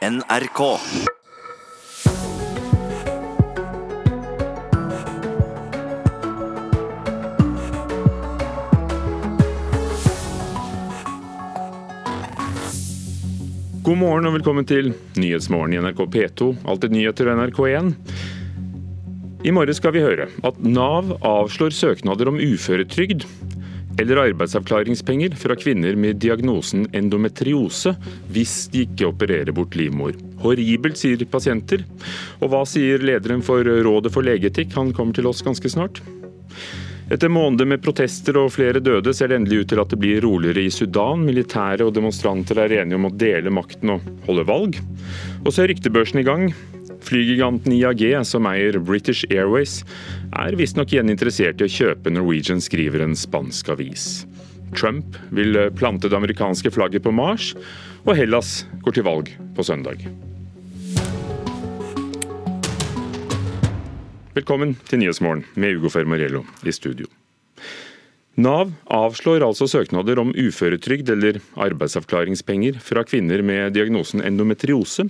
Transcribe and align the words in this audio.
NRK. 0.00 0.60
God 13.82 13.98
morgen 13.98 14.24
og 14.24 14.38
velkommen 14.38 14.64
til 14.64 14.94
Nyhetsmorgen 15.20 15.74
i 15.76 15.82
NRK 15.84 16.00
P2, 16.08 16.48
alltid 16.64 16.96
nyheter 16.96 17.28
og 17.28 17.42
NRK1. 17.42 17.92
I 19.44 19.52
morgen 19.52 19.76
skal 19.76 19.92
vi 19.92 20.06
høre 20.06 20.30
at 20.40 20.64
Nav 20.64 21.12
avslår 21.20 21.76
søknader 21.76 22.32
om 22.32 22.40
uføretrygd 22.40 23.28
eller 24.00 24.22
arbeidsavklaringspenger 24.24 25.36
fra 25.38 25.56
kvinner 25.58 25.96
med 26.00 26.20
diagnosen 26.22 26.86
endometriose 26.96 27.94
hvis 28.32 28.54
de 28.72 28.86
ikke 28.86 29.10
opererer 29.10 29.52
bort 29.56 29.76
livmor. 29.78 30.16
Horribelt, 30.40 30.98
sier 31.00 31.20
pasienter. 31.30 31.84
Og 32.40 32.52
hva 32.52 32.64
sier 32.68 33.02
lederen 33.04 33.44
for 33.44 33.64
Rådet 33.64 34.12
for 34.14 34.26
legeetikk? 34.26 34.72
Han 34.78 34.94
kommer 34.96 35.16
til 35.16 35.28
oss 35.30 35.44
ganske 35.44 35.72
snart. 35.72 36.00
Etter 37.10 37.26
måneder 37.32 37.66
med 37.66 37.82
protester 37.82 38.36
og 38.38 38.52
flere 38.54 38.78
døde, 38.78 39.10
ser 39.16 39.32
det 39.32 39.40
endelig 39.40 39.64
ut 39.64 39.72
til 39.72 39.80
at 39.82 39.90
det 39.90 39.98
blir 39.98 40.20
roligere 40.22 40.62
i 40.62 40.70
Sudan. 40.70 41.24
Militære 41.26 41.88
og 41.88 41.96
demonstranter 41.96 42.60
er 42.62 42.76
enige 42.84 43.00
om 43.00 43.08
å 43.08 43.14
dele 43.18 43.50
makten 43.50 43.96
og 43.96 44.04
holde 44.28 44.46
valg. 44.46 44.78
Og 45.42 45.50
så 45.50 45.64
er 45.64 45.72
ryktebørsen 45.72 46.22
i 46.22 46.26
gang. 46.28 46.52
Flygiganten 47.04 47.72
IAG, 47.72 48.02
som 48.28 48.46
eier 48.50 48.78
British 48.78 49.24
Airways, 49.30 49.80
er 50.36 50.56
visstnok 50.58 50.92
igjen 50.92 51.12
interessert 51.12 51.60
i 51.60 51.66
å 51.66 51.72
kjøpe 51.72 52.12
Norwegian, 52.12 52.60
skriver 52.62 53.04
en 53.04 53.16
spansk 53.18 53.72
avis. 53.72 54.24
Trump 54.76 55.16
vil 55.34 55.56
plante 55.78 56.08
det 56.08 56.18
amerikanske 56.18 56.70
flagget 56.70 57.06
på 57.06 57.14
Mars, 57.14 57.54
og 58.06 58.14
Hellas 58.16 58.64
går 58.84 58.98
til 58.98 59.06
valg 59.08 59.32
på 59.56 59.66
søndag. 59.66 60.04
Velkommen 64.36 64.76
til 64.86 65.02
Nyhetsmorgen 65.02 65.42
med 65.58 65.80
Ugo 65.80 65.90
Fermariello 65.90 66.44
i 66.62 66.72
studio. 66.72 67.08
Nav 68.40 68.70
avslår 68.86 69.42
altså 69.42 69.66
søknader 69.68 70.20
om 70.22 70.30
uføretrygd 70.32 71.10
eller 71.12 71.40
arbeidsavklaringspenger 71.60 72.78
fra 72.80 73.02
kvinner 73.04 73.42
med 73.44 73.74
diagnosen 73.74 74.22
endometriose, 74.24 75.08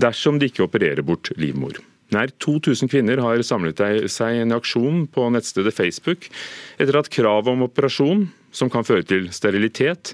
dersom 0.00 0.38
de 0.38 0.48
ikke 0.50 0.66
opererer 0.66 1.02
bort 1.06 1.32
livmor. 1.36 1.80
Nær 2.12 2.28
2000 2.44 2.90
kvinner 2.92 3.20
har 3.24 3.40
samlet 3.46 3.80
seg 4.12 4.36
i 4.36 4.42
en 4.44 4.52
aksjon 4.52 5.06
på 5.12 5.28
nettstedet 5.32 5.72
Facebook 5.72 6.28
etter 6.76 6.98
at 6.98 7.08
kravet 7.12 7.52
om 7.54 7.64
operasjon, 7.64 8.26
som 8.52 8.68
kan 8.72 8.84
føre 8.84 9.06
til 9.08 9.30
sterilitet, 9.32 10.12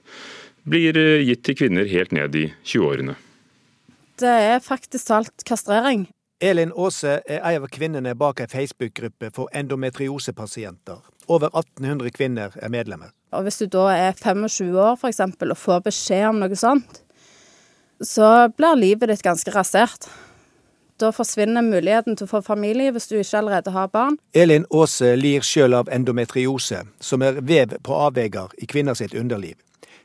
blir 0.69 0.95
gitt 1.27 1.43
til 1.47 1.59
kvinner 1.59 1.89
helt 1.91 2.15
ned 2.15 2.37
i 2.39 2.47
20-årene. 2.63 3.17
Det 4.19 4.31
er 4.53 4.63
faktisk 4.63 5.11
talt 5.11 5.45
kastrering. 5.47 6.07
Elin 6.41 6.71
Aase 6.79 7.19
er 7.27 7.43
en 7.43 7.65
av 7.65 7.71
kvinnene 7.75 8.15
bak 8.19 8.41
ei 8.45 8.47
Facebook-gruppe 8.51 9.33
for 9.35 9.51
endometriosepasienter. 9.59 11.01
Over 11.27 11.51
1800 11.51 12.15
kvinner 12.15 12.55
er 12.63 12.71
medlemmer. 12.71 13.11
Og 13.35 13.43
Hvis 13.43 13.59
du 13.59 13.67
da 13.67 13.89
er 13.91 14.15
25 14.15 14.71
år 14.79 14.95
for 15.01 15.11
eksempel, 15.11 15.51
og 15.51 15.59
får 15.59 15.83
beskjed 15.91 16.29
om 16.31 16.39
noe 16.43 16.57
sånt, 16.57 17.03
så 18.01 18.49
blir 18.57 18.77
livet 18.77 19.09
ditt 19.09 19.23
ganske 19.23 19.51
rasert. 19.55 20.09
Da 20.99 21.13
forsvinner 21.15 21.63
muligheten 21.63 22.17
til 22.19 22.27
å 22.27 22.31
få 22.33 22.41
familie 22.43 22.91
hvis 22.91 23.07
du 23.07 23.15
ikke 23.21 23.39
allerede 23.39 23.71
har 23.71 23.91
barn. 23.93 24.19
Elin 24.35 24.67
Aase 24.75 25.13
lir 25.15 25.47
sjøl 25.47 25.77
av 25.79 25.91
endometriose, 25.95 26.83
som 26.99 27.23
er 27.23 27.39
vev 27.39 27.77
på 27.87 27.95
avveier 27.95 28.51
i 28.59 28.67
kvinner 28.67 28.99
sitt 28.99 29.15
underliv. 29.15 29.55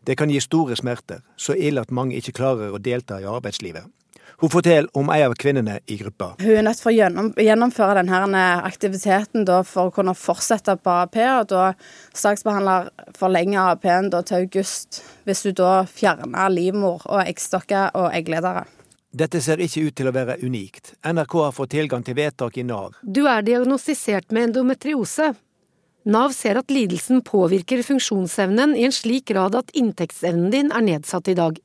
Det 0.06 0.18
kan 0.20 0.30
gi 0.30 0.42
store 0.44 0.76
smerter, 0.78 1.24
så 1.38 1.56
ille 1.56 1.82
at 1.82 1.92
mange 1.92 2.20
ikke 2.20 2.36
klarer 2.38 2.76
å 2.76 2.82
delta 2.82 3.22
i 3.22 3.30
arbeidslivet. 3.30 3.88
Hun 4.42 4.50
forteller 4.50 4.90
om 4.98 5.10
en 5.10 5.26
av 5.30 5.36
kvinnene 5.40 5.80
i 5.86 5.98
gruppa. 5.98 6.34
Hun 6.40 6.58
er 6.58 6.66
nødt 6.66 6.82
til 6.82 6.92
å 6.92 7.46
gjennomføre 7.46 8.02
denne 8.02 8.44
aktiviteten 8.66 9.48
for 9.68 9.90
å 9.90 9.94
kunne 9.96 10.16
fortsette 10.18 10.76
på 10.82 10.96
AP. 11.04 11.18
og 11.40 11.48
Da 11.52 11.66
saksbehandler 12.14 12.90
forlenger 13.18 13.74
AP-en 13.74 14.12
til 14.12 14.44
august, 14.44 15.04
hvis 15.26 15.44
du 15.44 15.52
da 15.52 15.84
fjerner 15.86 16.50
livmor 16.50 17.06
og 17.06 17.24
eggstokker 17.26 17.94
og 17.94 18.12
eggledere. 18.14 18.66
Dette 19.14 19.42
ser 19.46 19.62
ikke 19.62 19.88
ut 19.88 19.96
til 19.96 20.10
å 20.10 20.14
være 20.16 20.40
unikt. 20.42 20.96
NRK 21.06 21.34
har 21.38 21.52
fått 21.54 21.76
tilgang 21.76 22.02
til 22.04 22.16
vedtak 22.18 22.58
i 22.58 22.64
Nav. 22.66 22.96
Du 23.06 23.28
er 23.30 23.46
diagnostisert 23.46 24.32
med 24.34 24.50
endometriose. 24.50 25.36
Nav 26.10 26.34
ser 26.36 26.58
at 26.60 26.74
lidelsen 26.74 27.22
påvirker 27.24 27.84
funksjonsevnen 27.86 28.74
i 28.76 28.88
en 28.88 28.96
slik 28.96 29.30
grad 29.30 29.56
at 29.56 29.70
inntektsevnen 29.78 30.50
din 30.52 30.74
er 30.74 30.84
nedsatt 30.84 31.30
i 31.30 31.38
dag. 31.38 31.62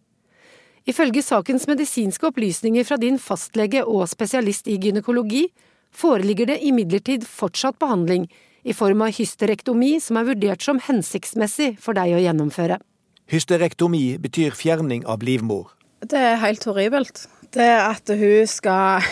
Ifølge 0.89 1.21
sakens 1.21 1.67
medisinske 1.69 2.31
opplysninger 2.31 2.87
fra 2.89 2.97
din 3.01 3.19
fastlege 3.21 3.83
og 3.85 4.07
spesialist 4.09 4.71
i 4.73 4.79
gynekologi, 4.81 5.49
foreligger 5.93 6.49
det 6.49 6.63
imidlertid 6.65 7.27
fortsatt 7.29 7.77
behandling 7.81 8.25
i 8.65 8.75
form 8.77 9.05
av 9.05 9.13
hysterektomi 9.17 9.99
som 10.01 10.17
er 10.21 10.31
vurdert 10.31 10.65
som 10.65 10.81
hensiktsmessig 10.81 11.75
for 11.83 11.97
deg 11.99 12.17
å 12.17 12.23
gjennomføre. 12.25 12.81
Hysterektomi 13.29 14.17
betyr 14.23 14.57
fjerning 14.57 15.05
av 15.05 15.25
livmor. 15.25 15.75
Det 16.01 16.17
er 16.17 16.41
helt 16.41 16.65
horribelt. 16.65 17.27
Det 17.53 17.69
at 17.69 18.09
hun 18.09 18.49
skal 18.49 19.05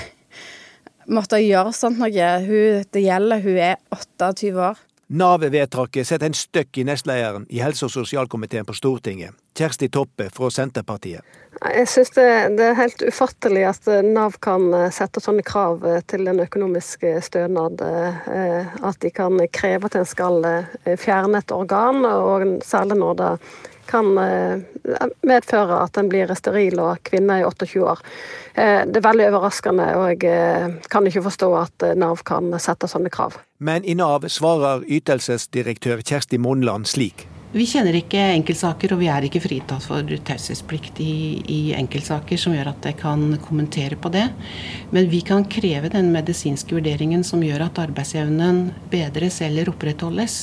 måtte 1.12 1.42
gjøre 1.42 1.74
sånt 1.76 2.00
noe. 2.00 2.28
Hun, 2.46 2.84
det 2.92 3.04
gjelder, 3.04 3.44
hun 3.44 3.60
er 3.68 3.76
28 3.92 4.54
år. 4.56 4.80
Nav-vedtaket 5.06 6.02
setter 6.08 6.26
en 6.26 6.34
støkk 6.34 6.80
i 6.80 6.84
nestlederen 6.88 7.44
i 7.46 7.60
helse- 7.62 7.86
og 7.86 7.92
sosialkomiteen 7.94 8.66
på 8.66 8.74
Stortinget, 8.74 9.36
Kjersti 9.54 9.86
Toppe 9.94 10.26
fra 10.34 10.48
Senterpartiet. 10.50 11.22
Jeg 11.62 11.86
synes 11.88 12.10
det, 12.16 12.26
det, 12.58 12.64
er 12.66 12.74
helt 12.80 13.04
ufattelig 13.06 13.62
at 13.70 13.86
Nav 14.04 14.34
kan 14.42 14.66
eh, 14.74 14.90
sette 14.90 15.22
sånne 15.22 15.46
krav 15.46 15.86
eh, 15.86 16.02
til 16.10 16.26
en 16.26 16.42
økonomisk 16.42 17.06
eh, 17.06 17.20
stønad. 17.22 17.80
At 18.82 18.98
de 19.00 19.12
kan 19.14 19.38
kreve 19.54 19.86
at 19.86 19.96
en 19.96 20.08
skal 20.08 20.42
fjerne 20.98 21.38
et 21.38 21.54
organ, 21.54 22.02
og 22.04 22.58
særlig 22.66 22.98
når 22.98 23.14
det 23.20 23.30
kan 23.88 24.08
medføre 25.26 25.80
at 25.84 26.00
en 26.00 26.10
blir 26.12 26.32
steril 26.38 26.80
og 26.82 27.02
kvinne 27.06 27.40
i 27.40 27.46
28 27.46 27.84
år. 27.86 28.02
Det 28.56 29.00
er 29.00 29.04
veldig 29.04 29.28
overraskende, 29.30 29.86
og 30.00 30.24
jeg 30.24 30.80
kan 30.92 31.06
ikke 31.08 31.24
forstå 31.26 31.50
at 31.60 31.86
Nav 31.98 32.22
kan 32.26 32.54
sette 32.62 32.88
sånne 32.90 33.12
krav. 33.12 33.36
Men 33.58 33.84
i 33.84 33.96
Nav 33.98 34.26
svarer 34.32 34.84
ytelsesdirektør 34.88 36.04
Kjersti 36.04 36.40
Monland 36.40 36.88
slik. 36.88 37.26
Vi 37.54 37.62
kjenner 37.64 37.94
ikke 37.94 38.18
enkeltsaker, 38.34 38.90
og 38.92 38.98
vi 39.00 39.06
er 39.06 39.24
ikke 39.28 39.40
fritatt 39.44 39.84
for 39.86 40.02
taushetsplikt 40.26 40.98
i, 41.00 41.12
i, 41.46 41.60
enkeltsaker 41.78 42.40
som 42.40 42.56
gjør 42.56 42.72
at 42.72 42.88
jeg 42.90 42.98
kan 42.98 43.22
kommentere 43.44 43.98
på 44.02 44.10
det. 44.12 44.24
Men 44.90 45.06
vi 45.12 45.20
kan 45.24 45.46
kreve 45.46 45.92
den 45.92 46.10
medisinske 46.14 46.74
vurderingen 46.74 47.22
som 47.24 47.44
gjør 47.46 47.68
at 47.68 47.78
arbeidsevnen 47.84 48.64
bedres 48.90 49.38
eller 49.46 49.70
opprettholdes. 49.70 50.36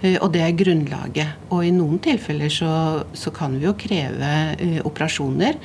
Eh, 0.00 0.14
og 0.20 0.30
det 0.36 0.44
er 0.46 0.56
grunnlaget. 0.62 1.50
Og 1.50 1.66
i 1.66 1.74
noen 1.74 1.98
tilfeller 2.04 2.52
så, 2.54 2.72
så 3.18 3.34
kan 3.34 3.58
vi 3.58 3.66
jo 3.66 3.74
kreve 3.74 4.32
uh, 4.54 4.80
operasjoner. 4.86 5.58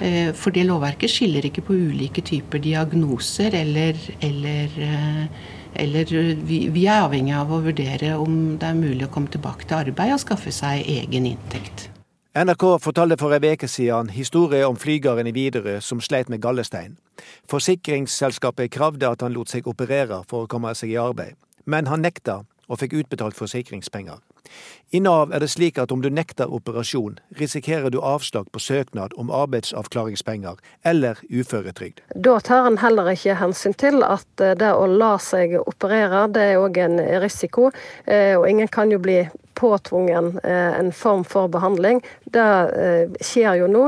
Uh, 0.00 0.32
for 0.32 0.56
det 0.56 0.64
lovverket 0.66 1.12
skiller 1.12 1.46
ikke 1.46 1.68
på 1.68 1.76
ulike 1.76 2.24
typer 2.24 2.64
diagnoser 2.64 3.60
eller, 3.60 3.98
eller 4.24 4.80
eller 5.74 6.14
eh, 6.14 6.36
vi, 6.36 6.60
vi, 6.72 6.86
er 6.86 7.04
avhengig 7.06 7.34
av 7.36 7.52
å 7.52 7.60
vurdere 7.64 8.16
om 8.18 8.56
det 8.60 8.68
er 8.68 8.78
mulig 8.78 9.06
å 9.06 9.12
komme 9.12 9.30
tilbake 9.32 9.68
til 9.68 9.78
arbeid 9.78 10.14
og 10.14 10.22
skaffe 10.22 10.52
seg 10.54 10.86
egen 10.88 11.28
inntekt. 11.30 11.88
NRK 12.30 12.64
fortalte 12.78 13.18
for 13.18 13.34
ei 13.34 13.54
uke 13.56 13.66
siden 13.68 14.12
historie 14.14 14.62
om 14.66 14.76
flygeren 14.78 15.26
i 15.26 15.34
Widerøe 15.34 15.80
som 15.82 16.00
sleit 16.00 16.30
med 16.30 16.42
gallestein. 16.42 16.94
Forsikringsselskapet 17.50 18.70
kravde 18.70 19.10
at 19.10 19.24
han 19.26 19.34
lot 19.34 19.50
seg 19.50 19.66
operere 19.66 20.22
for 20.30 20.46
å 20.46 20.50
komme 20.50 20.70
seg 20.78 20.94
i 20.94 21.00
arbeid, 21.02 21.34
men 21.66 21.90
han 21.90 22.06
nekta 22.06 22.44
og 22.70 22.78
fikk 22.78 23.00
utbetalt 23.02 23.34
forsikringspenger. 23.34 24.22
I 24.90 25.00
Nav 25.00 25.30
er 25.30 25.42
det 25.44 25.50
slik 25.52 25.78
at 25.78 25.92
om 25.94 26.00
du 26.02 26.08
nekter 26.10 26.50
operasjon, 26.50 27.18
risikerer 27.38 27.92
du 27.94 28.00
avslag 28.02 28.48
på 28.50 28.62
søknad 28.62 29.14
om 29.20 29.30
arbeidsavklaringspenger 29.30 30.58
eller 30.82 31.20
uføretrygd. 31.30 32.02
Da 32.14 32.38
tar 32.42 32.66
en 32.66 32.80
heller 32.82 33.12
ikke 33.12 33.38
hensyn 33.38 33.76
til 33.78 34.02
at 34.06 34.42
eh, 34.42 34.56
det 34.58 34.72
å 34.74 34.88
la 34.90 35.14
seg 35.22 35.54
operere, 35.62 36.26
det 36.34 36.48
er 36.52 36.64
òg 36.64 36.82
en 36.82 36.98
risiko. 37.22 37.70
Eh, 38.06 38.34
og 38.38 38.48
ingen 38.50 38.68
kan 38.68 38.90
jo 38.90 38.98
bli 39.02 39.22
påtvungen 39.60 40.40
eh, 40.44 40.78
en 40.78 40.92
form 40.92 41.24
for 41.24 41.48
behandling. 41.48 42.00
Det 42.24 42.40
eh, 42.40 43.10
skjer 43.20 43.58
jo 43.60 43.66
nå, 43.68 43.82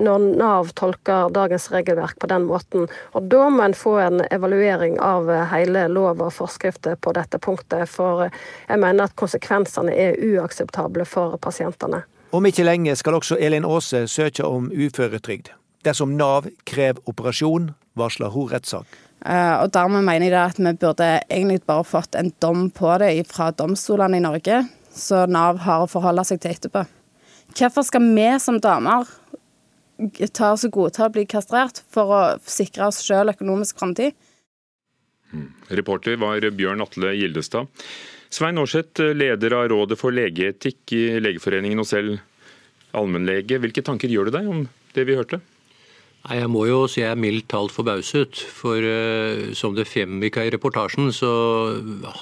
når 0.00 0.24
Nav 0.40 0.70
tolker 0.78 1.28
dagens 1.34 1.68
regelverk 1.72 2.16
på 2.22 2.30
den 2.30 2.46
måten. 2.48 2.86
Og 3.12 3.26
da 3.28 3.48
må 3.52 3.66
en 3.66 3.76
få 3.76 3.98
en 4.00 4.22
evaluering 4.30 4.96
av 5.04 5.28
eh, 5.30 5.44
hele 5.52 5.84
lov 5.92 6.22
og 6.24 6.32
forskrifter 6.32 6.96
på 6.96 7.12
dette 7.18 7.40
punktet. 7.44 7.84
For 7.92 8.30
jeg 8.30 8.80
mener 8.80 9.10
at 9.10 9.18
konsekvensene 9.20 9.92
er 9.92 10.16
uakseptable 10.16 11.04
for 11.08 11.36
pasientene. 11.44 12.06
Om 12.32 12.48
ikke 12.48 12.64
lenge 12.64 12.96
skal 12.96 13.20
også 13.20 13.36
Elin 13.40 13.68
Aase 13.68 14.06
søke 14.08 14.48
om 14.48 14.72
uføretrygd. 14.72 15.52
Dersom 15.84 16.16
Nav 16.16 16.48
krever 16.68 17.04
operasjon, 17.08 17.70
varsler 17.96 18.32
hun 18.32 18.48
rettssak. 18.52 18.88
Uh, 19.18 19.64
og 19.64 19.72
Dermed 19.74 20.04
mener 20.06 20.30
jeg 20.30 20.40
at 20.54 20.58
vi 20.62 20.72
burde 20.78 21.06
egentlig 21.26 21.62
bare 21.66 21.84
fått 21.84 22.14
en 22.16 22.30
dom 22.42 22.68
på 22.70 22.92
det 23.02 23.26
fra 23.28 23.50
domstolene 23.50 24.20
i 24.20 24.22
Norge 24.22 24.60
så 24.94 25.26
Nav 25.30 25.60
har 25.64 25.84
å 25.84 25.90
forholde 25.90 26.24
seg 26.26 26.42
til 26.42 26.54
etterpå. 26.56 26.84
Hvorfor 27.58 27.86
skal 27.86 28.04
vi 28.14 28.28
som 28.42 28.58
damer 28.60 29.08
ta 30.32 30.52
oss 30.52 30.64
og 30.68 30.78
til 30.94 31.06
å 31.06 31.12
bli 31.12 31.24
kastrert 31.26 31.82
for 31.90 32.12
å 32.14 32.20
sikre 32.46 32.86
oss 32.88 33.00
sjøl 33.02 33.32
økonomisk 33.32 33.80
framtid. 33.80 34.14
Mm. 35.32 35.50
Reporter 35.80 36.16
var 36.20 36.40
Bjørn 36.40 36.84
Atle 36.84 37.12
Gildestad. 37.18 37.68
Svein 38.30 38.60
Aarseth, 38.60 39.00
leder 39.16 39.56
av 39.56 39.68
Rådet 39.72 39.98
for 39.98 40.14
legeetikk 40.14 40.92
i 40.96 41.04
Legeforeningen 41.20 41.80
og 41.80 41.88
selv 41.88 42.18
allmennlege. 42.96 43.58
Hvilke 43.60 43.84
tanker 43.84 44.12
gjør 44.12 44.28
du 44.28 44.36
deg 44.36 44.50
om 44.52 44.66
det 44.94 45.06
vi 45.08 45.16
hørte? 45.18 45.40
Nei, 46.28 46.42
Jeg 46.42 46.50
må 46.52 46.66
jo 46.68 46.82
si 46.90 47.00
jeg 47.00 47.14
er 47.14 47.20
mildt 47.20 47.48
talt 47.48 47.72
forbauset. 47.72 48.42
For 48.52 48.84
uh, 48.84 49.48
som 49.56 49.76
det 49.76 49.88
fremgikk 49.88 50.36
i 50.42 50.50
reportasjen, 50.52 51.08
så 51.14 51.32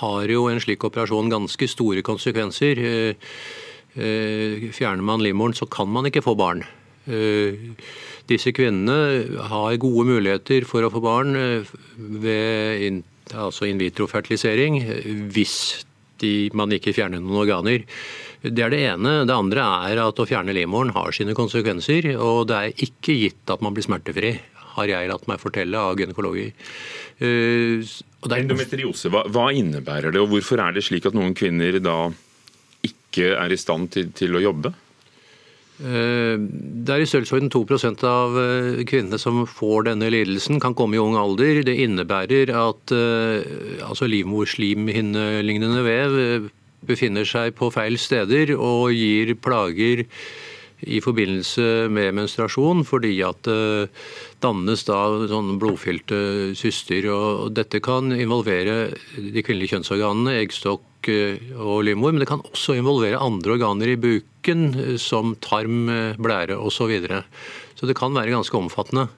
har 0.01 0.31
jo 0.31 0.47
en 0.47 0.63
slik 0.63 0.87
operasjon 0.87 1.33
ganske 1.33 1.67
store 1.73 2.05
konsekvenser. 2.07 2.79
Uh, 2.79 3.33
uh, 3.99 4.69
fjerner 4.71 5.03
man 5.03 5.25
livmoren, 5.25 5.57
så 5.59 5.67
kan 5.67 5.91
man 5.91 6.07
ikke 6.07 6.25
få 6.25 6.37
barn. 6.39 6.67
Disse 8.27 8.51
kvinnene 8.51 8.97
har 9.47 9.77
gode 9.79 10.03
muligheter 10.09 10.65
for 10.67 10.83
å 10.83 10.91
få 10.91 10.99
barn 11.05 11.37
ved 11.95 12.83
in, 12.83 12.97
altså 13.31 13.69
in 13.69 13.79
vitro-fertilisering 13.79 14.81
hvis 15.31 15.86
de, 16.23 16.33
man 16.57 16.73
ikke 16.75 16.95
fjerner 16.97 17.23
noen 17.23 17.43
organer. 17.45 17.87
Det 18.43 18.63
er 18.63 18.73
det 18.73 18.83
ene. 18.89 19.15
Det 19.27 19.35
andre 19.35 19.65
er 19.91 20.03
at 20.05 20.21
å 20.21 20.29
fjerne 20.29 20.55
livmoren 20.57 20.95
har 20.97 21.15
sine 21.17 21.35
konsekvenser. 21.37 22.13
Og 22.17 22.47
det 22.51 22.59
er 22.59 22.85
ikke 22.89 23.17
gitt 23.17 23.53
at 23.53 23.65
man 23.65 23.77
blir 23.77 23.87
smertefri, 23.87 24.37
har 24.77 24.93
jeg 24.93 25.11
latt 25.11 25.27
meg 25.31 25.43
fortelle 25.43 25.81
av 25.81 25.99
gynekologer. 25.99 26.53
Uh, 27.17 27.81
Endometriose, 28.37 29.09
hva, 29.13 29.25
hva, 29.33 29.49
innebærer 29.57 30.13
det, 30.13 30.21
og 30.21 30.35
hvorfor 30.35 30.61
er 30.61 30.75
det 30.77 30.85
slik 30.85 31.07
at 31.09 31.17
noen 31.17 31.33
kvinner 31.37 31.79
da 31.81 32.11
ikke 32.85 33.33
er 33.39 33.55
i 33.55 33.59
stand 33.61 33.89
til, 33.95 34.11
til 34.17 34.37
å 34.37 34.43
jobbe? 34.43 34.75
Uh, 35.77 36.41
det 36.41 36.95
er 36.95 37.03
i 37.05 37.09
størrelsesorden 37.09 37.51
2 37.53 37.63
av 38.09 38.37
uh, 38.39 38.83
kvinnene 38.89 39.19
som 39.21 39.43
får 39.45 39.91
denne 39.91 40.09
lidelsen, 40.13 40.61
kan 40.63 40.75
komme 40.75 40.97
i 40.97 41.03
ung 41.03 41.19
alder. 41.21 41.63
Det 41.67 41.77
innebærer 41.85 42.53
at 42.57 42.97
altså 43.87 44.09
livmorslimhinnelignende 44.09 45.85
vev 45.85 46.51
befinner 46.87 47.27
seg 47.27 47.57
på 47.59 47.71
feil 47.75 47.99
steder 47.99 48.55
og 48.57 48.93
gir 48.95 49.35
plager 49.43 50.05
i 50.85 51.01
forbindelse 51.01 51.89
med 51.93 52.13
menstruasjon, 52.19 52.85
fordi 52.85 53.15
at 53.25 53.41
det 53.49 53.89
dannes 54.45 54.85
da 54.85 54.99
sånne 55.31 55.57
blodfylte 55.61 56.19
syster. 56.59 57.09
og 57.13 57.55
Dette 57.57 57.81
kan 57.85 58.13
involvere 58.13 58.93
de 59.17 59.45
kvinnelige 59.45 59.77
kjønnsorganene, 59.77 60.37
eggstokk 60.43 60.85
og 61.13 61.85
livmor, 61.87 62.13
men 62.15 62.23
det 62.23 62.29
kan 62.31 62.45
også 62.45 62.77
involvere 62.79 63.21
andre 63.23 63.57
organer 63.57 63.93
i 63.93 63.99
buken, 64.01 64.69
eh, 64.75 64.97
som 65.01 65.37
tarm, 65.41 65.89
eh, 65.89 66.17
blære 66.19 66.57
osv. 66.57 66.77
Så, 66.77 66.87
videre. 66.91 67.25
så 67.75 67.87
det 67.87 67.97
kan 67.97 68.15
være 68.15 68.35
ganske 68.35 68.57
omfattende. 68.57 69.09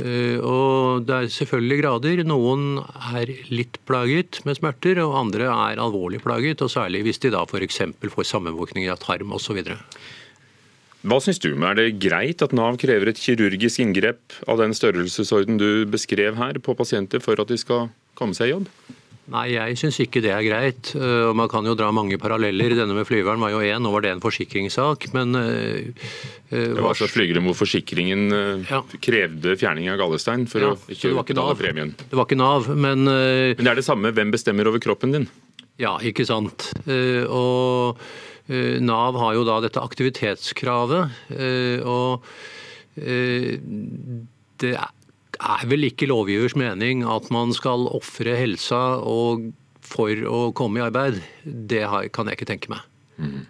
Eh, 0.00 0.40
og 0.40 1.04
det 1.04 1.14
er 1.14 1.28
selvfølgelig 1.28 1.80
grader. 1.82 2.22
Noen 2.24 2.80
er 3.12 3.28
litt 3.52 3.76
plaget 3.84 4.40
med 4.46 4.56
smerter, 4.56 5.02
og 5.04 5.18
andre 5.26 5.50
er 5.52 5.82
alvorlig 5.82 6.22
plaget. 6.24 6.62
Og 6.64 6.72
særlig 6.72 7.02
hvis 7.04 7.20
de 7.20 7.32
da 7.34 7.44
f.eks. 7.44 7.82
får 8.00 8.30
sammenvåkninger 8.30 8.92
av 8.92 9.02
tarm 9.02 9.34
osv. 9.36 9.60
Hva 11.02 11.18
syns 11.18 11.42
du? 11.42 11.50
Er 11.66 11.74
det 11.74 11.98
greit 11.98 12.42
at 12.46 12.54
Nav 12.54 12.78
krever 12.78 13.10
et 13.10 13.18
kirurgisk 13.20 13.82
inngrep 13.82 14.36
av 14.46 14.62
den 14.62 14.72
størrelsesorden 14.72 15.58
du 15.58 15.84
beskrev 15.90 16.38
her 16.38 16.60
på 16.62 16.76
pasienter 16.78 17.20
for 17.20 17.40
at 17.42 17.50
de 17.50 17.58
skal 17.58 17.90
komme 18.14 18.38
seg 18.38 18.48
i 18.48 18.54
jobb? 18.54 18.68
Nei, 19.32 19.46
jeg 19.54 19.78
syns 19.80 19.96
ikke 20.02 20.20
det 20.24 20.32
er 20.34 20.44
greit. 20.44 20.90
Eh, 20.98 21.28
og 21.30 21.36
Man 21.38 21.48
kan 21.50 21.64
jo 21.64 21.74
dra 21.78 21.88
mange 21.94 22.18
paralleller. 22.20 22.74
Denne 22.76 22.96
med 22.96 23.08
flyveren 23.08 23.40
var 23.40 23.54
jo 23.54 23.62
én, 23.64 23.80
nå 23.80 23.92
var 23.94 24.04
det 24.04 24.12
en 24.12 24.22
forsikringssak. 24.24 25.08
Men 25.16 25.36
uh, 25.38 26.10
Det 26.50 26.76
var 26.76 26.90
altså 26.90 27.08
flygere 27.08 27.40
hvor 27.44 27.56
forsikringen 27.56 28.26
ja. 28.68 28.82
krevde 29.00 29.56
fjerning 29.60 29.88
av 29.92 30.00
gallestein 30.02 30.44
for 30.50 30.66
ja, 30.66 30.74
å 30.74 30.92
ikke 30.92 31.14
betale 31.32 31.56
premien. 31.56 31.94
Det 31.96 32.18
var 32.18 32.28
ikke 32.28 32.40
Nav, 32.42 32.68
men 32.74 33.06
Men 33.08 33.62
det 33.62 33.72
er 33.72 33.80
det 33.80 33.86
samme. 33.88 34.12
Hvem 34.12 34.34
bestemmer 34.34 34.68
over 34.68 34.82
kroppen 34.82 35.16
din? 35.16 35.28
Ja, 35.80 35.96
ikke 36.04 36.26
sant. 36.28 36.68
Og 36.84 38.02
Nav 38.84 39.16
har 39.22 39.36
jo 39.38 39.46
da 39.48 39.60
dette 39.64 39.80
aktivitetskravet. 39.80 41.22
og 41.88 42.28
det 44.62 44.74
er 44.76 44.90
er 45.42 45.66
vel 45.70 45.88
ikke 45.88 46.08
lovgivers 46.10 46.54
mening 46.58 47.02
at 47.08 47.28
man 47.34 47.52
skal 47.56 47.88
ofre 47.90 48.36
helsa 48.38 48.82
for 49.92 50.24
å 50.28 50.40
komme 50.56 50.80
i 50.80 50.86
arbeid. 50.86 51.20
Det 51.44 51.84
kan 52.14 52.30
jeg 52.30 52.38
ikke 52.38 52.50
tenke 52.52 52.72
meg. 52.72 52.86
Mm. 53.18 53.44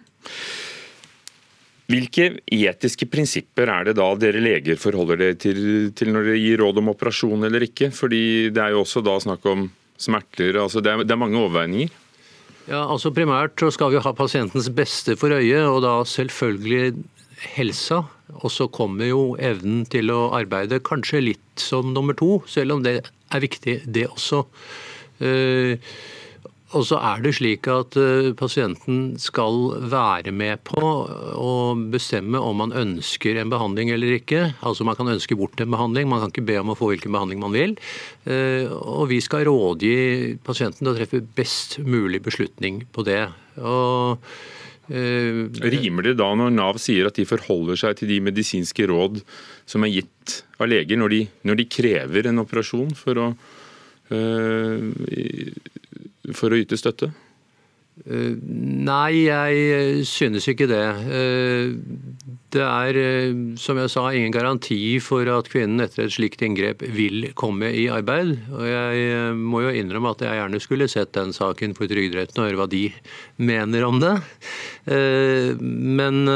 Hvilke 1.93 2.29
etiske 2.47 3.05
prinsipper 3.11 3.69
er 3.69 3.89
det 3.89 3.97
da 3.99 4.07
dere 4.17 4.41
leger 4.41 4.79
forholder 4.79 5.19
dere 5.19 5.37
til, 5.37 5.59
til, 5.93 6.13
når 6.15 6.29
dere 6.29 6.39
gir 6.41 6.61
råd 6.63 6.79
om 6.79 6.93
operasjon 6.93 7.43
eller 7.45 7.67
ikke? 7.67 7.91
Fordi 7.93 8.23
det 8.55 8.63
er 8.63 8.73
jo 8.73 8.85
også 8.85 9.03
da 9.05 9.17
snakk 9.21 9.45
om 9.51 9.67
smerter. 9.99 10.57
altså 10.61 10.81
Det 10.81 10.93
er, 10.93 11.03
det 11.03 11.13
er 11.13 11.21
mange 11.21 11.41
overveininger. 11.41 11.99
Ja, 12.63 12.85
altså 12.87 13.11
Primært 13.11 13.59
så 13.59 13.67
skal 13.75 13.91
vi 13.91 13.99
ha 13.99 14.13
pasientens 14.15 14.69
beste 14.71 15.17
for 15.19 15.35
øye, 15.35 15.59
og 15.67 15.81
da 15.83 15.97
selvfølgelig 16.07 16.93
helsa. 17.55 18.03
Og 18.41 18.49
så 18.51 18.67
kommer 18.73 19.09
jo 19.09 19.23
evnen 19.41 19.83
til 19.91 20.11
å 20.13 20.31
arbeide 20.35 20.81
kanskje 20.85 21.21
litt 21.29 21.61
som 21.61 21.93
nummer 21.93 22.17
to, 22.17 22.41
selv 22.49 22.77
om 22.77 22.83
det 22.85 22.99
er 23.03 23.43
viktig, 23.43 23.81
det 23.85 24.07
også. 24.09 24.43
Eh, 25.23 25.93
og 26.73 26.85
så 26.89 26.97
er 27.05 27.21
det 27.21 27.35
slik 27.37 27.67
at 27.69 27.95
eh, 28.01 28.31
pasienten 28.37 29.13
skal 29.21 29.75
være 29.91 30.33
med 30.33 30.63
på 30.65 30.81
å 30.81 31.51
bestemme 31.93 32.41
om 32.41 32.63
man 32.63 32.73
ønsker 32.73 33.37
en 33.37 33.51
behandling 33.53 33.91
eller 33.93 34.15
ikke. 34.17 34.41
Altså 34.65 34.87
Man 34.87 34.97
kan 34.97 35.11
ønske 35.13 35.37
bort 35.37 35.61
en 35.61 35.73
behandling, 35.73 36.09
man 36.09 36.23
kan 36.23 36.33
ikke 36.33 36.47
be 36.49 36.57
om 36.61 36.73
å 36.73 36.77
få 36.79 36.89
hvilken 36.93 37.13
behandling 37.13 37.43
man 37.43 37.53
vil. 37.53 37.77
Eh, 38.25 38.65
og 38.73 39.05
vi 39.13 39.21
skal 39.21 39.45
rådgi 39.49 40.39
pasienten 40.45 40.81
til 40.81 40.93
å 40.93 40.97
treffe 40.97 41.21
best 41.37 41.77
mulig 41.85 42.23
beslutning 42.25 42.83
på 42.93 43.05
det. 43.05 43.27
Og 43.61 44.25
Rimer 44.89 46.03
det 46.09 46.17
da 46.19 46.29
når 46.35 46.51
Nav 46.51 46.79
sier 46.81 47.07
at 47.07 47.15
de 47.15 47.23
forholder 47.27 47.79
seg 47.79 47.99
til 47.99 48.11
de 48.11 48.19
medisinske 48.25 48.87
råd 48.91 49.21
som 49.69 49.85
er 49.87 49.93
gitt 49.93 50.41
av 50.59 50.67
leger, 50.67 50.99
når 50.99 51.13
de, 51.13 51.21
når 51.47 51.61
de 51.61 51.69
krever 51.71 52.27
en 52.27 52.43
operasjon 52.43 52.91
for 52.99 53.21
å, 53.21 53.27
uh, 54.11 54.81
for 56.35 56.51
å 56.51 56.59
yte 56.59 56.79
støtte? 56.79 57.13
Eh, 58.09 58.33
nei, 58.83 59.27
jeg 59.27 60.05
synes 60.09 60.47
ikke 60.49 60.65
det. 60.71 60.85
Eh, 62.53 62.59
det 62.59 62.63
er, 62.63 62.97
eh, 62.97 63.57
som 63.57 63.77
jeg 63.77 63.89
sa, 63.89 64.11
ingen 64.11 64.31
garanti 64.31 64.99
for 65.01 65.25
at 65.27 65.49
kvinnen 65.49 65.81
etter 65.81 66.05
et 66.05 66.13
slikt 66.13 66.41
inngrep 66.41 66.81
vil 66.81 67.33
komme 67.35 67.71
i 67.73 67.89
arbeid. 67.89 68.37
Og 68.51 68.65
jeg 68.65 69.35
må 69.35 69.63
jo 69.63 69.73
innrømme 69.73 70.11
at 70.11 70.21
jeg 70.21 70.39
gjerne 70.39 70.61
skulle 70.61 70.89
sett 70.89 71.13
den 71.13 71.33
saken 71.33 71.75
for 71.75 71.87
Trygderetten 71.87 72.41
og 72.41 72.49
høre 72.49 72.61
hva 72.61 72.69
de 72.69 72.93
mener 73.37 73.83
om 73.83 73.99
det. 73.99 74.17
Men 75.63 76.27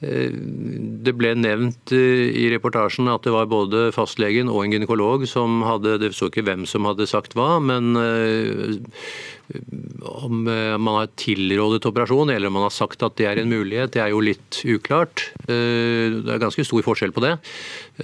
det 0.00 1.12
ble 1.12 1.34
nevnt 1.36 1.92
i 1.92 2.46
reportasjen 2.48 3.10
at 3.12 3.26
det 3.26 3.34
var 3.34 3.50
både 3.50 3.90
fastlegen 3.92 4.48
og 4.48 4.64
en 4.64 4.72
gynekolog 4.72 5.26
som 5.28 5.60
hadde 5.60 5.98
Det 6.00 6.14
så 6.16 6.30
ikke 6.30 6.46
hvem 6.46 6.64
som 6.64 6.88
hadde 6.88 7.04
sagt 7.10 7.36
hva, 7.36 7.58
men 7.60 7.92
om 10.00 10.48
eh, 10.48 10.76
man 10.78 10.94
har 11.00 11.10
tilrådet 11.18 11.86
operasjon 11.88 12.30
eller 12.30 12.50
om 12.50 12.56
man 12.58 12.66
har 12.66 12.74
sagt 12.74 13.02
at 13.06 13.16
det 13.18 13.26
er 13.28 13.40
en 13.40 13.50
mulighet, 13.50 13.92
det 13.94 14.02
er 14.04 14.12
jo 14.12 14.22
litt 14.24 14.60
uklart. 14.64 15.26
Eh, 15.46 16.20
det 16.20 16.34
er 16.34 16.42
ganske 16.42 16.64
stor 16.66 16.84
forskjell 16.86 17.14
på 17.16 17.24
det. 17.24 17.34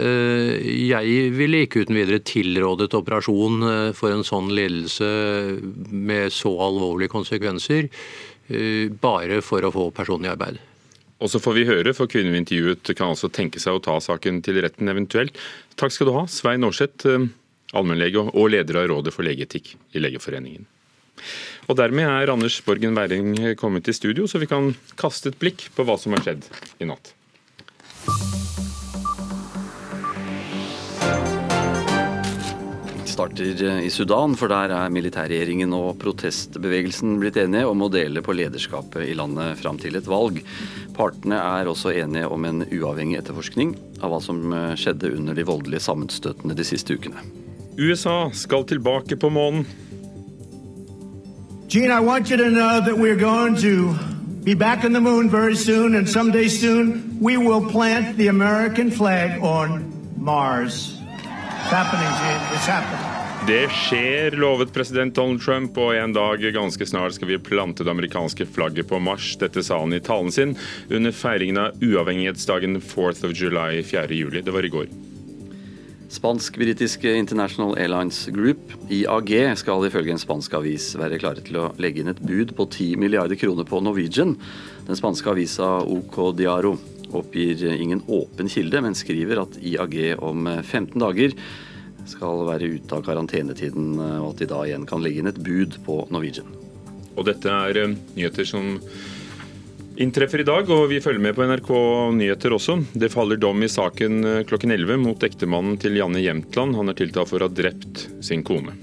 Eh, 0.01 0.53
jeg 0.91 1.33
ville 1.37 1.65
ikke 1.65 1.87
uten 1.87 1.99
videre 1.99 2.23
tilrådet 2.27 2.93
operasjon 2.97 3.67
for 3.97 4.13
en 4.13 4.27
sånn 4.27 4.53
lidelse 4.55 5.09
med 5.91 6.35
så 6.35 6.53
alvorlige 6.67 7.13
konsekvenser, 7.13 7.91
bare 9.03 9.41
for 9.43 9.65
å 9.67 9.73
få 9.75 9.89
personen 9.95 10.29
i 10.29 10.31
arbeid. 10.31 10.61
Og 11.19 11.33
så 11.33 11.41
får 11.43 11.57
vi 11.57 11.65
høre, 11.67 11.95
for 11.97 12.11
kvinnen 12.11 12.35
vi 12.35 12.43
intervjuet 12.45 12.93
kan 12.95 13.15
altså 13.15 13.31
tenke 13.33 13.59
seg 13.63 13.79
å 13.79 13.83
ta 13.83 13.97
saken 14.05 14.43
til 14.47 14.61
retten 14.63 14.93
eventuelt. 14.93 15.35
Takk 15.81 15.95
skal 15.95 16.11
du 16.11 16.15
ha, 16.15 16.27
Svein 16.31 16.67
Aarseth, 16.67 17.09
allmennlege 17.75 18.29
og 18.29 18.53
leder 18.53 18.83
av 18.83 18.91
Rådet 18.93 19.17
for 19.17 19.27
legeetikk 19.27 19.75
i 19.97 20.05
Legeforeningen. 20.05 20.69
Og 21.67 21.79
Dermed 21.79 22.07
er 22.07 22.33
Anders 22.33 22.61
Borgen 22.67 22.97
Werring 22.99 23.35
kommet 23.59 23.89
i 23.89 23.97
studio, 23.97 24.29
så 24.31 24.43
vi 24.43 24.51
kan 24.51 24.73
kaste 24.99 25.33
et 25.33 25.41
blikk 25.41 25.69
på 25.77 25.87
hva 25.87 25.99
som 26.01 26.17
har 26.17 26.25
skjedd 26.27 26.47
i 26.81 26.91
natt. 26.91 27.15
starter 33.17 33.81
i 33.81 33.91
Sudan, 33.91 34.35
for 34.37 34.53
der 34.53 34.73
er 34.77 34.93
militærregjeringen 34.93 35.73
og 35.73 35.97
protestbevegelsen 36.03 37.17
blitt 37.23 37.39
enige 37.41 37.69
om 37.71 37.85
å 37.87 37.89
dele 37.93 38.21
på 38.25 38.35
lederskapet 38.37 39.07
i 39.09 39.15
landet 39.17 39.57
fram 39.61 39.79
til 39.81 39.97
et 39.97 40.11
valg. 40.11 40.43
Partene 40.97 41.39
er 41.41 41.71
også 41.71 41.95
enige 41.97 42.29
om 42.29 42.45
en 42.45 42.67
uavhengig 42.67 43.17
etterforskning 43.23 43.73
av 44.03 44.13
hva 44.13 44.21
som 44.21 44.53
skjedde 44.77 45.15
under 45.17 45.37
de 45.37 45.47
voldelige 45.49 45.87
sammenstøtene 45.87 46.57
de 46.57 46.69
siste 46.69 46.97
ukene. 46.97 47.25
USA 47.81 48.29
skal 48.37 48.69
tilbake 48.69 49.19
på 49.21 49.33
månen. 49.33 49.65
Gene, 51.69 51.91
I 51.91 51.99
want 51.99 52.31
you 52.31 52.37
to 52.37 52.49
know 52.49 52.81
that 52.81 52.97
we're 52.97 53.17
going 53.17 53.57
to 53.57 53.93
be 54.45 54.55
back 54.55 54.85
on 54.85 54.93
the 54.93 55.01
moon 55.01 55.29
very 55.29 55.57
soon, 55.57 55.97
and 55.97 56.09
someday 56.09 56.47
soon 56.47 57.19
we 57.21 57.37
will 57.37 57.71
plant 57.71 58.17
the 58.17 58.29
American 58.29 58.91
flag 58.91 59.43
on 59.43 59.93
Mars. 60.17 61.01
It's 61.03 61.73
happening, 61.73 62.07
It's 62.55 62.67
happening. 62.67 63.17
Det 63.47 63.71
skjer, 63.71 64.31
lovet 64.31 64.73
president 64.73 65.15
Donald 65.15 65.43
Trump, 65.43 65.79
og 65.79 65.97
en 65.97 66.13
dag 66.13 66.43
ganske 66.55 66.87
snart 66.87 67.15
skal 67.15 67.29
vi 67.29 67.39
plante 67.39 67.85
det 67.85 67.91
amerikanske 67.91 68.47
flagget 68.47 68.89
på 68.89 68.99
Mars. 68.99 69.37
Dette 69.39 69.63
sa 69.63 69.81
han 69.81 69.93
i 69.93 70.01
talen 70.01 70.33
sin 70.33 70.57
under 70.91 71.13
feiringen 71.13 71.59
av 71.59 71.83
uavhengighetsdagen 71.83 72.81
4th 72.81 73.27
of 73.27 73.35
July 73.35 73.83
4. 73.83 74.07
juli. 74.15 74.43
Det 74.43 74.55
var 74.55 74.67
i 74.67 74.69
går. 74.69 74.87
Spansk-britiske 76.17 77.11
International 77.19 77.75
Airlines 77.77 78.27
Group, 78.33 78.73
IAG, 78.89 79.33
skal 79.61 79.85
ifølge 79.85 80.15
en 80.15 80.21
spansk 80.21 80.55
avis 80.57 80.89
være 80.97 81.19
klare 81.21 81.43
til 81.45 81.59
å 81.61 81.67
legge 81.83 82.01
inn 82.01 82.09
et 82.13 82.23
bud 82.25 82.55
på 82.57 82.67
10 82.71 82.97
milliarder 83.03 83.37
kroner 83.37 83.67
på 83.69 83.83
Norwegian. 83.85 84.33
Den 84.87 84.97
spanske 84.97 85.29
avisa 85.35 85.69
OK 85.85 86.17
Diaro 86.39 86.77
oppgir 87.17 87.67
ingen 87.69 88.01
åpen 88.09 88.49
kilde, 88.49 88.81
men 88.81 88.97
skriver 88.97 89.43
at 89.45 89.59
IAG 89.61 90.17
om 90.25 90.49
15 90.49 90.97
dager 91.05 91.37
skal 92.09 92.47
være 92.49 92.71
ute 92.79 92.97
av 92.97 93.05
karantenetiden, 93.05 93.99
og 94.23 94.31
at 94.33 94.41
de 94.41 94.49
da 94.55 94.63
igjen 94.65 94.87
kan 94.89 95.05
legge 95.05 95.21
inn 95.21 95.33
et 95.33 95.43
bud 95.43 95.77
på 95.85 96.01
Norwegian. 96.15 96.49
Og 97.17 97.29
dette 97.29 97.51
er 97.51 97.83
eh, 97.83 97.95
nyheter 98.17 98.49
som 98.49 98.77
inntreffer 99.97 100.43
i 100.43 100.47
dag, 100.47 100.69
og 100.71 100.89
vi 100.91 101.01
følger 101.01 101.23
med 101.23 101.37
på 101.37 101.45
NRK 101.49 101.71
Nyheter 102.17 102.55
også. 102.57 102.79
Det 102.93 103.11
faller 103.13 103.39
dom 103.41 103.63
i 103.65 103.71
saken 103.71 104.19
eh, 104.25 104.43
klokken 104.49 104.75
11 104.75 104.99
mot 105.03 105.25
ektemannen 105.25 105.79
til 105.81 105.97
Janne 105.99 106.21
Jemtland. 106.23 106.77
Han 106.77 106.93
er 106.93 106.99
tiltalt 106.99 107.31
for 107.31 107.41
å 107.41 107.49
ha 107.49 107.55
drept 107.55 108.07
sin 108.25 108.45
kone. 108.47 108.77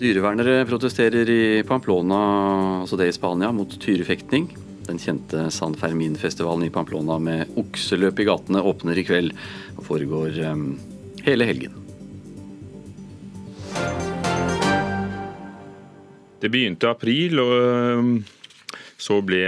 Dyrevernere 0.00 0.64
protesterer 0.68 1.28
i 1.28 1.42
Pamplona, 1.68 2.20
altså 2.80 2.96
det 2.96 3.10
i 3.10 3.14
Spania, 3.14 3.52
mot 3.52 3.74
tyrefektning. 3.82 4.48
Den 4.88 4.98
kjente 4.98 5.50
San 5.54 5.76
Fermin-festivalen 5.78 6.64
i 6.66 6.72
Pamplona 6.72 7.18
med 7.22 7.52
okseløp 7.60 8.22
i 8.22 8.26
gatene 8.30 8.64
åpner 8.64 8.98
i 8.98 9.04
kveld 9.06 9.36
og 9.76 9.84
foregår 9.86 10.40
um, 10.48 10.64
hele 11.26 11.46
helgen. 11.46 11.76
Det 16.40 16.48
begynte 16.48 16.88
april, 16.88 17.42
og 17.44 18.24
så 19.00 19.20
ble 19.24 19.44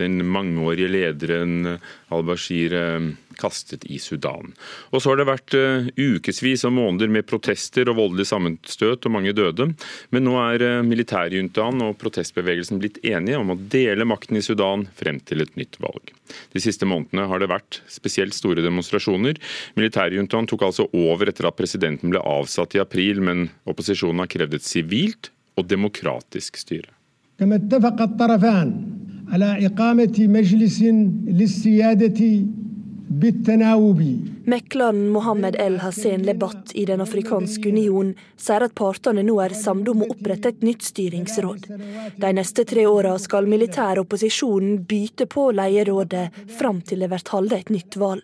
den 0.00 0.22
mangeårige 0.28 0.90
lederen 0.92 1.76
al-Bashir 2.12 2.76
eh, 2.76 3.10
kastet 3.38 3.84
i 3.84 3.98
Sudan. 3.98 4.52
Og 4.90 5.02
Så 5.02 5.10
har 5.10 5.20
det 5.20 5.28
vært 5.28 5.56
uh, 5.56 5.88
ukevis 5.96 6.64
og 6.68 6.74
måneder 6.76 7.10
med 7.12 7.26
protester 7.28 7.88
og 7.90 7.98
voldelig 7.98 8.28
sammenstøt 8.30 9.08
og 9.08 9.14
mange 9.14 9.34
døde. 9.36 9.70
Men 10.14 10.26
nå 10.26 10.36
er 10.40 10.64
uh, 10.66 10.86
militærjuntaen 10.86 11.82
og 11.86 11.98
protestbevegelsen 12.02 12.80
blitt 12.82 13.00
enige 13.06 13.40
om 13.40 13.54
å 13.54 13.58
dele 13.58 14.06
makten 14.08 14.38
i 14.38 14.44
Sudan 14.44 14.86
frem 14.98 15.20
til 15.26 15.44
et 15.44 15.54
nytt 15.58 15.78
valg. 15.82 16.12
De 16.54 16.62
siste 16.62 16.88
månedene 16.88 17.28
har 17.28 17.42
det 17.42 17.50
vært 17.52 17.82
spesielt 17.90 18.36
store 18.36 18.64
demonstrasjoner. 18.64 19.40
Militærjuntaen 19.78 20.48
tok 20.50 20.66
altså 20.68 20.88
over 20.92 21.32
etter 21.32 21.48
at 21.48 21.58
presidenten 21.58 22.12
ble 22.12 22.22
avsatt 22.22 22.76
i 22.76 22.82
april, 22.82 23.22
men 23.24 23.48
opposisjonen 23.68 24.24
har 24.24 24.32
krevd 24.32 24.60
et 24.60 24.68
sivilt 24.68 25.32
og 25.58 25.68
demokratisk 25.68 26.60
styre. 26.60 26.92
على 29.31 29.65
إقامة 29.65 30.15
مجلس 30.19 30.81
للسيادة 31.27 32.21
Mekleren 34.45 35.09
Mohammed 35.09 35.55
El 35.55 35.77
Hassan 35.79 36.23
Lebat 36.23 36.71
i 36.73 36.85
Den 36.85 37.01
afrikanske 37.01 37.69
union 37.69 38.09
sier 38.35 38.65
at 38.65 38.73
partene 38.75 39.23
nå 39.23 39.37
er 39.39 39.55
samlet 39.55 39.93
om 39.93 40.03
å 40.03 40.09
opprette 40.11 40.51
et 40.51 40.65
nytt 40.67 40.83
styringsråd. 40.83 41.69
De 42.19 42.33
neste 42.35 42.65
tre 42.67 42.83
åra 42.87 43.15
skal 43.19 43.47
militær 43.47 44.01
opposisjonen 44.03 44.83
bytte 44.89 45.25
på 45.31 45.51
leierådet 45.55 46.27
fram 46.59 46.81
til 46.83 46.99
det 46.99 47.09
blir 47.13 47.31
holdt 47.31 47.55
et 47.55 47.71
nytt 47.71 47.95
valg. 47.95 48.23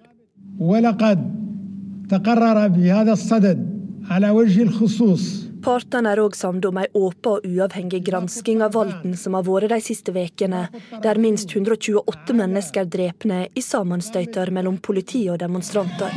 Partene 5.63 6.13
er 6.13 6.21
òg 6.23 6.37
samde 6.39 6.69
om 6.71 6.79
ei 6.79 6.87
åpen 6.95 7.39
og 7.39 7.47
uavhengig 7.47 8.01
gransking 8.07 8.63
av 8.63 8.77
valden 8.77 9.17
som 9.19 9.35
har 9.35 9.47
vært 9.47 9.73
de 9.73 9.81
siste 9.83 10.15
ukene, 10.15 10.69
der 11.03 11.19
minst 11.19 11.51
128 11.55 12.37
mennesker 12.39 12.85
er 12.85 12.93
drepne 12.93 13.41
i 13.55 13.65
sammenstøyter 13.65 14.53
mellom 14.55 14.79
politi 14.79 15.25
og 15.33 15.41
demonstranter. 15.43 16.15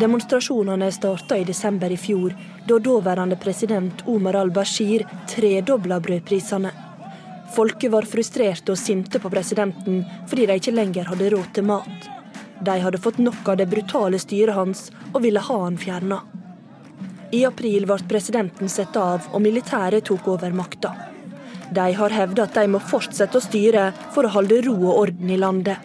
Demonstrasjonene 0.00 0.90
starta 0.92 1.36
i 1.38 1.44
desember 1.48 1.90
i 1.90 1.98
fjor, 1.98 2.34
da 2.68 2.78
daværende 2.78 3.38
president 3.40 4.02
Omar 4.10 4.36
al-Bashir 4.36 5.06
tredobla 5.30 6.00
brødprisene. 6.02 6.72
Folket 7.54 7.92
var 7.92 8.06
frustrerte 8.10 8.74
og 8.74 8.78
sinte 8.78 9.20
på 9.22 9.30
presidenten 9.30 10.02
fordi 10.26 10.48
de 10.50 10.58
ikke 10.58 10.74
lenger 10.74 11.10
hadde 11.12 11.30
råd 11.36 11.54
til 11.54 11.70
mat. 11.70 12.10
De 12.65 12.75
hadde 12.83 12.99
fått 13.01 13.19
nok 13.23 13.47
av 13.47 13.59
det 13.59 13.69
brutale 13.71 14.19
styret 14.19 14.55
hans 14.55 14.89
og 15.13 15.21
ville 15.23 15.43
ha 15.43 15.59
han 15.63 15.77
fjerna. 15.79 16.19
I 17.31 17.43
april 17.45 17.85
ble 17.85 17.99
presidenten 18.09 18.71
satt 18.71 18.97
av, 18.97 19.29
og 19.33 19.41
militæret 19.45 20.07
tok 20.09 20.27
over 20.33 20.51
makta. 20.51 20.95
De 21.71 21.85
har 21.93 22.15
hevdet 22.15 22.47
at 22.47 22.57
de 22.57 22.65
må 22.73 22.81
fortsette 22.81 23.37
å 23.37 23.43
styre 23.43 23.91
for 24.15 24.25
å 24.25 24.33
holde 24.33 24.63
ro 24.65 24.75
og 24.79 25.03
orden 25.03 25.29
i 25.29 25.37
landet. 25.37 25.77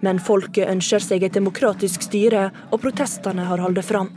Men 0.00 0.18
folket 0.18 0.70
ønsker 0.72 1.04
seg 1.04 1.26
et 1.26 1.36
demokratisk 1.36 2.06
styre, 2.08 2.48
og 2.72 2.80
protestene 2.80 3.44
har 3.44 3.60
holdt 3.60 3.84
fram. 3.84 4.08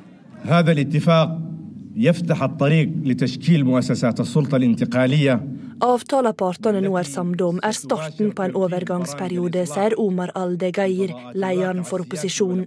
يفتح 1.95 2.43
الطريق 2.43 2.89
لتشكيل 3.03 3.65
مؤسسات 3.65 4.19
السلطة 4.19 4.55
الانتقالية 4.55 5.43
Avtalen 5.84 6.34
partene 6.34 6.80
nå 6.82 6.90
er 6.98 7.06
samde 7.06 7.44
om, 7.46 7.60
er 7.62 7.76
starten 7.76 8.32
på 8.34 8.42
en 8.42 8.56
overgangsperiode, 8.58 9.62
sier 9.70 9.94
Omar 10.02 10.32
al-Degair, 10.38 11.12
lederen 11.38 11.84
for 11.86 12.02
opposisjonen. 12.02 12.66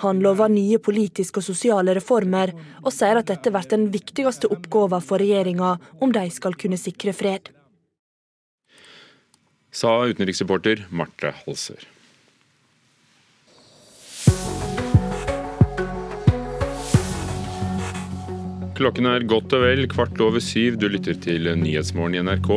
Han 0.00 0.22
lover 0.24 0.48
nye 0.52 0.80
politiske 0.80 1.42
og 1.42 1.48
sosiale 1.50 1.94
reformer, 1.98 2.54
og 2.80 2.94
sier 2.96 3.20
at 3.20 3.28
dette 3.28 3.52
blir 3.52 3.68
den 3.68 3.88
viktigste 3.92 4.48
oppgaven 4.56 5.04
for 5.04 5.20
regjeringa 5.20 5.76
om 6.00 6.16
de 6.16 6.26
skal 6.32 6.56
kunne 6.56 6.80
sikre 6.80 7.12
fred. 7.16 7.52
Sa 9.70 10.00
utenriksreporter 10.08 10.86
Marte 10.90 11.34
Halser. 11.44 11.84
Klokken 18.80 19.04
er 19.10 19.26
godt 19.28 19.52
og 19.52 19.60
vel 19.60 19.84
kvart 19.92 20.16
over 20.24 20.40
syv. 20.40 20.78
Du 20.80 20.86
lytter 20.88 21.12
til 21.20 21.50
Nyhetsmorgen 21.60 22.14
i 22.16 22.22
NRK. 22.24 22.48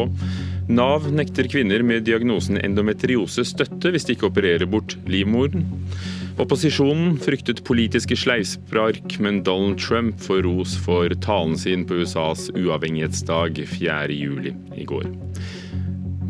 Nav 0.72 1.10
nekter 1.12 1.50
kvinner 1.52 1.84
med 1.84 2.06
diagnosen 2.08 2.62
endometriose 2.62 3.44
støtte 3.44 3.92
hvis 3.92 4.08
de 4.08 4.16
ikke 4.16 4.30
opererer 4.30 4.64
bort 4.72 4.96
livmoren. 5.12 5.66
Opposisjonen 6.40 7.18
fryktet 7.22 7.60
politiske 7.68 8.16
sleivspark, 8.16 9.18
men 9.20 9.42
Donald 9.44 9.82
Trump 9.84 10.16
får 10.24 10.46
ros 10.48 10.78
for 10.86 11.12
talen 11.26 11.60
sin 11.60 11.84
på 11.90 12.00
USAs 12.00 12.48
uavhengighetsdag 12.56 13.60
4.7 13.74 14.80
i 14.80 14.88
går. 14.88 15.10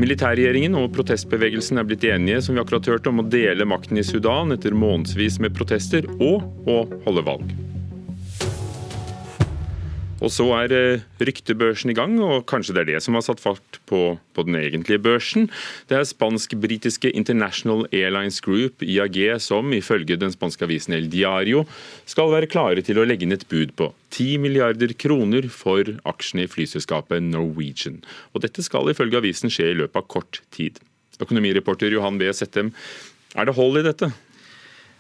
Militærregjeringen 0.02 0.74
og 0.80 0.90
protestbevegelsen 0.98 1.78
er 1.78 1.86
blitt 1.86 2.08
enige 2.10 2.42
som 2.42 2.58
vi 2.58 2.64
akkurat 2.64 2.90
hørte, 2.90 3.14
om 3.14 3.22
å 3.22 3.28
dele 3.30 3.70
makten 3.70 4.02
i 4.02 4.08
Sudan 4.08 4.58
etter 4.58 4.74
månedsvis 4.74 5.38
med 5.46 5.54
protester, 5.54 6.10
og 6.18 6.42
å 6.66 6.80
holde 7.06 7.26
valg. 7.30 7.54
Og 10.24 10.32
så 10.32 10.46
er 10.56 10.72
eh, 10.72 11.04
ryktebørsen 11.20 11.92
i 11.92 11.96
gang, 11.98 12.16
og 12.24 12.46
kanskje 12.48 12.76
det 12.78 12.84
er 12.84 12.90
det 12.94 13.02
som 13.04 13.18
har 13.18 13.26
satt 13.26 13.42
fart 13.44 13.80
på, 13.90 14.16
på 14.16 14.46
den 14.48 14.56
egentlige 14.56 15.02
børsen. 15.04 15.50
Det 15.90 15.98
er 15.98 16.08
spansk-britiske 16.08 17.12
International 17.12 17.84
Airlines 17.92 18.40
Group, 18.44 18.86
IAG, 18.88 19.20
som 19.44 19.76
ifølge 19.76 20.18
den 20.20 20.32
spanske 20.32 20.64
avisen 20.64 20.96
El 20.96 21.10
Diario 21.12 21.66
skal 22.10 22.32
være 22.32 22.50
klare 22.52 22.86
til 22.86 23.02
å 23.02 23.08
legge 23.08 23.28
inn 23.28 23.36
et 23.36 23.48
bud 23.52 23.76
på 23.80 23.92
10 24.16 24.40
milliarder 24.44 24.96
kroner 24.96 25.50
for 25.52 25.92
aksjene 26.08 26.48
i 26.48 26.52
flyselskapet 26.52 27.24
Norwegian. 27.28 28.00
Og 28.32 28.46
dette 28.46 28.64
skal 28.64 28.92
ifølge 28.94 29.20
avisen 29.20 29.52
skje 29.52 29.74
i 29.74 29.80
løpet 29.84 30.00
av 30.00 30.08
kort 30.08 30.44
tid. 30.56 30.80
Økonomireporter 31.22 31.92
Johan 31.94 32.20
B. 32.22 32.32
Settem, 32.34 32.72
er 33.36 33.50
det 33.50 33.58
hold 33.58 33.82
i 33.82 33.90
dette? 33.92 34.14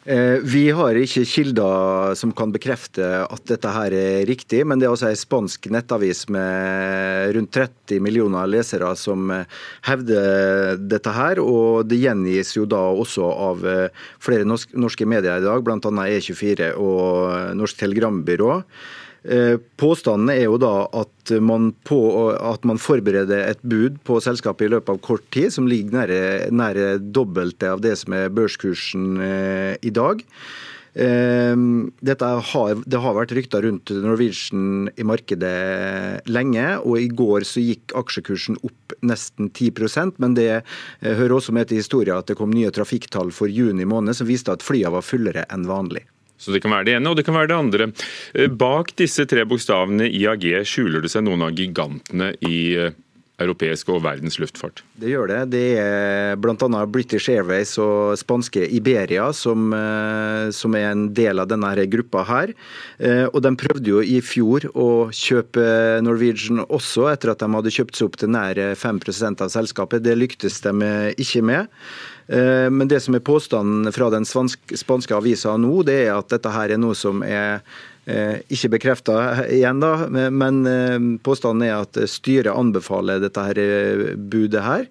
Eh, 0.03 0.41
vi 0.43 0.65
har 0.75 0.97
ikke 0.99 1.21
kilder 1.23 2.15
som 2.19 2.33
kan 2.35 2.51
bekrefte 2.51 3.05
at 3.23 3.43
dette 3.47 3.71
her 3.71 3.93
er 3.95 4.25
riktig, 4.27 4.65
men 4.67 4.81
det 4.81 4.89
er 4.89 4.91
også 4.91 5.07
ei 5.07 5.19
spansk 5.19 5.69
nettavis 5.71 6.25
med 6.33 7.31
rundt 7.37 7.53
30 7.55 8.03
millioner 8.03 8.49
lesere 8.51 8.89
som 8.99 9.31
eh, 9.31 9.47
hevder 9.87 10.75
dette 10.91 11.13
her. 11.15 11.39
Og 11.39 11.87
det 11.87 12.01
gjengis 12.01 12.51
jo 12.57 12.67
da 12.67 12.81
også 12.91 13.29
av 13.47 13.63
eh, 13.63 14.03
flere 14.19 14.43
norske 14.47 15.07
medier 15.07 15.39
i 15.39 15.45
dag, 15.45 15.63
bl.a. 15.63 15.79
E24 15.79 16.73
og 16.75 17.55
Norsk 17.55 17.79
Telegrambyrå. 17.79 18.59
Eh, 19.23 19.55
påstanden 19.79 20.33
er 20.33 20.43
jo 20.49 20.57
da 20.59 20.73
at 20.99 21.31
man, 21.39 21.71
på, 21.87 21.99
at 22.35 22.65
man, 22.67 22.81
forbereder 22.81 23.45
et 23.47 23.63
bud 23.63 24.01
på 24.03 24.19
selskapet 24.23 24.67
i 24.67 24.73
løpet 24.73 24.91
av 24.91 24.99
kort 25.05 25.23
tid, 25.31 25.53
som 25.55 25.69
ligger 25.69 25.95
nære, 25.95 26.19
nære 26.51 26.89
dobbelte 27.15 27.71
av 27.71 27.83
det 27.85 27.95
som 28.01 28.17
er 28.17 28.33
børskursen 28.35 29.09
eh, 29.23 29.73
i 29.81 29.93
dag. 29.95 30.23
Dette 30.93 32.27
har, 32.53 32.81
det 32.85 32.99
har 33.01 33.15
vært 33.17 33.31
rykter 33.33 33.63
rundt 33.65 33.89
Norwegian 33.97 34.91
i 34.93 35.05
markedet 35.09 36.21
lenge, 36.29 36.67
og 36.85 36.99
i 37.01 37.07
går 37.09 37.47
så 37.49 37.63
gikk 37.65 37.95
aksjekursen 37.97 38.59
opp 38.61 38.93
nesten 39.01 39.49
10% 39.49 40.21
men 40.21 40.37
det 40.37 40.61
hører 41.01 41.33
også 41.39 41.57
med 41.57 41.71
til 41.71 41.81
historien 41.81 42.21
at 42.21 42.29
det 42.29 42.37
kom 42.37 42.53
nye 42.53 42.69
trafikktall 42.69 43.33
for 43.33 43.49
juni 43.49 43.89
måned 43.89 44.13
som 44.13 44.29
viste 44.29 44.53
at 44.53 44.61
flyene 44.61 44.93
var 44.93 45.07
fullere 45.07 45.49
enn 45.49 45.65
vanlig. 45.65 46.05
Så 46.43 46.51
Det 46.51 46.63
kan 46.63 46.75
være 46.75 46.89
det 46.89 46.97
ene, 46.97 47.09
og 47.09 47.17
det 47.17 47.25
kan 47.27 47.37
være 47.37 47.51
det 47.53 47.59
andre. 47.59 47.89
Bak 48.51 48.93
disse 48.99 49.25
tre 49.29 49.45
bokstavene 49.47 50.09
IAG 50.11 50.49
skjuler 50.67 51.03
det 51.03 51.13
seg 51.13 51.23
noen 51.25 51.47
av 51.47 51.55
gigantene 51.55 52.33
i 52.43 52.91
europeisk 53.41 53.89
og 53.93 54.03
verdens 54.05 54.37
luftfart? 54.41 54.83
Det 54.99 55.09
gjør 55.11 55.29
det. 55.31 55.39
Det 55.53 55.63
er 55.81 56.37
bl.a. 56.41 56.83
British 56.89 57.31
Airways 57.33 57.73
og 57.81 58.17
spanske 58.19 58.65
Iberia 58.77 59.29
som, 59.35 59.71
eh, 59.73 60.51
som, 60.55 60.75
er 60.77 60.91
en 60.91 61.07
del 61.15 61.41
av 61.41 61.49
denne 61.51 61.73
gruppa 61.89 62.23
her. 62.29 62.53
Eh, 62.99 63.25
og 63.25 63.41
de 63.45 63.53
prøvde 63.59 63.89
jo 63.89 64.03
i 64.05 64.19
fjor 64.23 64.69
å 64.73 65.09
kjøpe 65.13 65.65
Norwegian 66.05 66.63
også, 66.67 67.09
etter 67.11 67.33
at 67.33 67.43
de 67.43 67.51
hadde 67.57 67.73
kjøpt 67.73 67.97
seg 67.97 68.09
opp 68.09 68.19
til 68.21 68.33
nær 68.33 68.59
5 68.77 69.01
av 69.41 69.49
selskapet. 69.53 70.05
Det 70.05 70.17
lyktes 70.17 70.61
de 70.65 70.93
ikke 71.17 71.43
med. 71.45 71.71
Eh, 72.27 72.69
men 72.71 72.87
det 72.87 73.01
som 73.03 73.15
er 73.15 73.25
påstanden 73.25 73.91
fra 73.93 74.09
den 74.13 74.27
spanske 74.27 75.17
avisa 75.17 75.57
nå, 75.57 75.81
det 75.87 76.05
er 76.05 76.13
at 76.17 76.31
dette 76.33 76.53
her 76.53 76.75
er 76.75 76.81
noe 76.81 76.95
som 76.97 77.25
er 77.25 77.63
Eh, 78.03 78.41
ikke 78.51 78.73
bekrefta 78.73 79.13
igjen, 79.47 79.79
da, 79.79 80.09
men 80.11 80.57
eh, 80.67 80.97
påstanden 81.23 81.63
er 81.69 81.85
at 81.85 81.95
styret 82.11 82.51
anbefaler 82.51 83.21
dette 83.23 83.45
her 83.47 83.61
budet 84.17 84.63
her. 84.65 84.89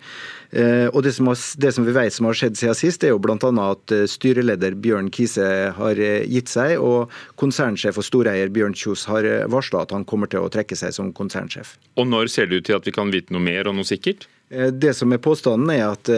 Og 0.93 0.99
det 1.01 1.15
som, 1.17 1.31
har, 1.31 1.39
det 1.65 1.71
som, 1.73 1.85
vi 1.89 1.95
vet 1.97 2.13
som 2.13 2.27
har 2.29 2.37
skjedd 2.37 2.59
siden 2.61 2.77
sist, 2.77 3.05
er 3.05 3.15
jo 3.15 3.21
bl.a. 3.25 3.37
at 3.65 3.95
styreleder 4.13 4.75
Bjørn 4.85 5.09
Kise 5.09 5.47
har 5.79 6.01
gitt 6.29 6.53
seg, 6.53 6.75
og 6.77 7.09
konsernsjef 7.41 7.97
og 7.97 8.05
storeier 8.05 8.53
Bjørn 8.53 8.77
Kjos 8.77 9.07
har 9.09 9.25
varsla 9.49 9.87
at 9.87 9.95
han 9.97 10.05
kommer 10.05 10.29
til 10.29 10.45
å 10.45 10.53
trekke 10.53 10.77
seg 10.77 10.93
som 10.93 11.09
konsernsjef. 11.17 11.79
Og 11.97 12.05
Når 12.13 12.29
ser 12.35 12.53
det 12.53 12.61
ut 12.61 12.69
til 12.69 12.77
at 12.77 12.85
vi 12.85 12.93
kan 12.93 13.09
vite 13.15 13.33
noe 13.33 13.41
mer 13.41 13.73
og 13.73 13.79
noe 13.81 13.89
sikkert? 13.89 14.29
Det 14.53 14.93
som 14.95 15.13
er 15.15 15.21
påstanden, 15.23 15.71
er 15.73 15.87
at 15.95 16.09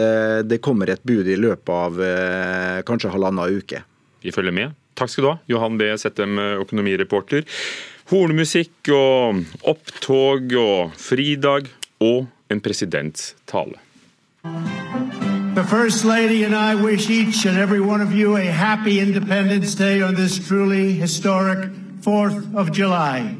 det 0.43 0.59
kommer 0.59 0.89
et 0.91 1.03
bud 1.07 1.27
i 1.31 1.37
løpet 1.39 1.71
av 1.71 1.99
kanskje 2.83 3.13
halvannen 3.13 3.59
uke. 3.61 3.79
Vi 4.25 4.33
følger 4.35 4.51
med. 4.51 4.73
Takk 4.95 5.11
skal 5.11 5.23
du 5.23 5.29
ha, 5.29 5.37
Johan 5.47 5.77
B. 5.79 5.87
Settem, 5.99 6.35
økonomireporter. 6.59 7.47
Hornmusikk 8.11 8.91
og 8.91 9.39
opptog 9.63 10.51
og 10.59 10.91
fridag 10.99 11.71
og 12.03 12.27
en 12.51 12.61
presidents 12.61 13.33
tale. 13.47 13.79
The 15.55 15.63
First 15.63 16.03
Lady 16.03 16.43
and 16.43 16.53
I 16.53 16.75
wish 16.75 17.09
each 17.09 17.45
and 17.45 17.57
every 17.57 17.79
one 17.79 18.01
of 18.01 18.11
you 18.11 18.35
a 18.35 18.51
happy 18.51 18.99
Independence 18.99 19.75
Day 19.75 20.01
on 20.03 20.15
this 20.15 20.37
truly 20.37 20.91
historic 20.91 21.71
4th 22.01 22.53
of 22.55 22.71
July. 22.71 23.35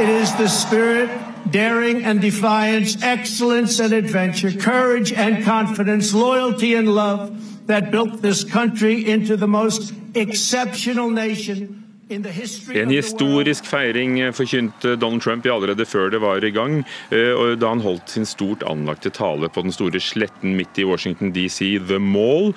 It 0.00 0.08
is 0.08 0.32
the 0.36 0.48
spirit, 0.48 1.10
daring 1.50 2.04
and 2.04 2.20
defiance, 2.20 3.02
excellence 3.02 3.80
and 3.80 3.92
adventure, 3.92 4.52
courage 4.52 5.12
and 5.12 5.44
confidence, 5.44 6.14
loyalty 6.14 6.74
and 6.74 6.94
love 6.94 7.66
that 7.66 7.90
built 7.90 8.22
this 8.22 8.44
country 8.44 9.04
into 9.06 9.36
the 9.36 9.46
most 9.46 9.92
exceptional 10.14 11.10
nation 11.10 11.78
En 12.08 12.88
historisk 12.88 13.66
feiring 13.68 14.16
forkynte 14.32 14.94
Donald 14.96 15.22
Trump 15.22 15.46
allerede 15.46 15.84
før 15.84 16.08
det 16.10 16.20
var 16.22 16.44
i 16.44 16.50
gang, 16.50 16.78
eh, 17.12 17.58
da 17.60 17.68
han 17.68 17.84
holdt 17.84 18.08
sin 18.10 18.24
stort 18.26 18.64
anlagte 18.64 19.10
tale 19.12 19.50
på 19.52 19.62
den 19.62 19.72
store 19.72 20.00
sletten 20.00 20.56
midt 20.56 20.80
i 20.80 20.86
Washington 20.88 21.34
DC, 21.34 21.76
The 21.88 21.98
Mall. 21.98 22.54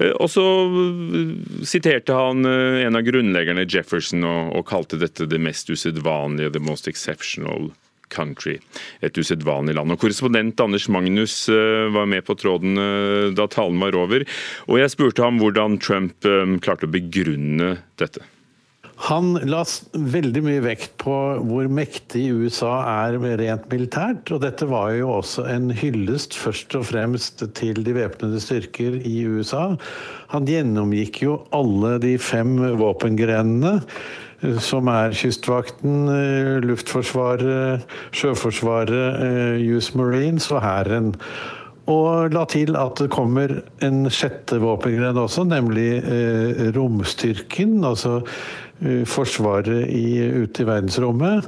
Eh, 0.00 0.14
og 0.16 0.30
så 0.32 0.46
eh, 0.64 1.36
siterte 1.68 2.16
han 2.16 2.48
en 2.48 2.96
av 2.96 3.04
grunnleggerne, 3.04 3.68
Jefferson, 3.68 4.24
og 4.24 4.64
kalte 4.66 4.96
dette 4.96 5.28
det 5.28 5.40
mest 5.40 5.68
usedvanlige, 5.68 6.54
the 6.56 6.64
most 6.64 6.88
exceptional 6.88 7.74
country. 8.14 8.58
Et 9.04 9.18
usedvanlig 9.18 9.76
land. 9.78 9.94
Og 9.94 10.00
Korrespondent 10.02 10.60
Anders 10.64 10.88
Magnus 10.92 11.48
eh, 11.52 11.88
var 11.94 12.08
med 12.10 12.26
på 12.26 12.38
tråden 12.38 12.78
eh, 12.80 13.32
da 13.36 13.48
talen 13.50 13.82
var 13.82 13.98
over. 13.98 14.26
Og 14.68 14.80
jeg 14.80 14.94
spurte 14.94 15.26
ham 15.26 15.42
hvordan 15.42 15.80
Trump 15.82 16.28
eh, 16.28 16.56
klarte 16.64 16.88
å 16.88 16.94
begrunne 16.94 17.76
dette. 18.00 18.24
Han 19.08 19.34
la 19.50 19.64
veldig 19.92 20.40
mye 20.46 20.62
vekt 20.62 20.92
på 21.02 21.14
hvor 21.44 21.66
mektig 21.66 22.28
USA 22.30 22.76
er 23.08 23.18
rent 23.40 23.66
militært. 23.72 24.30
Og 24.30 24.44
dette 24.44 24.68
var 24.70 24.92
jo 24.94 25.10
også 25.18 25.48
en 25.50 25.72
hyllest 25.74 26.36
først 26.38 26.76
og 26.78 26.86
fremst 26.92 27.42
til 27.58 27.82
de 27.84 27.96
væpnede 27.96 28.40
styrker 28.42 29.00
i 29.02 29.16
USA. 29.26 29.72
Han 30.32 30.46
gjennomgikk 30.48 31.24
jo 31.26 31.40
alle 31.56 31.96
de 32.02 32.14
fem 32.22 32.54
våpengrenene 32.78 33.80
som 34.60 34.88
er 34.92 35.14
Kystvakten, 35.16 36.08
eh, 36.08 36.60
Luftforsvaret, 36.64 37.84
Sjøforsvaret, 38.12 39.20
eh, 39.22 39.74
US 39.74 39.94
Marines 39.94 40.50
og 40.50 40.62
Hæren. 40.62 41.14
Og 41.86 42.32
la 42.32 42.44
til 42.48 42.76
at 42.76 42.96
det 42.96 43.10
kommer 43.10 43.60
en 43.82 44.06
sjette 44.08 44.56
våpengren 44.60 45.16
også, 45.20 45.44
nemlig 45.44 46.02
eh, 46.04 46.72
romstyrken. 46.76 47.84
Altså 47.84 48.22
Forsvaret 49.06 49.68
ute 49.68 50.62
i 50.62 50.66
verdensrommet. 50.66 51.46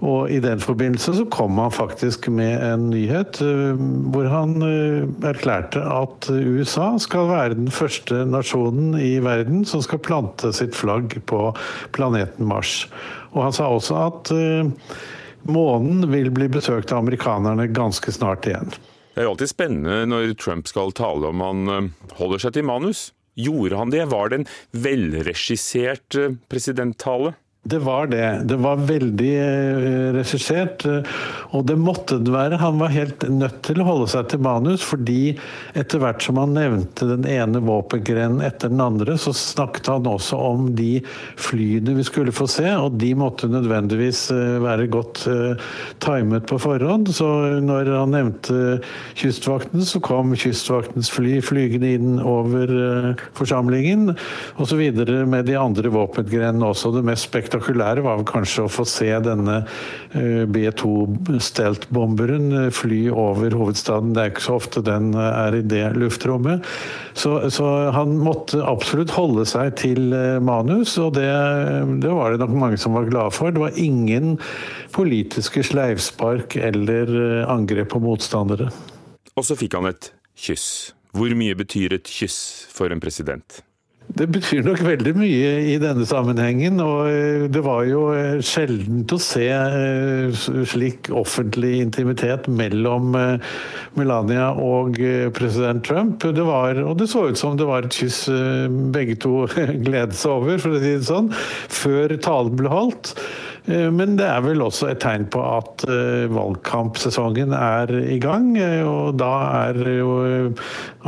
Og 0.00 0.30
I 0.32 0.38
den 0.40 0.60
forbindelse 0.62 1.12
så 1.18 1.26
kom 1.28 1.58
han 1.60 1.72
faktisk 1.74 2.30
med 2.32 2.62
en 2.64 2.86
nyhet 2.88 3.40
eh, 3.44 3.80
hvor 4.12 4.28
han 4.32 4.56
eh, 4.64 5.04
erklærte 5.28 5.82
at 5.84 6.30
USA 6.30 6.94
skal 7.02 7.28
være 7.28 7.58
den 7.58 7.68
første 7.74 8.24
nasjonen 8.28 8.94
i 8.96 9.18
verden 9.24 9.66
som 9.68 9.84
skal 9.84 10.00
plante 10.00 10.54
sitt 10.56 10.76
flagg 10.76 11.18
på 11.28 11.50
planeten 11.96 12.48
Mars. 12.48 12.86
Og 13.34 13.44
han 13.44 13.56
sa 13.56 13.68
også 13.68 13.98
at 14.06 14.32
eh, 14.32 14.96
månen 15.50 16.08
vil 16.12 16.32
bli 16.32 16.48
besøkt 16.52 16.94
av 16.94 17.04
amerikanerne 17.04 17.68
ganske 17.68 18.12
snart 18.16 18.48
igjen. 18.48 18.72
Det 19.12 19.20
er 19.20 19.28
jo 19.28 19.34
alltid 19.34 19.52
spennende 19.52 20.08
når 20.08 20.32
Trump 20.40 20.70
skal 20.70 20.94
tale 20.96 21.28
om 21.28 21.44
han 21.44 21.92
holder 22.16 22.46
seg 22.46 22.56
til 22.56 22.64
manus. 22.64 23.10
Gjorde 23.36 23.76
han 23.76 23.92
det? 23.92 24.06
Var 24.08 24.32
det 24.32 24.40
en 24.40 24.50
velregissert 24.86 26.16
presidenttale? 26.48 27.34
Det 27.62 27.78
var 27.78 28.06
det. 28.06 28.40
Det 28.44 28.56
var 28.56 28.76
veldig 28.88 29.32
eh, 29.36 30.12
regissert. 30.16 30.84
Eh, 30.88 31.04
og 31.52 31.66
det 31.68 31.74
måtte 31.76 32.16
det 32.16 32.32
være. 32.32 32.56
Han 32.62 32.78
var 32.80 32.94
helt 32.94 33.26
nødt 33.28 33.58
til 33.66 33.82
å 33.82 33.84
holde 33.84 34.06
seg 34.08 34.30
til 34.32 34.40
manus, 34.40 34.80
fordi 34.80 35.34
etter 35.76 36.00
hvert 36.00 36.24
som 36.24 36.40
han 36.40 36.54
nevnte 36.56 37.04
den 37.04 37.26
ene 37.28 37.60
våpengrenen 37.60 38.40
etter 38.46 38.72
den 38.72 38.80
andre, 38.80 39.18
så 39.20 39.34
snakket 39.36 39.90
han 39.92 40.08
også 40.08 40.38
om 40.40 40.70
de 40.78 41.02
flyene 41.36 41.98
vi 41.98 42.06
skulle 42.08 42.32
få 42.32 42.46
se, 42.48 42.64
og 42.80 42.96
de 43.02 43.12
måtte 43.20 43.50
nødvendigvis 43.52 44.22
eh, 44.32 44.56
være 44.64 44.88
godt 44.88 45.26
timet 46.00 46.48
på 46.48 46.56
forhånd. 46.64 47.12
Så 47.12 47.28
når 47.60 47.92
han 47.92 48.16
nevnte 48.16 48.80
Kystvakten, 49.20 49.84
så 49.84 50.00
kom 50.00 50.32
Kystvaktens 50.32 51.12
fly 51.12 51.36
flygende 51.44 51.92
inn 51.98 52.16
over 52.24 52.72
forsamlingen, 53.36 54.14
osv. 54.56 54.80
med 55.28 55.44
de 55.50 55.60
andre 55.60 55.92
våpengrenene 55.92 56.72
også. 56.72 56.94
Det 56.96 57.04
mest 57.04 57.28
spektakulære 57.28 57.49
spektakulære 57.50 58.04
var 58.04 58.22
kanskje 58.28 58.64
å 58.64 58.70
få 58.70 58.84
se 58.86 59.10
denne 59.24 59.62
eh, 60.14 60.46
B2 60.46 61.38
Stelt-bomberen 61.42 62.66
eh, 62.66 62.68
fly 62.70 63.08
over 63.10 63.54
hovedstaden. 63.56 64.14
Det 64.14 64.22
er 64.22 64.32
ikke 64.32 64.44
så 64.44 64.58
ofte 64.60 64.82
den 64.86 65.12
eh, 65.14 65.30
er 65.46 65.58
i 65.58 65.62
det 65.66 65.84
luftrommet. 65.98 66.66
Så, 67.18 67.50
så 67.50 67.90
han 67.94 68.14
måtte 68.22 68.62
absolutt 68.62 69.14
holde 69.16 69.46
seg 69.48 69.74
til 69.80 70.14
manus, 70.44 70.96
og 71.02 71.16
det, 71.18 71.26
det 72.02 72.12
var 72.14 72.32
det 72.32 72.42
nok 72.44 72.54
mange 72.54 72.78
som 72.80 72.94
var 72.94 73.08
glade 73.10 73.34
for. 73.34 73.50
Det 73.50 73.62
var 73.62 73.80
ingen 73.80 74.36
politiske 74.94 75.64
sleivspark 75.66 76.56
eller 76.56 77.10
angrep 77.50 77.90
på 77.94 78.02
motstandere. 78.02 78.70
Og 79.34 79.46
så 79.46 79.58
fikk 79.58 79.78
han 79.78 79.90
et 79.90 80.12
kyss. 80.38 80.94
Hvor 81.16 81.34
mye 81.34 81.58
betyr 81.58 81.98
et 81.98 82.06
kyss 82.06 82.38
for 82.70 82.94
en 82.94 83.02
president? 83.02 83.60
Det 84.10 84.26
betyr 84.32 84.64
nok 84.66 84.80
veldig 84.82 85.12
mye 85.14 85.50
i 85.70 85.76
denne 85.80 86.04
sammenhengen. 86.08 86.80
Og 86.82 87.06
eh, 87.10 87.44
det 87.52 87.62
var 87.62 87.84
jo 87.86 88.08
eh, 88.16 88.40
sjeldent 88.44 89.12
å 89.14 89.18
se 89.22 89.46
eh, 89.46 90.40
slik 90.66 91.10
offentlig 91.14 91.76
intimitet 91.84 92.48
mellom 92.50 93.12
Melania 93.98 94.50
og 94.54 94.98
president 95.36 95.84
Trump. 95.86 96.24
Det 96.24 96.46
var, 96.46 96.80
og 96.82 96.98
det 97.00 97.10
så 97.12 97.28
ut 97.30 97.38
som 97.38 97.58
det 97.58 97.68
var 97.68 97.86
et 97.86 97.96
kyss 97.96 98.24
begge 98.94 99.18
to 99.22 99.44
gledet 99.86 100.18
seg 100.18 100.34
over, 100.40 100.58
for 100.62 100.74
å 100.74 100.82
si 100.82 100.96
det 100.96 101.06
sånn, 101.06 101.30
før 101.80 102.16
talen 102.22 102.58
ble 102.58 102.72
holdt. 102.72 103.14
Eh, 103.64 103.88
men 103.92 104.16
det 104.18 104.26
er 104.28 104.42
vel 104.44 104.62
også 104.64 104.90
et 104.90 105.00
tegn 105.02 105.26
på 105.32 105.42
at 105.44 105.84
eh, 105.90 106.26
valgkampsesongen 106.32 107.54
er 107.56 107.92
i 108.00 108.18
gang. 108.22 108.52
Eh, 108.58 108.82
og 108.86 109.18
da 109.20 109.32
er 109.66 109.80
jo 109.98 110.12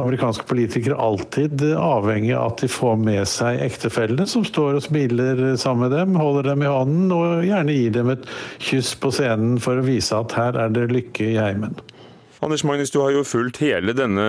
amerikanske 0.00 0.46
politikere 0.48 0.98
alltid 1.00 1.64
avhengig 1.76 2.34
av 2.36 2.52
at 2.52 2.64
de 2.64 2.70
får 2.72 2.98
med 3.02 3.24
seg 3.30 3.62
ektefellene 3.64 4.26
som 4.28 4.44
står 4.46 4.80
og 4.80 4.86
smiler 4.86 5.44
sammen 5.60 5.88
med 5.88 5.96
dem, 5.96 6.18
holder 6.20 6.52
dem 6.52 6.64
i 6.64 6.72
hånden 6.72 7.14
og 7.16 7.46
gjerne 7.46 7.76
gir 7.76 7.94
dem 7.96 8.12
et 8.12 8.28
kyss 8.62 8.94
på 9.00 9.12
scenen 9.14 9.58
for 9.62 9.80
å 9.80 9.86
vise 9.86 10.16
at 10.16 10.36
her 10.36 10.58
er 10.66 10.74
det 10.74 10.90
lykke 10.92 11.32
i 11.32 11.38
heimen. 11.40 11.78
Anders 12.42 12.64
Magnus, 12.66 12.90
du 12.90 12.98
har 13.04 13.12
jo 13.14 13.22
fulgt 13.26 13.60
hele 13.62 13.94
denne 13.94 14.26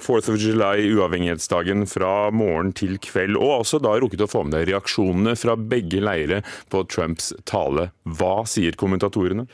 4th 0.00 0.32
of 0.32 0.40
July, 0.40 0.86
uavhengighetsdagen, 0.94 1.86
fra 1.90 2.30
morgen 2.30 2.72
til 2.76 2.96
kveld. 3.02 3.36
Og 3.38 3.60
også 3.62 3.80
da 3.82 3.96
rukket 3.98 4.24
å 4.24 4.30
få 4.30 4.44
med 4.46 4.56
deg 4.56 4.70
reaksjonene 4.72 5.36
fra 5.38 5.56
begge 5.58 6.02
leire 6.04 6.42
på 6.72 6.84
Trumps 6.90 7.32
tale. 7.48 7.90
Hva 8.06 8.42
sier 8.48 8.78
kommentatorene? 8.78 9.48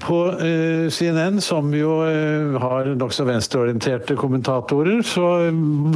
På 0.00 0.30
eh, 0.32 0.90
CNN, 0.90 1.40
som 1.40 1.74
jo 1.74 1.98
eh, 2.06 2.60
har 2.60 2.88
nokså 2.98 3.24
venstreorienterte 3.24 4.16
kommentatorer, 4.16 5.02
så 5.02 5.50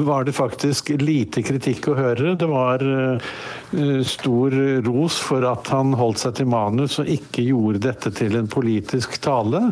var 0.05 0.25
det 0.25 0.37
faktisk 0.37 0.93
lite 1.01 1.43
kritikk 1.43 1.91
å 1.91 1.97
høre. 1.99 2.35
Det 2.39 2.49
var 2.49 2.85
eh, 2.85 3.99
stor 4.07 4.55
ros 4.87 5.19
for 5.23 5.45
at 5.49 5.69
han 5.75 5.97
holdt 5.99 6.23
seg 6.25 6.39
til 6.39 6.51
manus 6.53 6.99
og 7.03 7.11
ikke 7.13 7.49
gjorde 7.51 7.85
dette 7.89 8.15
til 8.17 8.39
en 8.39 8.49
politisk 8.51 9.19
tale. 9.25 9.69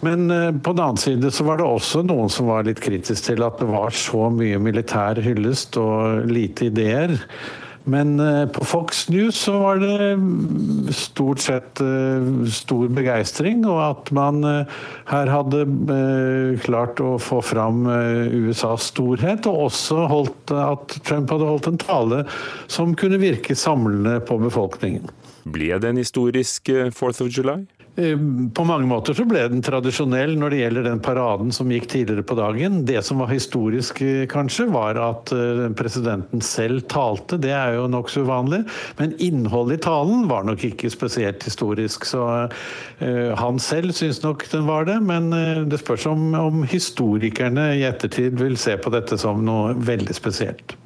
Men 0.00 0.28
på 0.62 0.72
den 0.72 0.82
annen 0.84 1.00
side 1.00 1.30
så 1.34 1.46
var 1.46 1.58
det 1.58 1.66
også 1.66 2.04
noen 2.06 2.30
som 2.30 2.46
var 2.50 2.66
litt 2.68 2.78
kritisk 2.82 3.32
til 3.32 3.42
at 3.42 3.58
det 3.58 3.66
var 3.66 3.94
så 3.94 4.28
mye 4.30 4.60
militær 4.62 5.18
hyllest 5.24 5.78
og 5.82 6.28
lite 6.30 6.68
ideer. 6.70 7.16
Men 7.88 8.20
eh, 8.20 8.44
på 8.52 8.64
Fox 8.64 9.08
News 9.08 9.36
så 9.36 9.58
var 9.58 9.80
det 9.80 10.12
mm, 10.20 10.92
stort 10.92 11.40
sett 11.40 11.80
eh, 11.80 12.26
stor 12.52 12.90
begeistring, 12.92 13.64
og 13.64 13.80
at 13.80 14.12
man 14.16 14.42
eh, 14.44 14.74
her 15.08 15.32
hadde 15.32 15.64
klart 16.64 17.00
å 17.00 17.14
få 17.22 17.40
fram 17.44 17.86
USAs 17.88 18.90
storhet, 18.92 19.48
og 19.48 19.68
også 19.70 20.04
holdt, 20.10 20.52
at 20.52 20.98
Trump 21.08 21.32
hadde 21.32 21.48
holdt 21.48 21.70
en 21.70 21.80
tale 21.80 22.22
som 22.68 22.92
kunne 22.98 23.20
virke 23.22 23.56
samlende 23.56 24.18
på 24.28 24.36
befolkningen. 24.42 25.08
Ble 25.48 25.72
det 25.80 25.88
en 25.88 26.00
historisk 26.00 26.68
4th 26.68 27.24
of 27.24 27.32
July? 27.32 27.62
Eh, 27.98 28.18
på 28.54 28.64
mange 28.64 28.86
måter 28.86 29.16
så 29.16 29.24
ble 29.26 29.40
den 29.50 29.62
tradisjonell 29.64 30.36
når 30.38 30.54
det 30.54 30.58
gjelder 30.60 30.84
den 30.86 31.00
paraden 31.02 31.48
som 31.54 31.70
gikk 31.72 31.88
tidligere 31.90 32.22
på 32.22 32.36
dagen. 32.38 32.84
Det 32.86 33.00
som 33.02 33.18
var 33.18 33.32
historisk, 33.32 33.98
eh, 34.06 34.22
kanskje, 34.30 34.68
var 34.70 35.00
at 35.02 35.32
eh, 35.34 35.64
presidenten 35.74 36.44
selv 36.44 36.84
talte. 36.86 37.40
Det 37.42 37.50
er 37.50 37.74
jo 37.74 37.88
nokså 37.90 38.22
uvanlig. 38.28 38.62
Men 39.00 39.16
innholdet 39.18 39.80
i 39.80 39.82
talen 39.88 40.28
var 40.30 40.46
nok 40.46 40.62
ikke 40.70 40.92
spesielt 40.94 41.42
historisk. 41.42 42.06
Så 42.06 42.22
han 43.38 43.58
selv 43.62 43.94
syns 43.96 44.22
nok 44.22 44.44
den 44.50 44.66
var 44.68 44.86
det. 44.86 44.98
Men 45.02 45.30
det 45.70 45.80
spørs 45.82 46.06
om, 46.10 46.34
om 46.38 46.62
historikerne 46.68 47.72
i 47.78 47.86
ettertid 47.88 48.38
vil 48.38 48.56
se 48.60 48.76
på 48.78 48.92
dette 48.94 49.18
som 49.18 49.42
noe 49.46 49.74
veldig 49.74 50.14
spesielt. 50.14 50.76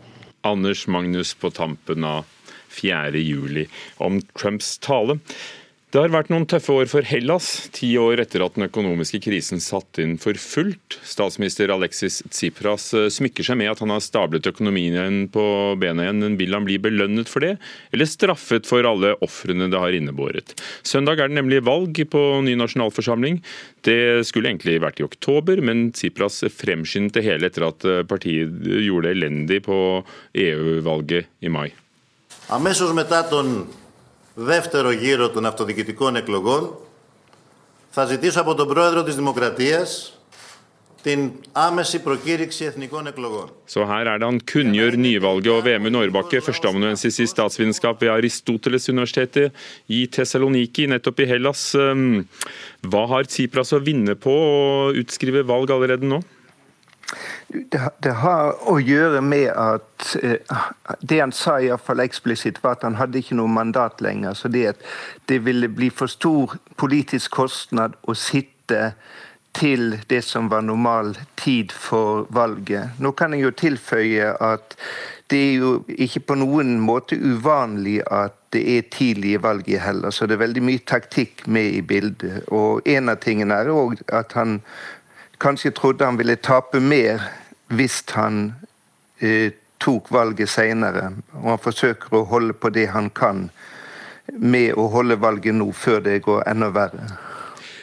Anders 0.48 0.86
Magnus 0.88 1.34
på 1.34 1.52
tampen 1.54 2.04
av 2.04 2.24
4. 2.72 3.20
juli 3.20 3.66
om 4.00 4.20
Trumps 4.38 4.78
tale. 4.82 5.18
Det 5.91 6.01
har 6.03 6.11
vært 6.11 6.27
noen 6.27 6.43
tøffe 6.43 6.73
år 6.75 6.89
for 6.91 7.07
Hellas, 7.07 7.45
ti 7.71 7.93
år 7.95 8.19
etter 8.19 8.43
at 8.43 8.57
den 8.57 8.65
økonomiske 8.65 9.21
krisen 9.23 9.61
satte 9.63 10.03
inn 10.03 10.17
for 10.19 10.35
fullt. 10.35 10.97
Statsminister 11.07 11.71
Alexis 11.71 12.17
Tsipras 12.27 12.89
eh, 12.91 13.05
smykker 13.07 13.47
seg 13.47 13.55
med 13.61 13.71
at 13.71 13.79
han 13.79 13.93
har 13.93 14.03
stablet 14.03 14.49
økonomien 14.51 15.29
på 15.31 15.45
bena 15.79 16.03
igjen. 16.03 16.19
Men 16.25 16.35
vil 16.41 16.57
han 16.57 16.67
bli 16.67 16.75
belønnet 16.83 17.31
for 17.31 17.45
det, 17.45 17.53
eller 17.95 18.11
straffet 18.11 18.67
for 18.67 18.83
alle 18.89 19.13
ofrene 19.23 19.69
det 19.71 19.79
har 19.79 19.95
innebåret? 19.95 20.51
Søndag 20.83 21.23
er 21.23 21.31
det 21.31 21.39
nemlig 21.39 21.63
valg 21.63 22.03
på 22.11 22.25
ny 22.43 22.57
nasjonalforsamling. 22.59 23.39
Det 23.87 24.27
skulle 24.27 24.51
egentlig 24.51 24.81
vært 24.83 24.99
i 24.99 25.07
oktober, 25.07 25.63
men 25.63 25.93
Tsipras 25.95 26.43
fremskyndet 26.51 27.15
det 27.15 27.27
hele 27.31 27.47
etter 27.47 27.69
at 27.71 27.87
eh, 27.87 28.03
partiet 28.11 28.51
gjorde 28.83 29.07
det 29.07 29.15
elendig 29.21 29.63
på 29.71 29.81
EU-valget 30.35 31.31
i 31.39 31.47
mai. 31.47 31.69
Αμέσως 32.49 32.93
μετά 32.93 33.27
τον 33.27 33.67
δεύτερο 34.33 34.91
γύρο 34.91 35.29
των 35.29 35.45
αυτοδιοικητικών 35.45 36.15
εκλογών 36.15 36.77
θα 37.89 38.05
ζητήσω 38.05 38.41
από 38.41 38.55
τον 38.55 38.67
Πρόεδρο 38.67 39.03
της 39.03 39.15
Δημοκρατίας 39.15 40.17
την 41.01 41.31
άμεση 41.51 42.01
προκήρυξη 42.01 42.65
εθνικών 42.65 43.07
εκλογών. 43.07 43.49
Så 43.65 43.79
her 43.79 44.05
er 44.07 44.17
det 44.17 44.25
han 44.25 44.39
kunngjør 44.51 44.95
nyvalget, 44.95 45.51
og 45.51 45.65
Vemund 45.65 45.95
Aarbakke, 45.95 46.41
førsteamanuensis 46.41 47.19
i 47.19 47.25
statsvitenskap 47.25 48.01
ved 48.01 48.09
Aristoteles-universitetet 48.09 49.51
i 49.87 50.05
Tessaloniki, 50.05 50.87
nettopp 50.91 51.19
i 51.19 51.29
Hellas. 51.31 51.63
Hva 52.91 53.03
har 53.11 53.23
Tsipras 53.31 53.71
å 53.73 53.79
vinne 53.79 54.15
på 54.15 54.33
å 54.33 54.91
utskrive 55.01 55.45
valg 55.47 55.71
allerede 55.71 56.05
nå? 56.11 56.19
Det, 57.52 58.12
har 58.22 58.54
å 58.70 58.78
gjøre 58.80 59.20
med 59.20 59.50
at 59.50 60.12
eh, 60.22 60.60
Det 61.00 61.18
han 61.20 61.32
sa 61.36 61.58
i 61.60 61.68
hvert 61.68 61.84
fall 61.84 62.00
eksplisitt, 62.00 62.62
var 62.62 62.78
at 62.78 62.86
han 62.86 62.96
hadde 62.96 63.20
ikke 63.20 63.36
noe 63.36 63.52
mandat 63.52 64.00
lenger. 64.00 64.34
Så 64.34 64.48
det, 64.48 64.76
det 65.28 65.42
ville 65.44 65.68
bli 65.68 65.90
for 65.90 66.08
stor 66.08 66.56
politisk 66.80 67.36
kostnad 67.36 67.98
å 68.08 68.16
sitte 68.16 68.94
til 69.52 69.98
det 70.08 70.22
som 70.24 70.48
var 70.48 70.64
normal 70.64 71.12
tid 71.36 71.72
for 71.76 72.26
valget. 72.32 72.96
Nå 72.98 73.12
kan 73.12 73.34
jeg 73.36 73.44
jo 73.44 73.50
tilføye 73.52 74.32
at 74.40 74.76
det 75.32 75.40
er 75.48 75.52
jo 75.60 75.72
ikke 75.88 76.24
på 76.28 76.36
noen 76.40 76.78
måte 76.80 77.16
uvanlig 77.16 78.00
at 78.08 78.36
det 78.52 78.62
er 78.76 78.88
tidlige 78.92 79.40
valg 79.44 79.68
i 79.68 79.78
Hellas, 79.80 80.18
så 80.18 80.26
det 80.28 80.36
er 80.36 80.44
veldig 80.44 80.64
mye 80.64 80.82
taktikk 80.88 81.46
med 81.46 81.76
i 81.78 81.80
bildet. 81.80 82.48
Og 82.52 82.84
en 82.88 83.12
av 83.12 83.20
tingene 83.24 83.60
er 83.60 83.72
òg 83.72 84.00
at 84.12 84.36
han 84.36 84.58
kanskje 85.40 85.72
trodde 85.76 86.04
han 86.04 86.20
ville 86.20 86.36
tape 86.36 86.80
mer 86.80 87.24
hvis 87.72 88.02
han 88.14 88.52
eh, 89.18 89.52
tok 89.82 90.10
valget 90.14 90.50
seinere. 90.52 91.10
Og 91.40 91.54
han 91.54 91.62
forsøker 91.62 92.14
å 92.14 92.26
holde 92.30 92.56
på 92.56 92.70
det 92.74 92.88
han 92.94 93.10
kan 93.10 93.48
med 94.32 94.76
å 94.78 94.86
holde 94.92 95.18
valget 95.20 95.56
nå, 95.56 95.68
før 95.74 96.02
det 96.04 96.20
går 96.26 96.44
enda 96.50 96.70
verre. 96.74 97.10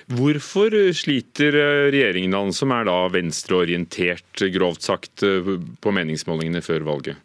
Hvorfor 0.09 0.73
sliter 0.97 1.53
eh, 1.53 1.87
regjeringen 1.93 2.33
hans, 2.37 2.61
som 2.61 2.73
er 2.73 2.87
da 2.89 3.03
venstreorientert, 3.13 4.45
grovt 4.55 4.87
sagt, 4.87 5.23
eh, 5.23 5.51
på 5.81 5.93
meningsmålingene 5.93 6.63
før 6.65 6.87
valget? 6.87 7.19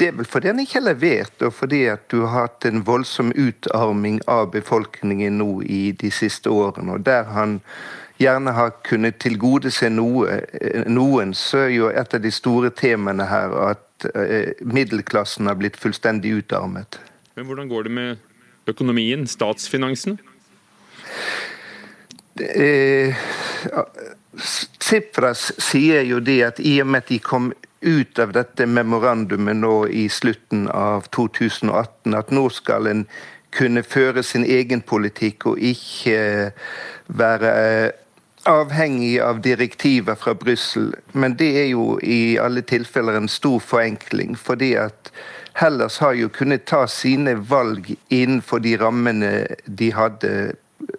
Det 0.00 0.08
er 0.08 0.16
vel 0.16 0.26
fordi 0.26 0.48
han 0.48 0.62
ikke 0.62 0.78
har 0.80 0.86
levert, 0.88 1.34
og 1.44 1.52
fordi 1.54 1.84
at 1.92 2.08
du 2.10 2.22
har 2.24 2.48
hatt 2.48 2.66
en 2.66 2.82
voldsom 2.86 3.30
utarming 3.36 4.22
av 4.30 4.48
befolkningen 4.54 5.36
nå 5.38 5.50
i 5.62 5.82
de 6.00 6.10
siste 6.10 6.50
årene. 6.50 6.96
og 6.96 7.04
der 7.06 7.28
han 7.36 7.60
gjerne 8.22 8.54
har 8.56 8.74
kunnet 8.86 9.18
tilgodese 9.22 9.90
noe, 9.92 10.40
noen, 10.86 11.34
så 11.36 11.66
er 11.66 11.72
jo 11.76 11.90
et 11.92 12.14
av 12.14 12.22
de 12.22 12.32
store 12.32 12.72
temaene 12.74 13.26
her 13.30 13.54
at 13.70 14.06
eh, 14.14 14.52
middelklassen 14.64 15.50
har 15.50 15.58
blitt 15.60 15.78
fullstendig 15.80 16.36
utarmet. 16.42 17.00
Men 17.36 17.48
hvordan 17.48 17.70
går 17.70 17.88
det 17.88 17.94
med 17.96 18.70
økonomien, 18.70 19.26
statsfinansen? 19.26 20.18
Eh, 22.40 23.16
Tsipras 24.78 25.52
sier 25.60 26.06
jo 26.08 26.20
det 26.24 26.38
at 26.46 26.60
i 26.60 26.78
og 26.82 26.88
med 26.88 27.04
at 27.04 27.12
de 27.12 27.20
kom 27.22 27.52
ut 27.82 28.18
av 28.22 28.32
dette 28.32 28.66
memorandumet 28.66 29.58
nå 29.58 29.74
i 29.90 30.06
slutten 30.12 30.68
av 30.70 31.08
2018, 31.12 32.14
at 32.14 32.30
nå 32.30 32.46
skal 32.54 32.88
en 32.88 33.06
kunne 33.52 33.82
føre 33.84 34.22
sin 34.24 34.46
egen 34.48 34.80
politikk 34.86 35.46
og 35.50 35.60
ikke 35.60 36.52
være 37.12 37.50
avhengig 38.48 39.20
av 39.20 39.40
direktiver 39.40 40.14
fra 40.14 40.34
Brussel. 40.34 40.94
Men 41.12 41.36
det 41.36 41.50
er 41.60 41.68
jo 41.72 41.98
i 42.02 42.38
alle 42.38 42.62
tilfeller 42.62 43.18
en 43.18 43.28
stor 43.28 43.60
forenkling. 43.60 44.36
fordi 44.36 44.74
at 44.76 45.12
Hellas 45.52 45.98
har 45.98 46.12
jo 46.12 46.28
kunnet 46.28 46.64
ta 46.64 46.86
sine 46.88 47.34
valg 47.34 47.96
innenfor 48.08 48.58
de 48.58 48.76
rammene 48.76 49.46
de 49.66 49.90
hadde. 49.92 50.54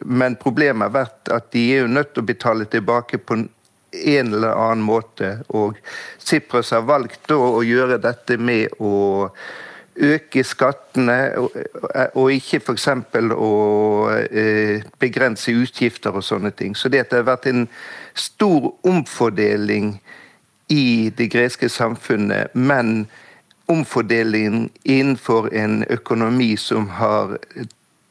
Men 0.06 0.36
problemet 0.36 0.86
har 0.88 0.94
vært 0.94 1.32
at 1.34 1.52
de 1.52 1.64
er 1.74 1.82
jo 1.82 1.88
nødt 1.88 2.14
til 2.14 2.22
å 2.22 2.30
betale 2.30 2.66
tilbake 2.66 3.18
på 3.18 3.40
en 3.92 4.34
eller 4.34 4.54
annen 4.54 4.86
måte. 4.86 5.40
Og 5.50 5.78
Tsipras 6.20 6.72
har 6.72 6.86
valgt 6.86 7.32
å 7.32 7.64
gjøre 7.66 7.98
dette 7.98 8.38
med 8.38 8.78
å 8.80 9.30
øke 9.96 10.44
skattene, 10.44 11.18
og 12.14 12.32
ikke 12.34 12.60
f.eks. 12.60 12.88
å 13.34 13.52
eh, 14.12 14.84
begrense 15.00 15.54
utgifter 15.54 16.16
og 16.16 16.24
sånne 16.24 16.52
ting. 16.52 16.76
Så 16.78 16.90
det 16.90 17.06
har 17.12 17.28
vært 17.28 17.48
en 17.52 17.68
stor 18.14 18.74
omfordeling 18.84 19.98
i 20.74 21.12
det 21.18 21.30
greske 21.32 21.70
samfunnet, 21.70 22.56
men 22.56 23.06
omfordeling 23.68 24.72
innenfor 24.84 25.50
en 25.54 25.84
økonomi 25.90 26.56
som 26.58 26.90
har 27.00 27.38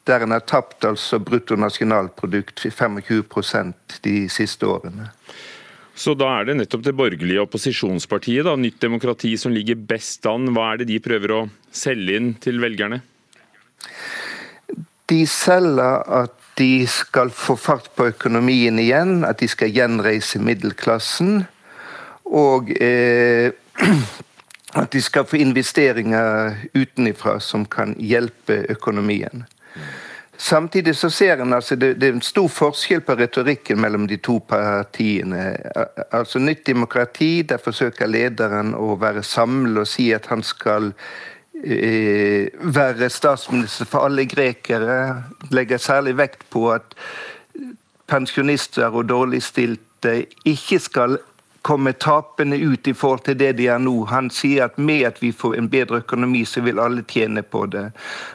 der 0.06 0.24
en 0.24 0.30
har 0.34 0.40
tapt 0.40 0.84
altså 0.84 1.18
bruttonasjonalprodukt 1.22 2.60
25% 2.66 4.00
de 4.04 4.28
siste 4.28 4.66
årene. 4.66 5.10
Så 5.94 6.14
da 6.16 6.28
er 6.38 6.48
det 6.48 6.56
nettopp 6.56 6.84
det 6.86 6.94
borgerlige 6.96 7.42
opposisjonspartiet, 7.44 8.46
da, 8.46 8.56
Nytt 8.56 8.80
demokrati, 8.80 9.34
som 9.38 9.52
ligger 9.52 9.76
best 9.76 10.26
an. 10.28 10.48
Hva 10.56 10.72
er 10.72 10.82
det 10.82 10.88
de 10.92 11.00
prøver 11.04 11.34
å 11.36 11.42
selge 11.68 12.16
inn 12.16 12.32
til 12.40 12.62
velgerne? 12.62 13.02
De 15.12 15.20
selger 15.28 16.06
at 16.22 16.38
de 16.56 16.86
skal 16.88 17.32
få 17.32 17.56
fart 17.60 17.90
på 17.96 18.08
økonomien 18.12 18.78
igjen, 18.80 19.22
at 19.28 19.40
de 19.40 19.48
skal 19.48 19.72
gjenreise 19.72 20.40
middelklassen. 20.40 21.42
Og 22.32 22.72
eh, 22.80 23.52
at 24.80 24.92
de 24.92 25.02
skal 25.04 25.28
få 25.28 25.40
investeringer 25.42 26.56
utenifra 26.72 27.38
som 27.44 27.66
kan 27.68 27.92
hjelpe 28.00 28.62
økonomien. 28.72 29.44
Samtidig 30.42 30.96
så 30.96 31.10
ser 31.10 31.38
en 31.38 31.52
altså 31.54 31.76
det, 31.78 31.92
det, 32.00 32.08
er 32.08 32.16
en 32.16 32.24
stor 32.24 32.48
forskjell 32.50 33.04
på 33.06 33.14
retorikken 33.14 33.78
mellom 33.78 34.08
de 34.10 34.16
to 34.18 34.40
partiene. 34.42 35.52
Altså 36.10 36.40
Nytt 36.42 36.66
demokrati, 36.66 37.44
der 37.46 37.62
forsøker 37.62 38.10
lederen 38.10 38.72
å 38.74 38.96
være 38.98 39.22
samlet 39.22 39.84
og 39.84 39.86
si 39.86 40.08
at 40.10 40.26
han 40.32 40.42
skal 40.42 40.90
eh, 41.62 42.50
være 42.58 43.10
statsminister 43.14 43.86
for 43.86 44.08
alle 44.08 44.26
grekere. 44.26 44.98
Legger 45.54 45.78
særlig 45.78 46.16
vekt 46.18 46.42
på 46.50 46.72
at 46.74 46.98
pensjonister 48.10 48.90
og 48.90 49.12
dårligstilte 49.14 50.24
ikke 50.42 50.80
skal 50.82 51.20
komme 51.62 51.92
tapende 51.92 52.56
ut 52.58 52.88
i 52.88 52.94
forhold 52.94 53.24
til 53.26 53.38
det 53.38 53.52
de 53.58 53.68
er 53.70 53.82
nå. 53.82 53.94
Han 54.10 54.30
sier 54.34 54.66
at 54.66 54.78
med 54.78 55.06
at 55.06 55.22
vi 55.22 55.32
får 55.32 55.56
en 55.58 55.70
bedre 55.70 56.02
økonomi, 56.02 56.44
så 56.44 56.62
vil 56.66 56.82
alle 56.82 57.04
tjene 57.08 57.42
på 57.42 57.66
det. 57.70 57.90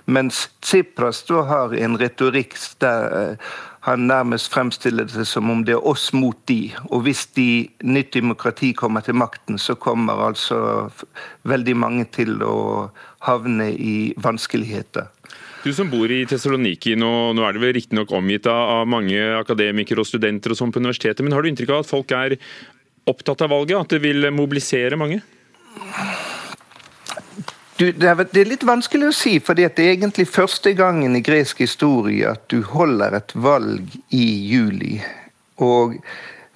Mens 0.06 0.48
Tsipras 0.64 1.24
da 1.28 1.44
har 1.48 1.76
en 1.76 1.98
retorikk 2.00 2.56
der 2.84 3.18
eh, 3.22 3.50
han 3.88 4.08
nærmest 4.08 4.52
fremstiller 4.52 5.06
det 5.08 5.24
som 5.30 5.48
om 5.52 5.62
det 5.64 5.78
er 5.78 5.86
oss 5.88 6.10
mot 6.12 6.36
de. 6.52 6.74
Og 6.92 7.06
hvis 7.06 7.24
de 7.38 7.70
nytt 7.88 8.18
demokrati 8.18 8.74
kommer 8.76 9.04
til 9.06 9.16
makten, 9.16 9.56
så 9.56 9.78
kommer 9.80 10.26
altså 10.28 10.90
veldig 11.48 11.76
mange 11.80 12.04
til 12.12 12.42
å 12.44 12.58
havne 13.24 13.70
i 13.72 14.12
vanskeligheter. 14.20 15.08
Du 15.64 15.72
som 15.76 15.88
bor 15.92 16.12
i 16.12 16.26
Tessaloniki, 16.28 16.98
nå, 17.00 17.12
nå 17.36 17.44
er 17.44 17.56
det 17.56 17.64
vel 17.64 17.74
riktignok 17.76 18.12
omgitt 18.16 18.46
av, 18.52 18.84
mange 18.88 19.20
akademikere 19.40 20.04
og 20.04 20.08
studenter 20.08 20.52
og 20.52 20.60
sånn 20.60 20.72
på 20.72 20.84
universitetet, 20.84 21.24
men 21.24 21.36
har 21.36 21.44
du 21.44 21.50
inntrykk 21.50 21.74
av 21.74 21.86
at 21.86 21.90
folk 21.90 22.12
er 22.16 22.36
opptatt 23.08 23.44
av 23.46 23.54
valget? 23.54 23.80
At 23.80 23.96
det 23.96 24.04
vil 24.04 24.30
mobilisere 24.36 25.00
mange? 25.00 25.22
Du, 27.78 27.92
det, 27.92 28.10
er, 28.10 28.48
litt 28.50 28.64
vanskelig 28.66 29.12
å 29.12 29.14
si, 29.14 29.36
for 29.44 29.58
det 29.58 29.68
er 29.78 29.92
egentlig 29.92 30.26
første 30.32 30.72
gangen 30.78 31.14
i 31.16 31.22
gresk 31.22 31.60
historie 31.62 32.26
at 32.26 32.48
du 32.50 32.64
holder 32.66 33.20
et 33.20 33.36
valg 33.38 33.92
i 34.10 34.26
juli. 34.50 34.96
Og, 35.62 35.94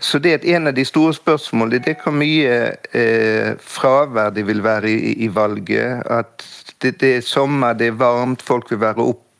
så 0.01 0.17
det 0.17 0.33
er 0.33 0.47
en 0.55 0.71
av 0.71 0.73
de 0.73 0.85
store 0.87 1.13
spørsmålene. 1.13 1.83
Det 1.85 1.93
er 1.93 2.01
hvor 2.01 2.15
mye 2.17 2.55
eh, 2.97 3.51
fravær 3.61 4.33
det 4.33 4.47
vil 4.49 4.63
være 4.65 4.89
i, 4.89 5.13
i 5.27 5.29
valget. 5.29 6.01
At 6.09 6.41
det, 6.81 6.95
det, 7.03 7.13
er 7.19 7.27
sommer, 7.27 7.77
det 7.77 7.91
er 7.91 8.01
varmt, 8.01 8.41
folk 8.41 8.73
vil 8.73 8.81
være 8.81 9.05
opp, 9.13 9.21
eh, 9.21 9.30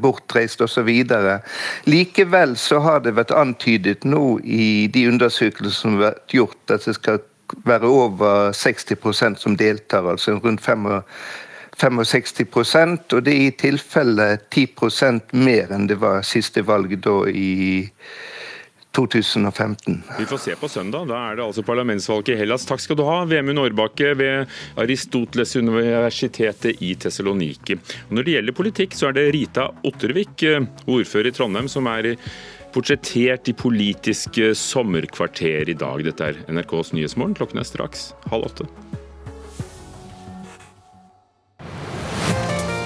bortreist 0.00 0.60
osv. 0.64 0.90
Likevel 1.90 2.56
så 2.60 2.76
har 2.84 2.98
det 3.04 3.16
vært 3.18 3.34
antydet 3.34 4.04
nå 4.08 4.24
i 4.44 4.86
de 4.92 5.02
undersøkelsene 5.10 5.74
som 5.74 5.90
har 5.98 6.04
vært 6.10 6.26
gjort, 6.36 6.62
at 6.70 6.82
det 6.86 6.94
skal 6.98 7.18
være 7.64 7.86
over 7.86 8.52
60% 8.52 9.36
som 9.42 9.56
deltar, 9.56 10.10
altså 10.10 10.32
rundt 10.38 10.60
65% 10.64 13.12
og 13.12 13.24
det 13.26 13.34
er 13.34 13.46
i 13.48 13.50
tilfelle 13.58 14.38
10% 14.54 15.20
mer 15.36 15.72
enn 15.74 15.86
det 15.90 15.98
var 16.02 16.22
siste 16.26 16.62
valg 16.66 16.90
da 17.02 17.16
i 17.28 17.90
2015. 18.96 20.02
Vi 20.18 20.26
får 20.26 20.38
se 20.38 20.56
på 20.60 20.68
søndag. 20.70 21.08
Da 21.10 21.18
er 21.30 21.38
det 21.38 21.44
altså 21.46 21.64
parlamentsvalg 21.66 22.30
i 22.30 22.38
Hellas. 22.38 22.66
Takk 22.68 22.82
skal 22.84 22.98
du 22.98 23.04
ha, 23.08 23.22
Vemund 23.28 23.62
Aarbakke 23.62 24.14
ved 24.18 24.50
Aristoteles 24.80 25.56
universitetet 25.58 26.82
i 26.84 26.94
Tessaloniki. 26.94 27.78
Når 28.14 28.26
det 28.26 28.36
gjelder 28.36 28.58
politikk, 28.60 28.94
så 28.94 29.10
er 29.10 29.18
det 29.18 29.28
Rita 29.34 29.68
Ottervik, 29.86 30.46
ordfører 30.86 31.30
i 31.30 31.34
Trondheim, 31.34 31.70
som 31.70 31.90
er 31.90 32.14
portrettert 32.74 33.50
i 33.50 33.54
politiske 33.54 34.54
sommerkvarter 34.58 35.70
i 35.70 35.78
dag. 35.78 36.06
Dette 36.06 36.30
er 36.30 36.40
NRKs 36.50 36.94
Nyhetsmorgen. 36.94 37.36
Klokken 37.38 37.62
er 37.62 37.70
straks 37.70 38.12
halv 38.30 38.50
åtte. 38.50 38.70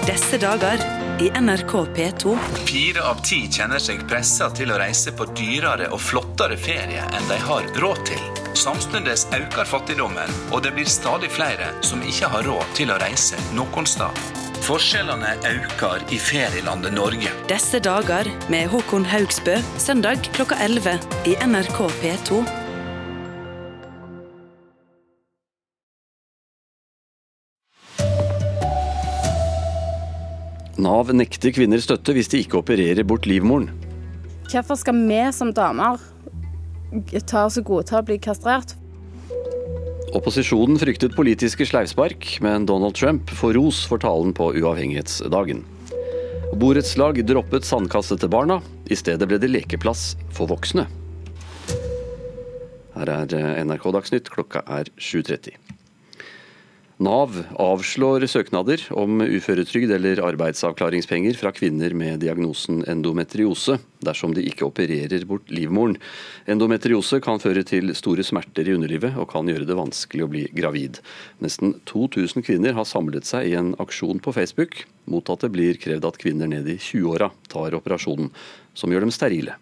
Disse 0.09 0.37
dager 0.37 0.79
i 1.21 1.29
NRK 1.41 1.71
P2. 1.95 2.37
Fire 2.65 3.01
av 3.03 3.19
ti 3.21 3.43
kjenner 3.51 3.77
seg 3.77 3.99
pressa 4.09 4.47
til 4.57 4.71
å 4.73 4.77
reise 4.81 5.11
på 5.13 5.27
dyrere 5.37 5.91
og 5.93 6.01
flottere 6.01 6.55
ferie 6.57 7.03
enn 7.13 7.27
de 7.29 7.37
har 7.43 7.67
råd 7.83 8.01
til. 8.09 8.23
Samtidig 8.57 9.13
øker 9.37 9.69
fattigdommen, 9.69 10.33
og 10.49 10.63
det 10.65 10.71
blir 10.73 10.89
stadig 10.89 11.29
flere 11.29 11.67
som 11.85 12.01
ikke 12.01 12.31
har 12.33 12.49
råd 12.49 12.73
til 12.79 12.89
å 12.89 12.97
reise 13.03 13.37
noen 13.53 13.85
sted. 13.85 14.23
Forskjellene 14.65 15.35
øker 15.51 16.07
i 16.09 16.17
ferielandet 16.17 16.95
Norge. 16.97 17.35
Disse 17.51 17.77
dager 17.77 18.31
med 18.49 18.65
Håkon 18.73 19.05
Haugsbø, 19.13 19.59
søndag 19.77 20.25
klokka 20.33 20.57
11 20.65 20.97
i 21.29 21.37
NRK 21.45 21.85
P2. 22.01 22.41
Nav 30.79 31.11
nekter 31.11 31.51
kvinner 31.51 31.81
støtte 31.83 32.13
hvis 32.15 32.31
de 32.31 32.39
ikke 32.43 32.61
opererer 32.61 33.03
bort 33.07 33.27
livmoren. 33.27 33.67
Hvorfor 34.49 34.79
skal 34.79 34.95
vi 35.05 35.21
som 35.35 35.51
damer 35.53 35.99
ta 37.27 37.45
oss 37.45 37.59
og 37.59 37.67
godta 37.67 37.99
å 37.99 38.05
bli 38.05 38.17
kastrert? 38.21 38.77
Opposisjonen 40.17 40.79
fryktet 40.81 41.13
politiske 41.13 41.67
sleivspark, 41.69 42.25
men 42.41 42.65
Donald 42.65 42.95
Trump 42.97 43.29
får 43.29 43.53
ros 43.59 43.83
for 43.85 44.01
talen 44.01 44.31
på 44.33 44.47
uavhengighetsdagen. 44.57 45.61
Borettslag 46.57 47.19
droppet 47.29 47.67
sandkasse 47.67 48.17
til 48.17 48.31
barna, 48.33 48.57
i 48.89 48.97
stedet 48.97 49.27
ble 49.29 49.37
det 49.37 49.51
lekeplass 49.51 50.15
for 50.33 50.49
voksne. 50.49 50.87
Her 52.95 53.11
er 53.19 53.61
NRK 53.67 53.91
Dagsnytt, 53.93 54.31
klokka 54.33 54.63
er 54.65 54.89
7.30. 54.97 55.53
Nav 56.99 57.31
avslår 57.55 58.25
søknader 58.27 58.81
om 58.91 59.21
uføretrygd 59.23 59.93
eller 59.95 60.19
arbeidsavklaringspenger 60.19 61.37
fra 61.39 61.53
kvinner 61.55 61.93
med 61.95 62.19
diagnosen 62.19 62.81
endometriose, 62.91 63.77
dersom 64.03 64.33
de 64.35 64.43
ikke 64.43 64.67
opererer 64.67 65.23
bort 65.29 65.47
livmoren. 65.47 65.95
Endometriose 66.51 67.21
kan 67.23 67.39
føre 67.39 67.63
til 67.63 67.95
store 67.95 68.27
smerter 68.27 68.67
i 68.67 68.75
underlivet 68.75 69.15
og 69.15 69.29
kan 69.31 69.47
gjøre 69.47 69.69
det 69.69 69.79
vanskelig 69.79 70.27
å 70.27 70.31
bli 70.35 70.43
gravid. 70.51 70.99
Nesten 71.39 71.77
2000 71.87 72.43
kvinner 72.43 72.75
har 72.75 72.91
samlet 72.91 73.31
seg 73.31 73.47
i 73.47 73.55
en 73.55 73.71
aksjon 73.79 74.19
på 74.19 74.35
Facebook 74.35 74.81
mot 75.07 75.31
at 75.31 75.47
det 75.47 75.53
blir 75.55 75.79
krevd 75.79 76.11
at 76.11 76.19
kvinner 76.19 76.51
ned 76.51 76.67
i 76.67 76.75
20-åra 76.75 77.31
tar 77.47 77.79
operasjonen, 77.79 78.27
som 78.75 78.91
gjør 78.91 79.07
dem 79.07 79.15
sterile. 79.15 79.55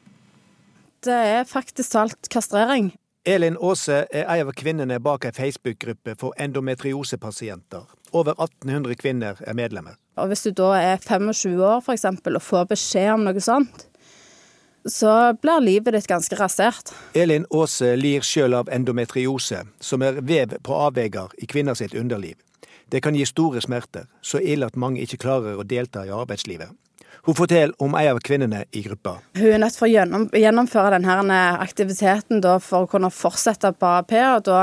Det 1.05 1.21
er 1.37 1.45
faktisk 1.45 1.93
talt 1.93 2.33
kastrering. 2.33 2.95
Elin 3.27 3.57
Aase 3.59 4.05
er 4.15 4.29
en 4.31 4.47
av 4.47 4.53
kvinnene 4.55 5.01
bak 5.03 5.25
ei 5.27 5.33
Facebook-gruppe 5.35 6.13
for 6.15 6.35
endometriosepasienter. 6.39 7.83
Over 8.15 8.37
1800 8.39 8.95
kvinner 8.95 9.41
er 9.43 9.53
medlemmer. 9.53 9.97
Og 10.15 10.29
Hvis 10.31 10.45
du 10.45 10.51
da 10.55 10.69
er 10.79 10.97
25 11.03 11.59
år 11.59 11.81
for 11.83 11.91
eksempel, 11.91 12.39
og 12.39 12.41
får 12.41 12.69
beskjed 12.71 13.09
om 13.17 13.25
noe 13.27 13.43
sånt, 13.43 13.83
så 14.87 15.33
blir 15.41 15.59
livet 15.59 15.91
ditt 15.93 16.07
ganske 16.07 16.39
rasert. 16.39 16.93
Elin 17.13 17.45
Aase 17.51 17.97
lir 17.99 18.23
sjøl 18.23 18.55
av 18.55 18.71
endometriose, 18.71 19.65
som 19.81 20.07
er 20.07 20.21
vev 20.23 20.55
på 20.63 20.79
avveier 20.87 21.35
i 21.37 21.51
kvinner 21.51 21.75
sitt 21.75 21.99
underliv. 21.99 22.39
Det 22.87 23.03
kan 23.03 23.15
gi 23.15 23.27
store 23.27 23.59
smerter, 23.59 24.07
så 24.23 24.39
ille 24.39 24.71
at 24.71 24.79
mange 24.79 25.03
ikke 25.03 25.19
klarer 25.27 25.59
å 25.59 25.67
delta 25.67 26.07
i 26.07 26.15
arbeidslivet. 26.15 26.71
Hun 27.27 27.35
forteller 27.35 27.73
om 27.83 27.95
en 27.99 28.13
av 28.13 28.19
kvinnene 28.23 28.61
i 28.71 28.81
gruppa. 28.85 29.17
Hun 29.35 29.49
er 29.51 29.59
nødt 29.59 29.75
for 29.75 29.89
å 29.89 30.39
gjennomføre 30.39 30.93
denne 30.95 31.39
aktiviteten 31.59 32.39
for 32.63 32.85
å 32.85 32.87
kunne 32.87 33.09
fortsette 33.11 33.73
på 33.75 33.89
AAP. 33.97 34.13
og 34.37 34.45
Da 34.47 34.59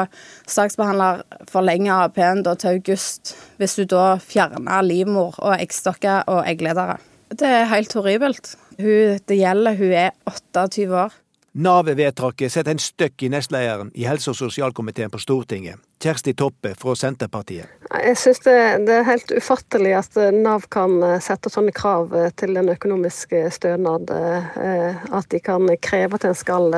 saksbehandler 0.48 1.20
forlenger 1.50 1.92
AAP-en 1.92 2.40
til 2.44 2.78
august, 2.78 3.34
hvis 3.60 3.76
hun 3.76 3.90
da 3.92 4.06
fjerner 4.16 4.86
livmor 4.86 5.36
og 5.44 5.58
eggstokker 5.58 6.24
og 6.24 6.46
eggledere. 6.48 6.96
Det 7.34 7.50
er 7.50 7.68
helt 7.68 7.92
horribelt. 7.92 8.54
Hun 8.78 9.20
det 9.28 9.36
gjelder, 9.36 9.76
hun 9.76 9.92
er 9.92 10.10
28 10.24 10.88
år. 11.04 11.12
Nav-vedtaket 11.54 12.50
setter 12.50 12.74
en 12.74 12.80
støkk 12.82 13.22
i 13.22 13.28
nestlederen 13.30 13.92
i 13.94 14.08
helse- 14.08 14.32
og 14.32 14.36
sosialkomiteen 14.36 15.12
på 15.12 15.20
Stortinget, 15.22 15.78
Kjersti 16.02 16.32
Toppe 16.34 16.72
fra 16.74 16.96
Senterpartiet. 16.98 17.70
Jeg 17.94 18.16
synes 18.18 18.40
det, 18.42 18.56
det, 18.88 18.96
er 18.96 19.06
helt 19.06 19.30
ufattelig 19.36 19.92
at 20.00 20.18
Nav 20.34 20.66
kan 20.74 20.96
eh, 21.06 21.20
sette 21.22 21.52
sånne 21.54 21.70
krav 21.70 22.10
eh, 22.10 22.32
til 22.34 22.58
en 22.58 22.72
økonomisk 22.74 23.36
stønad. 23.54 24.10
Eh, 24.10 25.04
at 25.14 25.30
de 25.30 25.38
kan 25.38 25.70
kreve 25.78 26.18
at 26.18 26.26
en 26.26 26.34
skal 26.34 26.74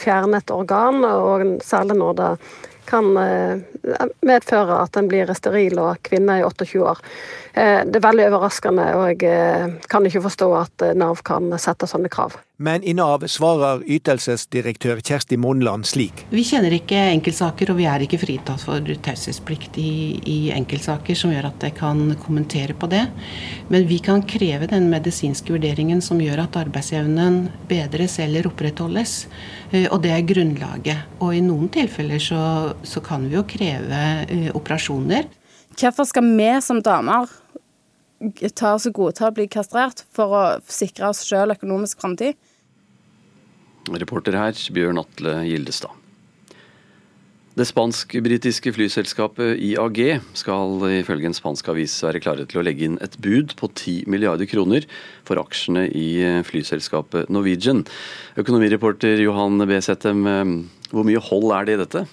fjerne 0.00 0.40
et 0.40 0.54
organ, 0.54 1.04
og 1.04 1.60
særlig 1.60 1.98
når 2.00 2.16
det 2.22 2.30
kan 2.88 3.10
medføre 4.24 4.80
at 4.82 4.96
en 4.98 5.08
blir 5.10 5.30
steril 5.36 5.78
og 5.82 6.02
kvinne 6.06 6.40
i 6.40 6.46
28 6.46 6.82
år. 6.84 7.02
Det 7.54 7.98
er 8.00 8.02
veldig 8.02 8.26
overraskende, 8.30 8.86
og 8.98 9.22
jeg 9.22 9.78
kan 9.90 10.06
ikke 10.08 10.24
forstå 10.24 10.48
at 10.58 10.84
Nav 10.98 11.22
kan 11.26 11.52
sette 11.62 11.86
sånne 11.90 12.10
krav. 12.12 12.34
Men 12.56 12.84
i 12.86 12.92
Nav 12.94 13.24
svarer 13.26 13.80
ytelsesdirektør 13.82 15.00
Kjersti 15.02 15.34
Monland 15.42 15.88
slik. 15.90 16.20
Vi 16.30 16.44
kjenner 16.46 16.70
ikke 16.76 17.00
enkeltsaker, 17.10 17.72
og 17.72 17.80
vi 17.80 17.88
er 17.90 18.04
ikke 18.04 18.20
fritatt 18.22 18.62
for 18.62 18.92
taushetsplikt 19.06 19.74
i, 19.82 19.94
i, 20.22 20.36
enkeltsaker 20.54 21.18
som 21.18 21.32
gjør 21.34 21.48
at 21.50 21.66
jeg 21.66 21.74
kan 21.80 22.04
kommentere 22.22 22.76
på 22.78 22.86
det. 22.92 23.02
Men 23.74 23.88
vi 23.90 23.98
kan 23.98 24.22
kreve 24.22 24.70
den 24.70 24.86
medisinske 24.92 25.50
vurderingen 25.56 25.98
som 26.04 26.22
gjør 26.22 26.44
at 26.44 26.60
arbeidsevnen 26.62 27.48
bedres 27.66 28.20
eller 28.22 28.46
opprettholdes. 28.46 29.24
Eh, 29.74 29.88
og 29.90 30.02
det 30.06 30.12
er 30.14 30.26
grunnlaget. 30.28 31.16
Og 31.20 31.34
i 31.34 31.42
noen 31.44 31.70
tilfeller 31.74 32.22
så, 32.22 32.42
så 32.86 33.02
kan 33.04 33.26
vi 33.26 33.36
jo 33.36 33.42
kreve 33.48 34.04
uh, 34.30 34.50
operasjoner. 34.54 35.26
Hvorfor 35.74 36.06
skal 36.06 36.28
vi 36.38 36.52
som 36.62 36.78
damer 36.84 37.26
ta 38.54 38.74
oss 38.74 38.86
gode 38.94 39.16
til 39.18 39.28
å 39.28 39.34
bli 39.34 39.46
kastrert 39.50 40.04
for 40.14 40.34
å 40.34 40.44
sikre 40.70 41.10
oss 41.10 41.24
sjøl 41.26 41.54
økonomisk 41.54 42.00
framtid. 42.00 42.38
Reporter 43.90 44.36
her, 44.38 44.56
Bjørn 44.72 45.02
Atle 45.02 45.42
Gildestad. 45.44 46.03
Det 47.54 47.62
spansk-britiske 47.68 48.72
flyselskapet 48.74 49.60
IAG 49.62 50.00
skal 50.34 50.80
ifølge 50.90 51.28
en 51.30 51.36
spansk 51.36 51.68
avis 51.70 51.94
være 52.02 52.18
klare 52.24 52.48
til 52.50 52.58
å 52.58 52.64
legge 52.66 52.88
inn 52.88 52.96
et 53.04 53.14
bud 53.22 53.54
på 53.60 53.68
10 53.70 54.10
milliarder 54.10 54.48
kroner 54.50 54.88
for 55.22 55.38
aksjene 55.38 55.84
i 55.94 56.42
flyselskapet 56.48 57.30
Norwegian. 57.30 57.84
Økonomireporter 58.42 59.22
Johan 59.22 59.62
B. 59.70 59.78
Settem, 59.86 60.26
hvor 60.90 61.06
mye 61.06 61.22
hold 61.30 61.54
er 61.54 61.68
det 61.68 61.78
i 61.78 61.82
dette? 61.84 62.04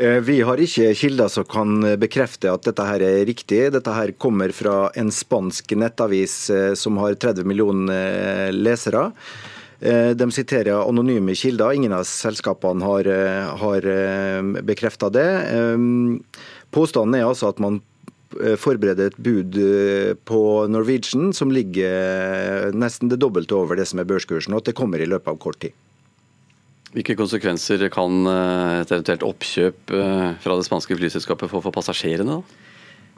Eh, 0.00 0.16
vi 0.24 0.38
har 0.48 0.56
ikke 0.64 0.94
kilder 0.96 1.28
som 1.28 1.44
kan 1.44 1.84
bekrefte 2.00 2.48
at 2.48 2.64
dette 2.64 2.84
her 2.88 3.04
er 3.04 3.26
riktig. 3.28 3.66
Dette 3.74 3.92
her 3.92 4.14
kommer 4.16 4.48
fra 4.56 4.86
en 4.96 5.12
spansk 5.12 5.76
nettavis 5.76 6.36
eh, 6.48 6.72
som 6.72 6.96
har 7.02 7.20
30 7.20 7.44
millioner 7.44 8.48
eh, 8.48 8.52
lesere. 8.56 9.10
De 9.80 10.26
siterer 10.34 10.76
anonyme 10.82 11.32
kilder. 11.32 11.72
Ingen 11.72 11.94
av 11.96 12.02
selskapene 12.04 12.84
har, 12.84 13.06
har 13.62 13.86
bekrefta 14.66 15.08
det. 15.08 15.24
Påstanden 16.68 17.16
er 17.16 17.24
altså 17.24 17.48
at 17.48 17.62
man 17.64 17.78
forbereder 18.60 19.08
et 19.08 19.16
bud 19.16 19.56
på 20.28 20.42
Norwegian 20.68 21.32
som 21.32 21.48
ligger 21.48 22.68
nesten 22.76 23.08
det 23.08 23.22
dobbelte 23.24 23.56
over 23.56 23.80
det 23.80 23.88
som 23.88 24.02
er 24.02 24.10
børskursen, 24.10 24.52
og 24.52 24.60
at 24.60 24.68
det 24.68 24.76
kommer 24.76 25.00
i 25.00 25.08
løpet 25.08 25.32
av 25.32 25.40
kort 25.40 25.62
tid. 25.64 25.72
Hvilke 26.90 27.14
konsekvenser 27.14 27.84
kan 27.92 28.26
eh, 28.26 28.80
et 28.82 28.90
eventuelt 28.90 29.22
oppkjøp 29.22 29.92
eh, 29.94 30.26
fra 30.42 30.56
det 30.58 30.66
spanske 30.66 30.96
flyselskapet 30.98 31.50
få 31.52 31.62
for 31.62 31.74
passasjerene? 31.74 32.40
da? 32.40 32.69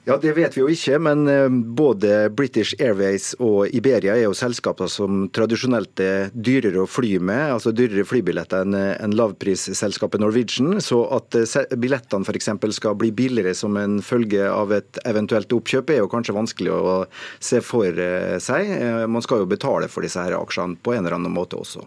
Ja, 0.04 0.16
Det 0.18 0.32
vet 0.34 0.56
vi 0.56 0.62
jo 0.64 0.66
ikke, 0.66 0.96
men 0.98 1.28
eh, 1.30 1.46
både 1.78 2.26
British 2.34 2.74
Airways 2.82 3.36
og 3.38 3.70
Iberia 3.70 4.16
er 4.16 4.24
jo 4.24 4.34
selskaper 4.34 4.88
som 4.90 5.28
tradisjonelt 5.30 6.00
er 6.02 6.32
dyrere 6.34 6.80
å 6.82 6.88
fly 6.90 7.20
med, 7.22 7.52
altså 7.54 7.70
dyrere 7.70 8.02
flybilletter 8.10 8.66
enn 8.66 9.14
lavprisselskapet 9.14 10.18
Norwegian. 10.24 10.80
Så 10.82 11.04
at 11.14 11.36
billettene 11.78 12.26
f.eks. 12.26 12.50
skal 12.74 12.96
bli 12.98 13.12
billigere 13.14 13.54
som 13.54 13.78
en 13.78 14.00
følge 14.02 14.48
av 14.50 14.74
et 14.74 14.98
eventuelt 15.06 15.54
oppkjøp, 15.54 15.92
er 15.94 16.02
jo 16.02 16.10
kanskje 16.10 16.34
vanskelig 16.34 16.72
å 16.74 16.96
se 17.38 17.60
for 17.62 18.00
seg. 18.42 18.72
Man 19.06 19.22
skal 19.22 19.44
jo 19.44 19.50
betale 19.52 19.86
for 19.86 20.02
disse 20.02 20.18
her 20.18 20.34
aksjene 20.34 20.80
på 20.82 20.96
en 20.96 21.04
eller 21.04 21.20
annen 21.20 21.34
måte 21.34 21.60
også. 21.60 21.86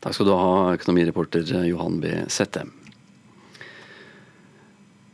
Takk 0.00 0.16
skal 0.16 0.30
du 0.30 0.32
ha, 0.32 0.72
økonomireporter 0.78 1.44
Johan 1.68 2.00
B. 2.00 2.14
Sette. 2.32 2.64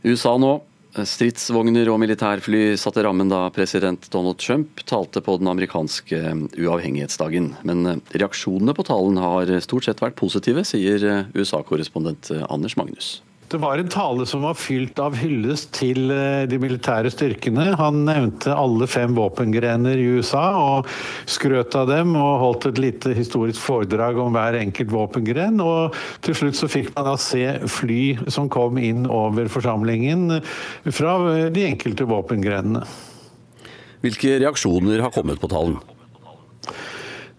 USA 0.06 0.36
nå. 0.38 0.52
Stridsvogner 0.94 1.88
og 1.90 1.98
militærfly 1.98 2.76
satte 2.78 3.02
rammen 3.02 3.30
da 3.32 3.48
president 3.54 4.06
Donald 4.14 4.38
Trump 4.38 4.84
talte 4.86 5.18
på 5.24 5.34
den 5.40 5.50
amerikanske 5.50 6.20
uavhengighetsdagen. 6.54 7.50
Men 7.66 7.98
reaksjonene 8.14 8.76
på 8.78 8.86
talen 8.86 9.18
har 9.18 9.50
stort 9.64 9.88
sett 9.88 10.02
vært 10.04 10.18
positive, 10.20 10.62
sier 10.62 11.26
USA-korrespondent 11.34 12.30
Anders 12.46 12.78
Magnus. 12.78 13.16
Det 13.54 13.60
var 13.62 13.78
en 13.78 13.88
tale 13.88 14.24
som 14.26 14.42
var 14.42 14.56
fylt 14.58 14.98
av 14.98 15.14
hyllest 15.14 15.68
til 15.76 16.08
eh, 16.10 16.40
de 16.50 16.56
militære 16.58 17.12
styrkene. 17.14 17.68
Han 17.78 18.00
nevnte 18.08 18.50
alle 18.50 18.88
fem 18.90 19.14
våpengrener 19.14 19.94
i 19.94 20.08
USA 20.16 20.42
og 20.58 20.90
skrøt 21.30 21.76
av 21.78 21.86
dem 21.86 22.16
og 22.18 22.40
holdt 22.42 22.66
et 22.72 22.82
lite 22.82 23.14
historisk 23.14 23.62
foredrag 23.62 24.18
om 24.18 24.34
hver 24.34 24.58
enkelt 24.58 24.90
våpengren. 24.90 25.62
Og 25.62 25.94
til 26.26 26.34
slutt 26.40 26.58
så 26.58 26.66
fikk 26.72 26.90
man 26.96 27.06
da 27.12 27.14
se 27.14 27.46
fly 27.70 28.02
som 28.26 28.50
kom 28.50 28.74
inn 28.82 29.06
over 29.06 29.46
forsamlingen 29.46 30.40
fra 30.90 31.14
de 31.54 31.68
enkelte 31.70 32.10
våpengrenene. 32.10 32.82
Hvilke 34.02 34.40
reaksjoner 34.42 35.06
har 35.06 35.14
kommet 35.14 35.38
på 35.38 35.54
talen? 35.54 35.78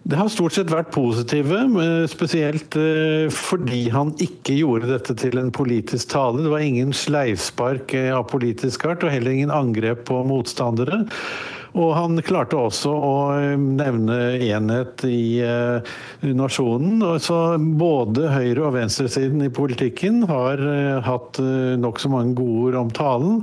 Det 0.06 0.14
har 0.14 0.28
stort 0.30 0.54
sett 0.54 0.70
vært 0.70 0.92
positive, 0.94 1.64
spesielt 2.06 2.76
eh, 2.78 3.26
fordi 3.34 3.88
han 3.90 4.12
ikke 4.22 4.54
gjorde 4.54 4.92
dette 4.92 5.16
til 5.18 5.40
en 5.40 5.50
politisk 5.50 6.12
tale. 6.12 6.44
Det 6.44 6.52
var 6.52 6.62
ingen 6.62 6.92
sleivspark 6.94 7.90
eh, 7.98 8.12
av 8.14 8.28
politisk 8.30 8.86
art, 8.86 9.02
og 9.02 9.10
heller 9.10 9.34
ingen 9.34 9.50
angrep 9.50 10.04
på 10.06 10.20
motstandere. 10.28 11.00
Og 11.76 11.90
han 11.96 12.22
klarte 12.22 12.54
også 12.54 12.92
å 12.94 13.16
eh, 13.34 13.56
nevne 13.58 14.20
enhet 14.46 15.02
i 15.10 15.42
nasjonen. 16.38 17.02
Så 17.18 17.40
både 17.58 18.30
høyre- 18.30 18.68
og 18.68 18.76
venstresiden 18.78 19.42
i 19.42 19.50
politikken 19.50 20.22
har 20.30 20.62
hatt 21.02 21.42
nokså 21.82 22.14
mange 22.14 22.38
gode 22.38 22.70
ord 22.70 22.78
om 22.84 22.94
talen. 22.94 23.42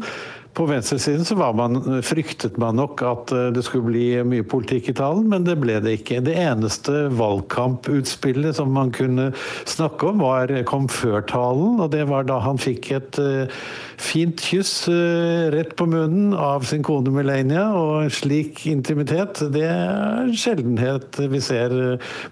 På 0.53 0.65
venstresiden 0.69 1.25
så 1.25 1.35
man, 1.35 1.79
fryktet 2.05 2.57
man 2.61 2.77
nok 2.77 3.01
at 3.01 3.31
eh, 3.33 3.47
det 3.55 3.63
skulle 3.65 3.89
bli 3.89 4.05
mye 4.27 4.45
politikk 4.45 4.91
i 4.91 4.95
talen, 4.97 5.25
men 5.31 5.47
det 5.47 5.55
ble 5.61 5.79
det 5.81 5.95
ikke. 5.97 6.19
Det 6.25 6.35
eneste 6.37 7.07
valgkamputspillet 7.17 8.59
som 8.59 8.69
man 8.75 8.91
kunne 8.93 9.31
snakke 9.65 10.11
om, 10.11 10.21
var, 10.21 10.53
kom 10.69 10.85
før 10.91 11.25
talen. 11.29 11.79
Og 11.81 11.89
det 11.95 12.03
var 12.11 12.27
da 12.29 12.37
han 12.43 12.61
fikk 12.61 12.91
et 12.93 13.17
uh, 13.17 13.63
fint 13.97 14.41
kyss 14.45 14.85
uh, 14.91 15.49
rett 15.53 15.73
på 15.79 15.87
munnen 15.89 16.35
av 16.37 16.67
sin 16.69 16.85
kone 16.85 17.13
Melania. 17.13 17.65
Og 17.73 18.13
slik 18.13 18.67
intimitet, 18.69 19.41
det 19.55 19.65
er 19.71 20.27
en 20.27 20.37
sjeldenhet 20.37 21.17
vi 21.33 21.41
ser 21.41 21.73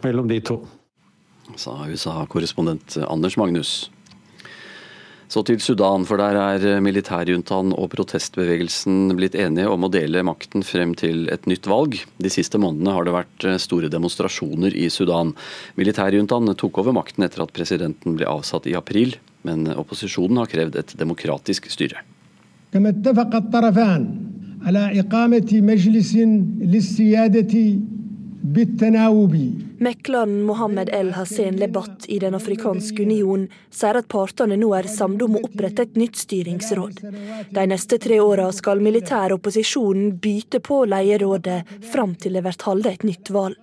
mellom 0.06 0.30
de 0.30 0.38
to. 0.46 0.60
Sa 1.58 1.74
USA-korrespondent 1.90 3.00
Anders 3.08 3.40
Magnus. 3.40 3.90
Så 5.31 5.43
til 5.43 5.59
Sudan, 5.59 6.05
for 6.07 6.21
der 6.23 6.37
er 6.39 6.81
militærjuntaen 6.85 7.73
og 7.75 7.89
protestbevegelsen 7.97 9.11
blitt 9.19 9.35
enige 9.35 9.73
om 9.73 9.83
å 9.83 9.91
dele 9.91 10.23
makten 10.27 10.63
frem 10.63 10.93
til 10.95 11.27
et 11.35 11.49
nytt 11.51 11.67
valg. 11.67 11.97
De 12.23 12.31
siste 12.31 12.61
månedene 12.63 12.95
har 12.95 13.09
det 13.09 13.15
vært 13.17 13.47
store 13.63 13.91
demonstrasjoner 13.91 14.77
i 14.79 14.87
Sudan. 14.87 15.35
Militærjuntaen 15.75 16.55
tok 16.55 16.79
over 16.79 16.95
makten 16.95 17.27
etter 17.27 17.43
at 17.43 17.55
presidenten 17.57 18.15
ble 18.21 18.29
avsatt 18.31 18.71
i 18.71 18.77
april, 18.79 19.19
men 19.43 19.67
opposisjonen 19.75 20.39
har 20.45 20.51
krevd 20.53 20.79
et 20.79 20.95
demokratisk 20.99 21.71
styre. 21.75 22.05
على 24.67 25.01
إقامة 25.01 25.51
مجلس 25.53 26.17
Mekleren 29.78 30.42
Mohammed 30.44 30.90
El 30.90 31.12
Hassan 31.14 31.56
Lebat 31.62 32.06
i 32.08 32.20
Den 32.20 32.34
afrikanske 32.36 33.04
union 33.04 33.44
sier 33.70 34.00
at 34.00 34.08
partene 34.10 34.58
nå 34.58 34.72
er 34.78 34.90
samlet 34.90 35.28
om 35.28 35.38
å 35.38 35.44
opprette 35.46 35.86
et 35.86 36.00
nytt 36.00 36.18
styringsråd. 36.18 37.04
De 37.54 37.68
neste 37.70 38.00
tre 38.02 38.18
åra 38.20 38.50
skal 38.56 38.82
militær 38.82 39.36
opposisjonen 39.38 40.16
bytte 40.24 40.60
på 40.66 40.84
leierådet 40.90 41.62
fram 41.94 42.16
til 42.18 42.34
det 42.38 42.44
blir 42.48 42.66
holdt 42.66 42.90
et 42.90 43.06
nytt 43.12 43.30
valg. 43.30 43.58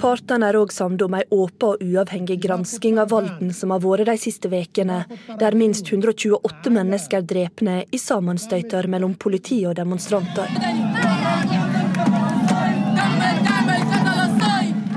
Partene 0.00 0.48
er 0.48 0.56
òg 0.56 0.70
samde 0.72 1.04
om 1.04 1.14
ei 1.18 1.26
åpen 1.28 1.74
og 1.74 1.82
uavhengig 1.84 2.38
gransking 2.40 2.96
av 3.02 3.10
volden 3.12 3.50
som 3.52 3.74
har 3.74 3.82
vært 3.84 4.08
de 4.08 4.14
siste 4.22 4.48
ukene, 4.48 5.02
der 5.40 5.56
minst 5.60 5.90
128 5.92 6.72
mennesker 6.72 7.20
er 7.20 7.26
drepne 7.32 7.74
i 7.92 8.00
sammenstøyter 8.00 8.88
mellom 8.88 9.12
politi 9.20 9.60
og 9.68 9.76
demonstranter. 9.76 10.48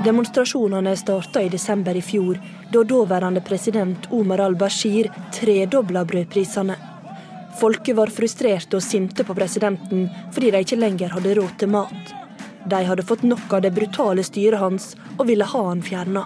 Demonstrasjonene 0.04 0.96
starta 0.96 1.44
i 1.44 1.52
desember 1.52 1.96
i 1.96 2.04
fjor, 2.04 2.40
da 2.72 2.82
daværende 2.88 3.44
president 3.44 4.08
Omar 4.12 4.40
al-Bashir 4.48 5.12
tredobla 5.36 6.08
brødprisene. 6.08 6.80
Folket 7.60 7.96
var 8.00 8.12
frustrerte 8.12 8.80
og 8.80 8.82
sinte 8.82 9.24
på 9.24 9.36
presidenten 9.36 10.08
fordi 10.32 10.50
de 10.50 10.64
ikke 10.64 10.80
lenger 10.80 11.12
hadde 11.18 11.38
råd 11.38 11.58
til 11.60 11.76
mat. 11.76 12.23
De 12.70 12.84
hadde 12.84 13.04
fått 13.04 13.22
nok 13.22 13.52
av 13.52 13.62
det 13.64 13.74
brutale 13.76 14.24
styret 14.24 14.60
hans 14.60 14.94
og 15.18 15.26
ville 15.28 15.44
ha 15.44 15.62
han 15.68 15.82
fjerna. 15.84 16.24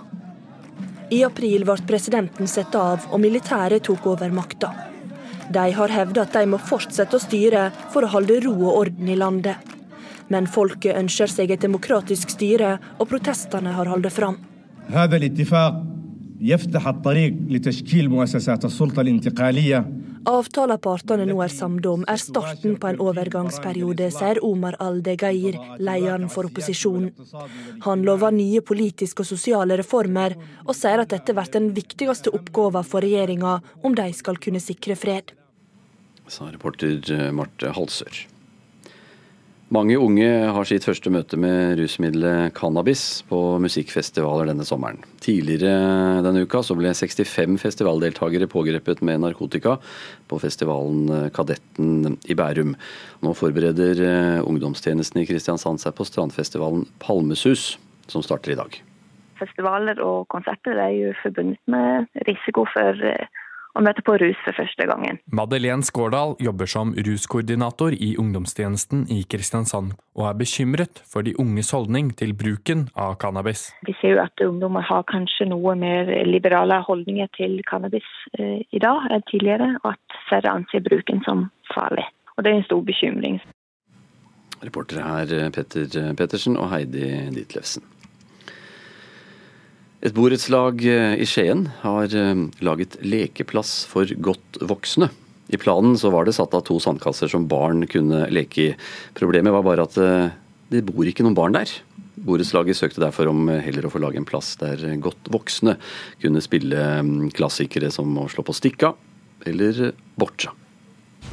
I 1.11 1.22
april 1.24 1.64
ble 1.64 1.77
presidenten 1.88 2.48
satt 2.51 2.74
av, 2.77 3.07
og 3.11 3.20
militæret 3.22 3.87
tok 3.88 4.07
over 4.12 4.31
makta. 4.31 4.74
De 5.48 5.64
har 5.72 5.88
hevda 5.88 6.27
at 6.27 6.35
de 6.37 6.44
må 6.53 6.61
fortsette 6.61 7.16
å 7.16 7.22
styre 7.22 7.70
for 7.92 8.05
å 8.05 8.12
holde 8.12 8.42
ro 8.44 8.53
og 8.59 8.74
orden 8.83 9.09
i 9.09 9.16
landet. 9.16 9.57
Men 10.29 10.46
folket 10.46 10.98
ønsker 11.01 11.31
seg 11.33 11.55
et 11.55 11.64
demokratisk 11.64 12.35
styre, 12.35 12.77
og 13.01 13.09
protestene 13.09 13.72
har 13.72 13.88
holdt 13.88 14.12
fram. 14.12 14.37
Avtalen 20.28 20.80
partene 20.84 21.24
nå 21.28 21.38
er 21.40 21.52
samlet 21.52 21.86
om, 21.88 22.04
er 22.10 22.20
starten 22.20 22.76
på 22.80 22.90
en 22.90 23.00
overgangsperiode, 23.00 24.10
sier 24.12 24.40
Omar 24.44 24.76
al-Degair, 24.84 25.57
lederen 25.80 26.28
for 26.32 26.50
opposisjonen. 26.50 27.14
Han 27.86 28.05
lover 28.05 28.34
nye 28.36 28.61
politiske 28.61 29.24
og 29.24 29.30
sosiale 29.30 29.78
reformer, 29.80 30.36
og 30.66 30.76
sier 30.76 31.00
at 31.00 31.14
dette 31.14 31.36
blir 31.36 31.53
den 31.55 31.70
viktigste 31.76 32.34
oppgaven 32.36 32.84
for 32.84 33.05
regjeringa 33.05 33.59
om 33.82 33.96
de 33.96 34.09
skal 34.16 34.40
kunne 34.42 34.61
sikre 34.61 34.98
fred. 35.00 35.32
Sa 36.28 36.50
reporter 36.53 37.00
Marte 37.32 37.72
Halsør. 37.72 38.26
Mange 39.68 39.98
unge 40.00 40.24
har 40.48 40.64
sitt 40.64 40.86
første 40.88 41.10
møte 41.12 41.36
med 41.36 41.76
rusmiddelet 41.76 42.54
cannabis 42.56 43.20
på 43.28 43.36
musikkfestivaler 43.60 44.48
denne 44.48 44.64
sommeren. 44.64 45.02
Tidligere 45.20 46.22
denne 46.24 46.46
uka 46.48 46.62
så 46.64 46.72
ble 46.78 46.94
65 46.96 47.58
festivaldeltakere 47.60 48.48
pågrepet 48.48 49.02
med 49.04 49.20
narkotika 49.26 49.74
på 50.32 50.38
festivalen 50.40 51.28
Kadetten 51.36 52.16
i 52.24 52.36
Bærum. 52.38 52.78
Nå 53.20 53.34
forbereder 53.36 54.00
eh, 54.06 54.40
ungdomstjenesten 54.40 55.20
i 55.20 55.26
Kristiansand 55.28 55.84
seg 55.84 55.92
på 55.98 56.08
strandfestivalen 56.08 56.86
Palmesus, 57.04 57.74
som 58.08 58.24
starter 58.24 58.56
i 58.56 58.60
dag. 58.62 58.80
Festivaler 59.36 60.00
og 60.00 60.24
konserter 60.32 60.80
er 60.80 60.96
jo 60.96 61.12
forbundet 61.20 61.60
med 61.68 62.08
risiko 62.24 62.64
for 62.72 63.04
eh, 63.76 63.82
møter 63.84 64.04
på 64.06 64.16
rus 64.20 64.38
for 64.44 64.56
første 64.56 64.86
gangen. 64.90 65.18
Madeleine 65.32 65.86
Skårdal 65.86 66.36
jobber 66.42 66.70
som 66.70 66.94
ruskoordinator 66.94 67.94
i 67.94 68.14
ungdomstjenesten 68.20 69.06
i 69.14 69.22
Kristiansand, 69.30 69.94
og 70.18 70.28
er 70.30 70.38
bekymret 70.40 71.02
for 71.08 71.26
de 71.26 71.34
unges 71.40 71.72
holdning 71.74 72.12
til 72.18 72.34
bruken 72.38 72.88
av 72.96 73.18
cannabis. 73.22 73.68
Vi 73.86 73.94
ser 74.00 74.16
jo 74.16 74.22
at 74.24 74.44
ungdommer 74.44 74.86
har 74.86 75.04
kanskje 75.10 75.48
noe 75.52 75.76
mer 75.78 76.10
liberale 76.26 76.80
holdninger 76.86 77.30
til 77.38 77.60
cannabis 77.68 78.08
eh, 78.38 78.64
i 78.70 78.82
dag 78.82 79.10
enn 79.12 79.26
tidligere, 79.30 79.74
og 79.84 79.94
at 79.94 80.18
færre 80.30 80.56
anser 80.60 80.84
bruken 80.84 81.22
som 81.26 81.48
farlig. 81.74 82.06
Og 82.36 82.44
Det 82.44 82.52
er 82.52 82.60
en 82.60 82.68
stor 82.70 82.82
bekymring. 82.86 83.40
Reportere 84.62 85.02
her 85.06 85.50
Petter 85.54 86.14
Pettersen 86.18 86.56
og 86.58 86.70
Heidi 86.70 87.30
Ditlevsen. 87.34 87.82
Et 89.99 90.14
borettslag 90.14 90.84
eh, 90.86 91.16
i 91.18 91.26
Skien 91.26 91.64
har 91.82 92.12
eh, 92.14 92.44
laget 92.62 92.94
lekeplass 93.03 93.82
for 93.90 94.07
godt 94.22 94.61
voksne. 94.62 95.11
I 95.51 95.59
planen 95.59 95.96
så 95.99 96.12
var 96.14 96.28
det 96.28 96.36
satt 96.36 96.55
av 96.55 96.62
to 96.68 96.76
sandkasser 96.82 97.30
som 97.32 97.49
barn 97.51 97.82
kunne 97.90 98.28
leke 98.30 98.62
i. 98.62 98.68
Problemet 99.18 99.55
var 99.57 99.66
bare 99.66 99.88
at 99.88 99.99
eh, 99.99 100.30
det 100.70 100.84
bor 100.86 101.09
ikke 101.09 101.26
noen 101.26 101.34
barn 101.38 101.59
der. 101.59 101.72
Borettslaget 102.28 102.78
søkte 102.78 103.03
derfor 103.03 103.30
om 103.30 103.51
heller 103.51 103.88
å 103.88 103.90
få 103.90 104.03
lage 104.03 104.20
en 104.20 104.28
plass 104.28 104.53
der 104.61 104.82
godt 105.03 105.30
voksne 105.34 105.76
kunne 106.22 106.42
spille 106.44 106.78
mm, 107.03 107.30
klassikere 107.34 107.90
som 107.94 108.14
å 108.22 108.28
slå 108.30 108.46
på 108.46 108.55
stikka 108.55 108.94
eller 109.51 109.92
boccia. 110.18 110.55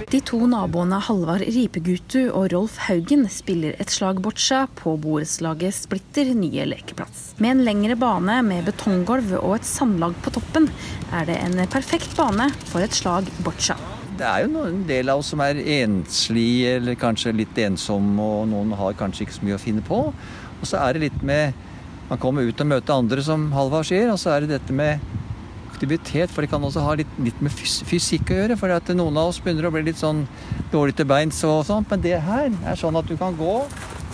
De 0.08 0.20
to 0.24 0.38
naboene 0.48 0.98
Halvard 1.04 1.44
Ripegutu 1.44 2.30
og 2.32 2.48
Rolf 2.52 2.78
Haugen 2.86 3.26
spiller 3.30 3.76
et 3.82 3.92
slag 3.92 4.22
boccia 4.24 4.64
på 4.78 4.94
borettslaget 5.02 5.76
splitter 5.76 6.32
nye 6.34 6.64
lekeplass. 6.70 7.34
Med 7.42 7.56
en 7.56 7.62
lengre 7.66 7.98
bane 8.00 8.40
med 8.46 8.66
betonggulv 8.66 9.34
og 9.42 9.58
et 9.58 9.68
sandlag 9.68 10.16
på 10.24 10.32
toppen, 10.38 10.70
er 11.12 11.28
det 11.28 11.38
en 11.44 11.60
perfekt 11.70 12.16
bane 12.18 12.48
for 12.70 12.84
et 12.84 12.96
slag 12.96 13.28
boccia. 13.46 13.76
Det 14.18 14.26
er 14.26 14.48
jo 14.48 14.64
en 14.66 14.82
del 14.88 15.12
av 15.12 15.20
oss 15.20 15.30
som 15.30 15.44
er 15.44 15.60
enslige 15.62 16.74
eller 16.80 16.98
kanskje 16.98 17.36
litt 17.38 17.58
ensomme, 17.62 18.18
og 18.18 18.48
noen 18.50 18.74
har 18.80 18.96
kanskje 18.98 19.26
ikke 19.26 19.36
så 19.36 19.46
mye 19.46 19.58
å 19.58 19.62
finne 19.62 19.84
på. 19.86 20.00
Og 20.58 20.66
så 20.66 20.80
er 20.82 20.96
det 20.96 21.08
litt 21.08 21.22
med 21.22 21.64
Man 22.08 22.16
kommer 22.16 22.40
ut 22.48 22.60
og 22.64 22.68
møter 22.70 22.94
andre, 22.94 23.20
som 23.20 23.50
Halvard 23.52 23.84
sier, 23.84 24.08
og 24.08 24.16
så 24.16 24.30
er 24.32 24.46
det 24.46 24.54
dette 24.54 24.72
med 24.72 24.96
aktivitet, 25.78 26.32
for 26.34 26.42
det 26.42 26.50
kan 26.50 26.64
også 26.64 26.82
ha 26.82 26.96
litt, 26.98 27.10
litt 27.22 27.38
med 27.44 27.54
fysikk 27.54 28.32
å 28.32 28.40
gjøre. 28.40 28.58
For 28.58 28.94
noen 28.98 29.20
av 29.20 29.30
oss 29.30 29.38
begynner 29.42 29.68
å 29.68 29.72
bli 29.74 29.84
litt 29.86 30.00
sånn 30.00 30.24
dårlig 30.72 30.98
til 30.98 31.08
beins 31.08 31.38
og 31.46 31.62
sånt. 31.68 31.88
Men 31.92 32.02
det 32.02 32.18
her 32.26 32.50
er 32.50 32.78
sånn 32.78 32.98
at 32.98 33.08
du 33.08 33.16
kan 33.20 33.36
gå. 33.38 33.60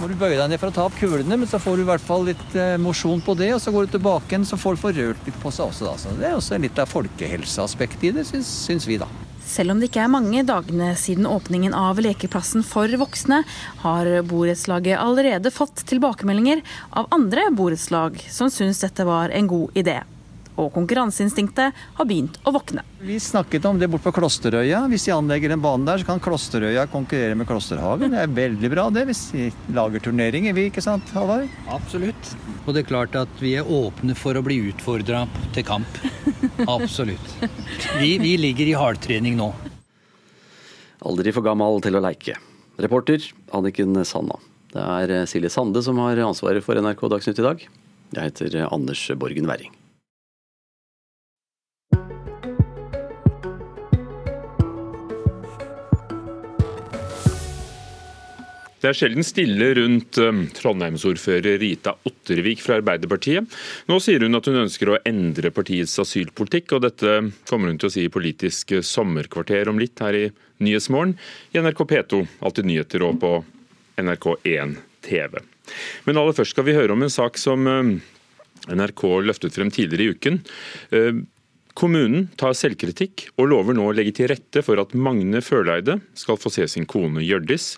Må 0.01 0.09
du 0.11 0.17
bøye 0.19 0.37
deg 0.37 0.51
ned 0.51 0.61
for 0.61 0.73
å 0.73 0.75
ta 0.75 0.87
opp 0.89 0.97
kulene, 0.99 1.39
men 1.39 1.49
så 1.49 1.61
får 1.63 1.79
du 1.79 1.85
i 1.85 1.89
hvert 1.89 2.03
fall 2.03 2.27
litt 2.27 2.57
eh, 2.59 2.75
mosjon 2.83 3.23
på 3.25 3.37
det. 3.39 3.53
Og 3.57 3.63
så 3.63 3.73
går 3.73 3.87
du 3.87 3.97
tilbake 3.97 4.33
igjen, 4.33 4.47
så 4.47 4.59
får 4.61 4.77
du 4.77 4.83
få 4.83 4.95
rørt 4.97 5.29
litt 5.29 5.39
på 5.43 5.53
seg 5.55 5.71
også. 5.71 5.87
Da. 5.89 5.95
Så 6.03 6.17
det 6.19 6.31
er 6.31 6.39
også 6.39 6.59
litt 6.61 6.81
av 6.83 6.91
folkehelseaspektet 6.91 8.11
i 8.11 8.17
det, 8.19 8.27
syns, 8.29 8.51
syns 8.67 8.89
vi, 8.91 8.99
da. 9.01 9.09
Selv 9.45 9.75
om 9.75 9.81
det 9.81 9.91
ikke 9.91 10.07
er 10.07 10.11
mange 10.11 10.41
dagene 10.49 10.95
siden 10.99 11.29
åpningen 11.29 11.77
av 11.77 12.01
lekeplassen 12.03 12.65
for 12.67 12.91
voksne, 12.99 13.43
har 13.85 14.11
borettslaget 14.27 14.99
allerede 14.99 15.53
fått 15.55 15.85
tilbakemeldinger 15.91 16.65
av 16.97 17.13
andre 17.15 17.51
borettslag 17.55 18.19
som 18.33 18.51
syns 18.51 18.81
dette 18.83 19.07
var 19.07 19.31
en 19.37 19.53
god 19.53 19.79
idé 19.79 20.01
og 20.61 20.71
konkurranseinstinktet 20.75 21.75
har 21.99 22.07
begynt 22.09 22.37
å 22.47 22.53
våkne. 22.55 22.85
Vi 23.05 23.17
snakket 23.21 23.67
om 23.69 23.79
det 23.81 23.89
bort 23.91 24.05
på 24.05 24.13
Klosterøya. 24.15 24.85
Hvis 24.93 25.09
de 25.09 25.15
anlegger 25.15 25.55
en 25.55 25.63
bane 25.65 25.87
der, 25.89 26.01
så 26.01 26.09
kan 26.09 26.23
Klosterøya 26.23 26.87
konkurrere 26.93 27.37
med 27.39 27.49
Klosterhagen. 27.49 28.15
Det 28.15 28.23
er 28.23 28.37
veldig 28.39 28.71
bra 28.73 28.87
det, 28.95 29.07
hvis 29.11 29.27
de 29.35 29.51
lager 29.75 30.05
turneringer, 30.05 30.57
vi, 30.57 30.69
ikke 30.71 30.85
sant 30.85 31.11
Halvard? 31.17 31.51
Absolutt. 31.75 32.33
Og 32.65 32.73
det 32.73 32.85
er 32.85 32.91
klart 32.93 33.19
at 33.19 33.43
vi 33.43 33.57
er 33.59 33.69
åpne 33.69 34.17
for 34.19 34.39
å 34.39 34.45
bli 34.47 34.61
utfordra 34.71 35.25
til 35.57 35.67
kamp. 35.67 36.01
Absolutt. 36.69 37.37
Vi, 37.99 38.17
vi 38.23 38.37
ligger 38.41 38.71
i 38.71 38.79
hardtrening 38.79 39.39
nå. 39.41 39.51
Aldri 41.05 41.35
for 41.37 41.45
gammel 41.45 41.83
til 41.85 41.99
å 41.99 42.05
leike. 42.05 42.39
Reporter 42.81 43.23
Anniken 43.55 44.01
Sanna. 44.09 44.39
Det 44.75 44.83
er 44.83 45.29
Silje 45.31 45.53
Sande 45.53 45.83
som 45.87 46.01
har 46.03 46.19
ansvaret 46.25 46.65
for 46.65 46.79
NRK 46.81 47.07
Dagsnytt 47.13 47.39
i 47.43 47.47
dag. 47.47 47.65
Jeg 48.15 48.31
heter 48.31 48.65
Anders 48.71 49.07
Borgen 49.19 49.47
Werring. 49.51 49.84
Det 58.85 58.91
er 58.91 58.97
sjelden 58.99 59.25
stille 59.25 59.67
rundt 59.79 60.19
um, 60.21 60.43
Trondheimsordfører 60.53 61.55
Rita 61.57 61.95
Ottervik 62.05 62.61
fra 62.61 62.77
Arbeiderpartiet. 62.83 63.49
Nå 63.89 63.97
sier 64.05 64.21
hun 64.21 64.37
at 64.37 64.45
hun 64.51 64.61
ønsker 64.61 64.91
å 64.93 64.99
endre 65.09 65.49
partiets 65.57 65.95
asylpolitikk, 66.03 66.75
og 66.77 66.83
dette 66.85 67.15
kommer 67.49 67.73
hun 67.73 67.79
til 67.81 67.89
å 67.89 67.95
si 67.95 68.05
i 68.05 68.13
Politisk 68.13 68.77
sommerkvarter 68.85 69.73
om 69.73 69.81
litt 69.81 70.05
her 70.05 70.19
i 70.19 70.27
Nyhetsmorgen 70.61 71.17
i 71.57 71.65
NRK 71.65 71.81
P2, 71.95 72.21
Alltid 72.45 72.69
nyheter 72.69 73.07
og 73.09 73.23
på 73.25 73.33
NRK1 74.05 74.77
TV. 75.09 75.41
Men 76.05 76.21
aller 76.21 76.37
først 76.37 76.53
skal 76.53 76.69
vi 76.69 76.77
høre 76.77 76.93
om 76.93 77.09
en 77.09 77.17
sak 77.17 77.41
som 77.41 77.65
um, 77.65 77.95
NRK 78.69 79.07
løftet 79.25 79.57
frem 79.57 79.73
tidligere 79.73 80.05
i 80.05 80.13
uken. 80.13 80.43
Kommunen 81.75 82.29
tar 82.39 82.55
selvkritikk 82.55 83.25
og 83.35 83.49
lover 83.51 83.75
nå 83.75 83.89
å 83.91 83.95
legge 83.97 84.13
til 84.15 84.29
rette 84.31 84.61
for 84.63 84.79
at 84.79 84.93
Magne 84.95 85.41
Førleide 85.43 85.97
skal 86.15 86.39
få 86.39 86.53
se 86.55 86.69
sin 86.71 86.87
kone 86.87 87.25
Hjørdis 87.25 87.73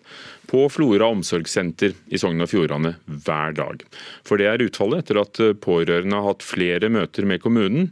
på 0.50 0.66
Flora 0.68 1.08
omsorgssenter 1.14 1.94
i 2.12 2.20
Sogn 2.20 2.44
og 2.44 2.50
Fjordane 2.50 2.92
hver 3.06 3.56
dag. 3.56 3.80
For 4.28 4.36
det 4.36 4.50
er 4.50 4.64
utfallet 4.66 5.00
etter 5.00 5.22
at 5.22 5.40
pårørende 5.64 6.20
har 6.20 6.28
hatt 6.28 6.44
flere 6.44 6.90
møter 6.92 7.24
med 7.24 7.40
kommunen. 7.40 7.88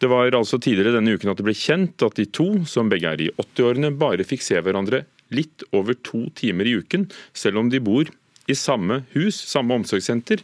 Det 0.00 0.08
var 0.08 0.32
altså 0.32 0.56
tidligere 0.56 0.96
denne 0.96 1.18
uken 1.18 1.34
at 1.34 1.42
det 1.42 1.46
ble 1.46 1.56
kjent 1.58 2.06
at 2.08 2.16
de 2.16 2.26
to, 2.32 2.48
som 2.64 2.88
begge 2.88 3.12
er 3.12 3.20
i 3.20 3.28
80-årene, 3.36 3.92
bare 4.00 4.26
fikk 4.26 4.46
se 4.48 4.56
hverandre 4.56 5.04
litt 5.36 5.66
over 5.76 6.00
to 6.00 6.24
timer 6.38 6.68
i 6.68 6.78
uken, 6.80 7.10
selv 7.36 7.60
om 7.60 7.68
de 7.68 7.82
bor 7.84 8.08
i 8.48 8.56
samme 8.56 9.02
hus, 9.12 9.36
samme 9.52 9.76
omsorgssenter. 9.82 10.40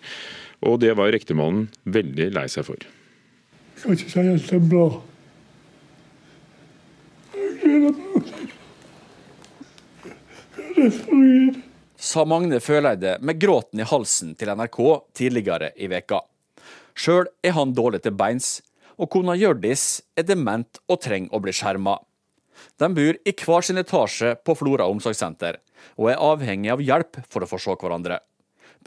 Og 0.68 0.78
det 0.84 0.92
var 1.00 1.16
ektemannen 1.16 1.70
veldig 1.88 2.30
lei 2.36 2.46
seg 2.52 2.68
for. 2.68 2.88
Kan 3.82 3.94
ikke 3.94 4.10
si 4.10 4.18
at 4.18 4.48
det 4.50 4.60
bra. 4.66 4.88
Sa 11.98 12.24
Magne 12.24 12.60
Føleide 12.62 13.16
med 13.20 13.38
gråten 13.42 13.82
i 13.82 13.86
halsen 13.86 14.34
til 14.38 14.50
NRK 14.54 14.78
tidligere 15.18 15.72
i 15.76 15.88
veka. 15.90 16.20
Sjøl 16.98 17.26
er 17.46 17.54
han 17.54 17.74
dårlig 17.74 18.02
til 18.02 18.14
beins, 18.18 18.58
og 18.98 19.10
kona 19.14 19.36
Hjørdis 19.38 20.00
er 20.18 20.26
dement 20.26 20.80
og 20.90 21.00
trenger 21.04 21.34
å 21.34 21.42
bli 21.42 21.54
skjerma. 21.54 21.98
De 22.78 22.88
bor 22.94 23.18
i 23.22 23.34
hver 23.38 23.66
sin 23.66 23.78
etasje 23.78 24.34
på 24.42 24.56
Flora 24.58 24.88
omsorgssenter, 24.90 25.60
og 25.98 26.10
er 26.10 26.22
avhengig 26.22 26.72
av 26.74 26.82
hjelp 26.82 27.20
for 27.30 27.44
å 27.44 27.50
få 27.50 27.60
se 27.62 27.76
hverandre. 27.78 28.18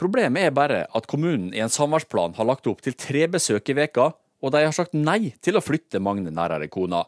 Problemet 0.00 0.48
er 0.48 0.56
bare 0.56 0.82
at 0.96 1.08
kommunen 1.08 1.52
i 1.54 1.60
en 1.64 1.72
samværsplan 1.72 2.36
har 2.36 2.48
lagt 2.48 2.68
opp 2.68 2.80
til 2.84 2.96
tre 2.96 3.26
besøk 3.32 3.68
i 3.72 3.76
veka, 3.76 4.10
og 4.42 4.52
de 4.54 4.64
har 4.66 4.74
sagt 4.74 4.94
nei 4.98 5.32
til 5.42 5.56
å 5.56 5.64
flytte 5.64 6.02
Magne 6.02 6.32
nærere 6.34 6.68
kona. 6.72 7.04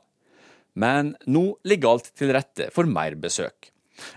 Men 0.74 1.14
nå 1.30 1.44
ligger 1.66 1.94
alt 1.94 2.10
til 2.18 2.32
rette 2.34 2.70
for 2.74 2.88
mer 2.90 3.16
besøk. 3.18 3.70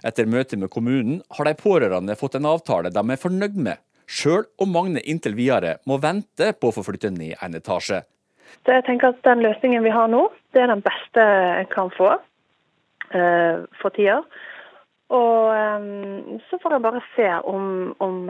Etter 0.05 0.29
møte 0.29 0.57
med 0.57 0.71
kommunen 0.73 1.19
har 1.37 1.45
de 1.45 1.53
pårørende 1.57 2.17
fått 2.17 2.37
en 2.39 2.49
avtale 2.49 2.89
de 2.93 3.03
er 3.03 3.21
fornøyd 3.21 3.57
med, 3.67 3.81
sjøl 4.07 4.45
om 4.61 4.71
Magne 4.73 5.03
inntil 5.05 5.35
videre 5.37 5.77
må 5.89 5.99
vente 6.01 6.53
på 6.57 6.71
å 6.71 6.75
få 6.77 6.85
flytte 6.87 7.11
ned 7.13 7.37
en 7.41 7.57
etasje. 7.59 8.01
jeg 8.65 8.85
tenker 8.87 9.13
at 9.13 9.23
Den 9.23 9.43
løsningen 9.45 9.83
vi 9.83 9.93
har 9.93 10.07
nå, 10.07 10.29
det 10.53 10.63
er 10.63 10.73
den 10.73 10.81
beste 10.85 11.21
jeg 11.21 11.69
kan 11.73 11.91
få 11.97 12.13
eh, 13.13 13.65
for 13.81 13.93
tida. 13.93 14.23
Og 15.13 15.53
eh, 15.53 16.41
så 16.49 16.57
får 16.61 16.77
jeg 16.77 16.85
bare 16.87 17.05
se 17.15 17.29
om, 17.53 17.93
om 17.99 18.29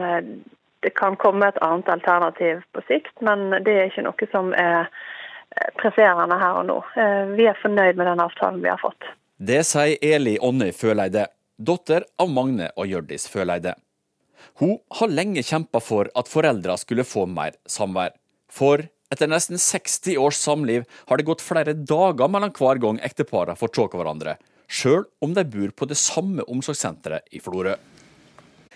det 0.80 0.90
kan 0.98 1.16
komme 1.16 1.48
et 1.48 1.58
annet 1.64 1.88
alternativ 1.88 2.62
på 2.72 2.82
sikt, 2.88 3.14
men 3.24 3.50
det 3.64 3.74
er 3.74 3.88
ikke 3.90 4.06
noe 4.06 4.28
som 4.32 4.52
er 4.54 4.86
eh, 4.86 5.70
presserende 5.80 6.38
her 6.38 6.60
og 6.60 6.68
nå. 6.68 6.78
Eh, 6.98 7.34
vi 7.34 7.48
er 7.50 7.58
fornøyd 7.62 7.98
med 7.98 8.06
den 8.10 8.22
avtalen 8.22 8.62
vi 8.62 8.70
har 8.70 8.80
fått. 8.82 9.10
Det 9.38 9.62
sier 9.66 9.98
Eli 10.02 10.36
Ånnøy 10.42 10.70
Føleide, 10.74 11.28
datter 11.58 12.06
av 12.18 12.30
Magne 12.30 12.70
og 12.76 12.90
Hjørdis 12.90 13.26
Føleide. 13.30 13.74
Hun 14.58 14.78
har 14.98 15.10
lenge 15.10 15.42
kjempa 15.46 15.80
for 15.82 16.10
at 16.18 16.30
foreldra 16.30 16.76
skulle 16.78 17.06
få 17.06 17.26
mer 17.30 17.58
samvær. 17.66 18.14
For 18.50 18.86
etter 19.12 19.30
nesten 19.30 19.58
60 19.58 20.18
års 20.20 20.38
samliv 20.38 20.86
har 21.08 21.18
det 21.18 21.26
gått 21.26 21.44
flere 21.44 21.74
dager 21.74 22.30
mellom 22.30 22.54
hver 22.54 22.80
gang 22.82 22.98
ekteparene 23.04 23.58
får 23.58 23.72
se 23.74 23.86
hverandre, 23.94 24.34
sjøl 24.68 25.06
om 25.24 25.34
de 25.34 25.46
bor 25.48 25.70
på 25.74 25.88
det 25.90 25.98
samme 25.98 26.44
omsorgssenteret 26.46 27.30
i 27.34 27.40
Florø. 27.42 27.76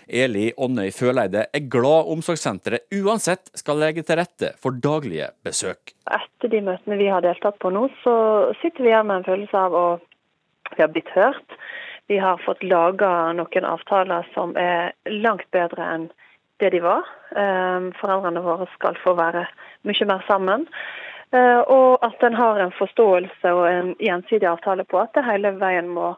Eli 0.07 0.51
Ånnøy 0.57 0.91
Føleide 0.95 1.45
er 1.53 1.67
glad 1.71 2.09
omsorgssenteret 2.13 2.91
uansett 2.99 3.51
skal 3.57 3.79
legge 3.81 4.03
til 4.03 4.19
rette 4.19 4.53
for 4.61 4.75
daglige 4.75 5.29
besøk. 5.45 5.93
Etter 6.11 6.51
de 6.51 6.63
møtene 6.65 6.99
vi 6.99 7.11
har 7.11 7.23
deltatt 7.25 7.59
på 7.63 7.71
nå, 7.73 7.87
så 8.03 8.15
sitter 8.61 8.83
vi 8.83 8.91
igjen 8.91 9.07
med 9.09 9.21
en 9.21 9.29
følelse 9.29 9.63
av 9.67 9.77
å 9.77 9.85
vi 10.75 10.81
har 10.81 10.89
blitt 10.89 11.09
hørt. 11.13 11.55
Vi 12.07 12.17
har 12.17 12.41
fått 12.45 12.63
laga 12.63 13.31
noen 13.37 13.65
avtaler 13.67 14.27
som 14.33 14.55
er 14.59 14.91
langt 15.07 15.45
bedre 15.55 15.85
enn 15.95 16.09
det 16.61 16.73
de 16.75 16.81
var. 16.83 17.07
Ehm, 17.35 17.91
foreldrene 17.99 18.43
våre 18.43 18.67
skal 18.75 18.97
få 19.03 19.15
være 19.19 19.45
mye 19.87 20.07
mer 20.09 20.23
sammen. 20.27 20.67
Eh, 21.33 21.61
og 21.65 22.03
at 22.05 22.23
en 22.23 22.35
har 22.37 22.59
en 22.61 22.75
forståelse 22.77 23.53
og 23.57 23.63
en 23.67 23.93
gjensidig 23.99 24.47
avtale 24.49 24.85
på 24.85 24.99
at 25.01 25.15
det 25.17 25.25
hele 25.25 25.55
veien 25.57 25.89
må 25.89 26.13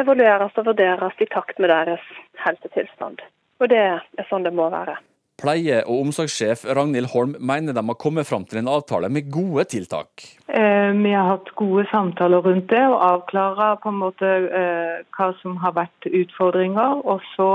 evalueres 0.00 0.58
og 0.58 0.68
vurderes 0.70 1.20
i 1.20 1.28
takt 1.30 1.58
med 1.58 1.72
deres 1.72 2.04
helsetilstand. 2.44 3.22
Og 3.60 3.70
det 3.70 3.80
er 3.80 4.28
sånn 4.30 4.46
det 4.46 4.54
må 4.56 4.70
være. 4.72 4.98
Pleie- 5.42 5.82
og 5.88 6.04
omsorgssjef 6.04 6.62
Ragnhild 6.76 7.08
Holm 7.10 7.32
mener 7.40 7.74
de 7.74 7.82
har 7.82 7.98
kommet 7.98 8.28
fram 8.28 8.44
til 8.46 8.60
en 8.60 8.68
avtale 8.70 9.08
med 9.10 9.30
gode 9.32 9.64
tiltak. 9.72 10.22
Eh, 10.46 10.92
vi 10.94 11.14
har 11.16 11.26
hatt 11.26 11.50
gode 11.58 11.86
samtaler 11.90 12.44
rundt 12.44 12.68
det 12.70 12.82
og 12.84 13.00
avklare 13.08 13.72
på 13.82 13.90
en 13.90 13.98
måte 14.04 14.30
eh, 14.60 15.00
hva 15.16 15.32
som 15.40 15.56
har 15.64 15.74
vært 15.80 16.06
utfordringer. 16.06 17.02
Og 17.02 17.24
så 17.32 17.50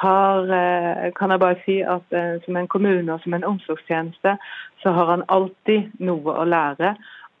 har, 0.00 0.48
eh, 0.60 1.10
kan 1.18 1.34
jeg 1.34 1.42
bare 1.44 1.60
si 1.66 1.80
at 1.82 2.16
som 2.46 2.56
en 2.56 2.70
kommune 2.70 3.12
og 3.12 3.20
som 3.20 3.34
en 3.34 3.44
omsorgstjeneste, 3.44 4.38
så 4.82 4.96
har 4.96 5.12
han 5.12 5.26
alltid 5.28 6.00
noe 6.00 6.32
å 6.32 6.48
lære. 6.48 6.96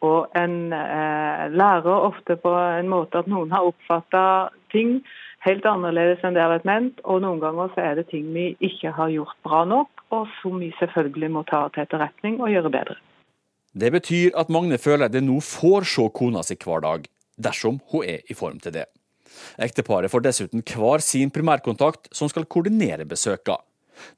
Og 0.06 0.28
en 0.38 0.72
eh, 0.74 1.46
lærer 1.50 2.04
ofte 2.10 2.36
på 2.38 2.52
en 2.54 2.90
måte 2.90 3.22
at 3.22 3.30
noen 3.30 3.50
har 3.54 3.66
oppfatta 3.66 4.22
ting 4.72 5.00
helt 5.46 5.66
annerledes 5.66 6.22
enn 6.24 6.36
det 6.36 6.42
har 6.42 6.52
vært 6.52 6.68
ment. 6.68 7.02
Og 7.04 7.22
noen 7.24 7.42
ganger 7.42 7.72
så 7.74 7.84
er 7.84 7.98
det 7.98 8.08
ting 8.12 8.30
vi 8.34 8.52
ikke 8.64 8.92
har 8.94 9.12
gjort 9.14 9.38
bra 9.46 9.64
nok, 9.68 10.04
og 10.14 10.28
som 10.40 10.58
vi 10.62 10.70
selvfølgelig 10.78 11.32
må 11.34 11.44
ta 11.48 11.66
til 11.74 11.84
etterretning 11.84 12.38
og 12.40 12.52
gjøre 12.52 12.72
bedre. 12.74 12.98
Det 13.78 13.90
betyr 13.94 14.38
at 14.38 14.50
Magne 14.50 14.78
føler 14.80 15.10
det 15.12 15.22
nå 15.22 15.38
får 15.44 15.86
se 15.86 16.06
kona 16.14 16.42
si 16.46 16.56
hver 16.58 16.82
dag, 16.82 17.04
dersom 17.36 17.82
hun 17.92 18.06
er 18.06 18.24
i 18.26 18.36
form 18.38 18.58
til 18.62 18.74
det. 18.74 18.86
Ekteparet 19.60 20.10
får 20.10 20.24
dessuten 20.24 20.64
hver 20.64 21.02
sin 21.04 21.30
primærkontakt 21.30 22.08
som 22.16 22.30
skal 22.30 22.48
koordinere 22.48 23.06
besøkene. 23.06 23.62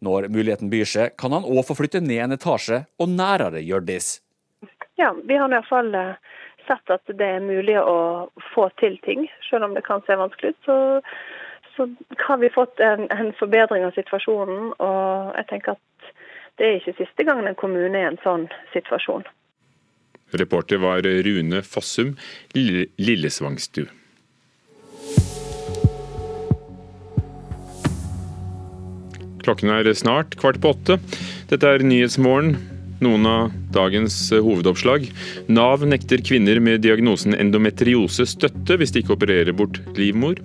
Når 0.05 0.29
muligheten 0.29 0.69
byr 0.69 0.85
seg, 0.85 1.15
kan 1.17 1.33
han 1.33 1.47
òg 1.49 1.65
få 1.65 1.77
flytte 1.79 2.03
ned 2.05 2.21
en 2.27 2.37
etasje 2.37 2.83
og 3.01 3.09
nærere 3.09 3.63
Hjørdis. 3.65 4.19
Ja, 5.01 5.15
vi 5.25 5.37
har 5.37 5.49
i 5.49 5.57
hvert 5.57 5.69
fall 5.69 5.95
eh, 5.97 6.17
sett 6.69 6.91
at 6.93 7.09
det 7.09 7.25
er 7.25 7.41
mulig 7.41 7.79
å 7.81 8.29
få 8.53 8.67
til 8.83 8.99
ting, 9.07 9.25
selv 9.49 9.65
om 9.65 9.73
det 9.73 9.87
kan 9.87 10.03
se 10.05 10.17
vanskelig 10.21 10.53
ut. 10.53 10.59
Så, 10.67 10.75
så 11.73 11.87
har 12.21 12.41
vi 12.43 12.51
fått 12.53 12.83
en, 12.85 13.07
en, 13.09 13.31
forbedring 13.39 13.87
av 13.87 13.97
situasjonen. 13.97 14.75
Og 14.77 15.31
jeg 15.39 15.47
tenker 15.49 15.79
at 15.79 16.11
det 16.61 16.67
er 16.67 16.77
ikke 16.83 16.99
siste 16.99 17.25
gangen 17.25 17.49
en 17.49 17.57
kommune 17.57 17.97
er 17.97 18.11
i 18.11 18.11
en 18.11 18.21
sånn 18.21 18.45
situasjon. 18.75 19.25
Reporter 20.37 20.83
var 20.85 21.01
Rune 21.01 21.63
Fossum, 21.65 22.13
Lillesvangstu. 22.53 23.87
Klokken 29.41 29.73
er 29.73 29.89
snart 29.97 30.37
kvart 30.37 30.61
på 30.61 30.75
åtte. 30.77 31.01
Dette 31.49 31.73
er 31.73 31.89
Nyhetsmorgen. 31.89 32.59
Noen 33.01 33.27
av 33.27 33.53
dagens 33.73 34.33
eh, 34.33 34.43
hovedoppslag. 34.45 35.07
Nav 35.49 35.87
nekter 35.89 36.21
kvinner 36.25 36.61
med 36.61 36.83
diagnosen 36.85 37.37
endometriose 37.37 38.27
støtte 38.29 38.77
hvis 38.81 38.93
de 38.93 39.03
ikke 39.05 39.17
opererer 39.17 39.57
bort 39.57 39.81
livmor. 39.97 40.41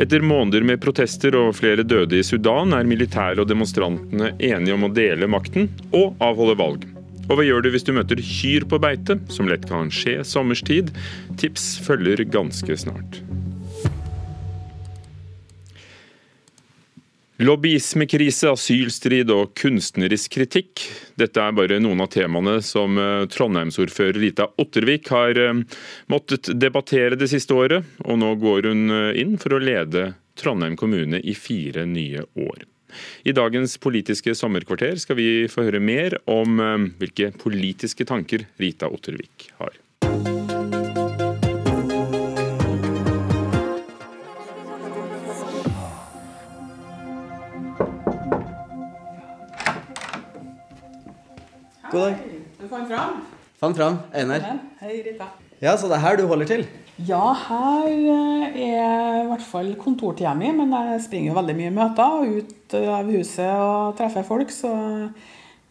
Etter 0.00 0.24
måneder 0.24 0.64
med 0.64 0.80
protester 0.80 1.36
og 1.36 1.54
flere 1.56 1.84
døde 1.84 2.18
i 2.18 2.24
Sudan, 2.24 2.74
er 2.76 2.88
militæret 2.88 3.40
og 3.40 3.48
demonstrantene 3.48 4.34
enige 4.36 4.76
om 4.76 4.88
å 4.88 4.92
dele 4.92 5.28
makten 5.28 5.70
og 5.96 6.16
avholde 6.24 6.56
valg. 6.60 6.84
Og 7.26 7.38
hva 7.38 7.46
gjør 7.46 7.64
du 7.64 7.72
hvis 7.74 7.86
du 7.86 7.94
møter 7.96 8.20
kyr 8.22 8.68
på 8.70 8.80
beite, 8.80 9.18
som 9.32 9.48
lett 9.50 9.64
kan 9.68 9.90
skje 9.92 10.20
sommerstid? 10.24 10.92
Tips 11.40 11.74
følger 11.84 12.22
ganske 12.28 12.76
snart. 12.86 13.20
Lobbyismekrise, 17.36 18.48
asylstrid 18.48 19.28
og 19.28 19.50
kunstnerisk 19.60 20.38
kritikk. 20.38 20.86
Dette 21.20 21.42
er 21.42 21.52
bare 21.52 21.76
noen 21.84 22.00
av 22.00 22.08
temaene 22.14 22.62
som 22.64 22.96
eh, 22.96 23.26
Trondheimsordfører 23.28 24.16
Rita 24.22 24.46
Ottervik 24.56 25.10
har 25.12 25.36
eh, 25.42 25.60
måttet 26.08 26.48
debattere 26.56 27.18
det 27.20 27.28
siste 27.28 27.52
året, 27.52 27.84
og 28.08 28.22
nå 28.22 28.32
går 28.40 28.70
hun 28.70 28.88
eh, 28.88 29.20
inn 29.20 29.36
for 29.42 29.52
å 29.52 29.60
lede 29.60 30.14
Trondheim 30.40 30.80
kommune 30.80 31.20
i 31.20 31.36
fire 31.36 31.84
nye 31.84 32.24
år. 32.40 32.64
I 33.28 33.36
dagens 33.36 33.76
Politiske 33.84 34.32
sommerkvarter 34.38 34.96
skal 35.02 35.20
vi 35.20 35.30
få 35.52 35.66
høre 35.66 35.82
mer 35.82 36.16
om 36.30 36.56
hvilke 36.96 37.34
politiske 37.36 38.06
tanker 38.08 38.46
Rita 38.62 38.88
Ottervik 38.88 39.50
har. 39.58 39.74
God 51.90 52.02
dag. 52.02 52.16
Du 52.58 52.66
fant 52.70 52.88
fram? 52.90 53.20
Fant 53.60 53.76
fram. 53.78 53.98
Einar. 54.14 54.42
Hei, 54.80 55.02
Rita. 55.04 55.28
Ja, 55.62 55.76
Så 55.76 55.88
det 55.88 55.96
er 55.96 56.02
her 56.02 56.16
du 56.18 56.26
holder 56.26 56.48
til? 56.50 56.66
Ja, 57.06 57.32
her 57.46 57.86
eh, 57.86 58.58
er 58.66 59.22
i 59.22 59.26
hvert 59.28 59.44
fall 59.46 59.74
kontortida 59.80 60.34
mi. 60.34 60.50
Men 60.56 60.74
jeg 60.74 61.04
springer 61.06 61.30
jo 61.30 61.38
veldig 61.38 61.56
mye 61.60 61.72
møter 61.76 62.18
og 62.18 62.38
ut 62.40 62.76
av 62.80 63.10
huset 63.12 63.46
og 63.46 63.96
treffer 64.00 64.26
folk. 64.26 64.50
Så 64.50 64.72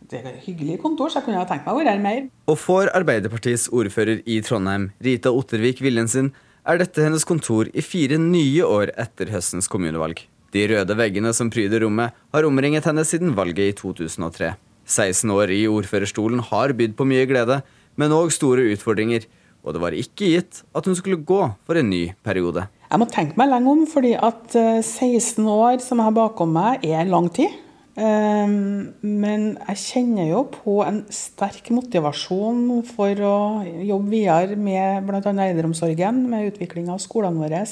det 0.09 0.21
er 0.21 0.31
et 0.31 0.45
hyggelig 0.45 0.79
kontor, 0.83 1.09
så 1.11 1.19
jeg 1.19 1.27
kunne 1.27 1.41
ha 1.41 1.47
tenkt 1.49 1.65
meg 1.67 1.75
å 1.75 1.81
være 1.81 1.95
her 1.97 2.03
mer. 2.03 2.27
Og 2.47 2.59
for 2.61 2.91
Arbeiderpartiets 2.95 3.67
ordfører 3.73 4.21
i 4.29 4.39
Trondheim, 4.45 4.91
Rita 5.03 5.33
Ottervik 5.33 5.81
Viljensen, 5.83 6.31
er 6.65 6.79
dette 6.81 7.03
hennes 7.03 7.25
kontor 7.27 7.69
i 7.73 7.83
fire 7.85 8.17
nye 8.21 8.65
år 8.65 8.93
etter 9.01 9.33
høstens 9.33 9.67
kommunevalg. 9.69 10.23
De 10.55 10.63
røde 10.71 10.95
veggene 10.97 11.33
som 11.35 11.49
pryder 11.51 11.83
rommet, 11.83 12.13
har 12.31 12.47
omringet 12.47 12.85
henne 12.87 13.03
siden 13.05 13.33
valget 13.37 13.73
i 13.73 13.75
2003. 13.75 14.53
16 14.85 15.33
år 15.33 15.51
i 15.53 15.65
ordførerstolen 15.67 16.43
har 16.51 16.75
bydd 16.77 16.95
på 16.97 17.07
mye 17.09 17.25
glede, 17.29 17.59
men 17.97 18.13
òg 18.13 18.31
store 18.33 18.67
utfordringer. 18.73 19.25
Og 19.65 19.73
det 19.73 19.81
var 19.81 19.97
ikke 19.97 20.29
gitt 20.29 20.61
at 20.77 20.85
hun 20.85 20.97
skulle 20.97 21.23
gå 21.25 21.41
for 21.65 21.79
en 21.79 21.89
ny 21.89 22.11
periode. 22.25 22.67
Jeg 22.85 23.01
må 23.01 23.07
tenke 23.09 23.37
meg 23.39 23.49
lenge 23.49 23.71
om, 23.71 23.85
fordi 23.89 24.13
at 24.13 24.53
16 24.53 25.41
eh, 25.41 25.49
år 25.49 25.79
som 25.81 25.99
jeg 25.99 26.05
har 26.05 26.17
bakom 26.17 26.53
meg, 26.53 26.85
er 26.85 27.09
lang 27.09 27.31
tid. 27.33 27.49
Ehm, 27.95 28.91
men 28.99 29.53
jeg 29.69 29.79
kjenner 29.79 30.27
jo 30.27 30.41
på 30.51 30.81
en 30.83 31.01
sterk 31.15 31.69
motivasjon 31.71 32.67
for 32.89 33.21
å 33.23 33.37
jobbe 33.63 34.11
videre 34.11 34.57
med 34.59 35.07
bl.a. 35.07 35.21
eldreomsorgen, 35.23 36.25
med 36.29 36.51
utvikling 36.51 36.91
av 36.91 36.99
skolene 37.03 37.39
våre. 37.39 37.63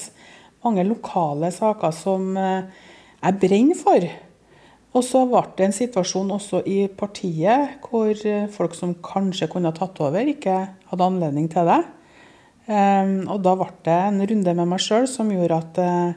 Mange 0.63 0.85
lokale 0.87 1.51
saker 1.51 1.91
som 1.95 2.37
eh, 2.39 2.87
jeg 3.19 3.39
brenner 3.43 3.79
for. 3.79 4.07
Og 4.93 5.01
så 5.01 5.23
ble 5.25 5.41
det 5.57 5.65
en 5.67 5.75
situasjon 5.75 6.35
også 6.35 6.61
i 6.69 6.83
partiet 6.93 7.79
hvor 7.87 8.11
eh, 8.13 8.49
folk 8.53 8.75
som 8.77 8.93
kanskje 9.05 9.49
kunne 9.49 9.71
ha 9.71 9.77
tatt 9.77 9.97
over, 10.05 10.21
ikke 10.21 10.57
hadde 10.91 11.07
anledning 11.07 11.49
til 11.51 11.65
det. 11.69 11.81
Ehm, 12.71 13.23
og 13.27 13.41
da 13.43 13.55
ble 13.59 13.71
det 13.83 13.97
en 14.09 14.21
runde 14.29 14.53
med 14.59 14.69
meg 14.75 14.83
sjøl 14.83 15.09
som 15.09 15.31
gjorde 15.33 15.57
at 15.59 15.81
jeg 15.81 16.13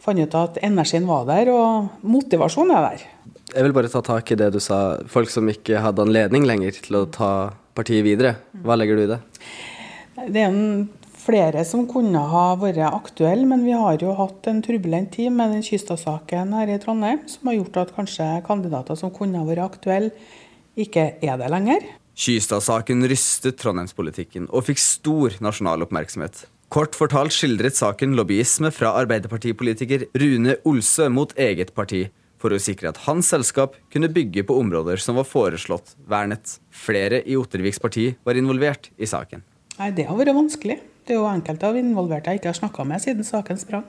fant 0.00 0.20
ut 0.20 0.36
at 0.38 0.60
energien 0.64 1.08
var 1.08 1.26
der, 1.28 1.50
og 1.52 2.04
motivasjonen 2.06 2.76
er 2.76 2.86
der. 2.90 3.08
Jeg 3.50 3.66
vil 3.66 3.74
bare 3.74 3.90
ta 3.90 4.02
tak 4.04 4.30
i 4.30 4.38
det 4.38 4.52
du 4.54 4.60
sa, 4.62 5.00
folk 5.10 5.32
som 5.32 5.48
ikke 5.50 5.82
hadde 5.82 6.04
anledning 6.06 6.46
lenger 6.46 6.76
til 6.84 7.00
å 7.00 7.08
ta 7.10 7.32
partiet 7.76 8.04
videre. 8.06 8.36
Hva 8.64 8.76
legger 8.78 9.00
du 9.00 9.04
i 9.04 9.10
det? 9.10 9.20
Det 10.20 10.40
er 10.44 10.48
en 10.48 10.88
flere 11.30 11.62
som 11.66 11.86
kunne 11.90 12.20
ha 12.32 12.44
vært 12.58 12.82
aktuelle, 12.90 13.46
men 13.46 13.62
vi 13.66 13.74
har 13.76 14.00
jo 14.02 14.16
hatt 14.18 14.48
en 14.50 14.60
turbulent 14.64 15.12
tid 15.14 15.30
med 15.34 15.54
den 15.54 15.64
Kystad-saken 15.64 16.54
her 16.56 16.70
i 16.72 16.78
Trondheim, 16.82 17.22
som 17.30 17.50
har 17.50 17.60
gjort 17.60 17.80
at 17.84 17.92
kanskje 17.94 18.28
kandidater 18.46 18.98
som 18.98 19.12
kunne 19.14 19.38
ha 19.38 19.46
vært 19.46 19.62
aktuelle, 19.68 20.10
ikke 20.80 21.12
er 21.22 21.38
det 21.38 21.50
lenger. 21.52 21.86
Kystad-saken 22.20 23.06
rystet 23.08 23.60
trondheimspolitikken 23.62 24.48
og 24.50 24.66
fikk 24.66 24.82
stor 24.82 25.36
nasjonal 25.44 25.86
oppmerksomhet. 25.86 26.44
Kort 26.70 26.98
fortalt 26.98 27.34
skildret 27.34 27.78
saken 27.78 28.14
lobbyisme 28.18 28.70
fra 28.74 28.92
arbeiderpartipolitiker 29.00 30.08
Rune 30.22 30.58
Olsø 30.66 31.08
mot 31.10 31.34
eget 31.38 31.74
parti, 31.74 32.08
for 32.40 32.54
å 32.54 32.62
sikre 32.62 32.90
at 32.90 33.02
hans 33.06 33.30
selskap 33.30 33.76
kunne 33.92 34.10
bygge 34.10 34.46
på 34.48 34.56
områder 34.58 35.02
som 35.02 35.18
var 35.20 35.28
foreslått 35.28 35.94
vernet. 36.10 36.58
Flere 36.72 37.22
i 37.26 37.36
Otterviks 37.38 37.82
parti 37.82 38.14
var 38.26 38.38
involvert 38.38 38.90
i 38.98 39.06
saken. 39.06 39.44
Nei, 39.78 39.90
Det 39.94 40.06
har 40.08 40.16
vært 40.18 40.36
vanskelig. 40.36 40.80
Det 41.06 41.16
er 41.16 41.20
jo 41.20 41.30
enkelte 41.30 41.68
av 41.68 41.78
involverte 41.80 42.32
jeg 42.32 42.40
ikke 42.40 42.52
har 42.52 42.60
snakka 42.60 42.86
med 42.86 43.02
siden 43.02 43.26
saken 43.26 43.60
sprang. 43.60 43.86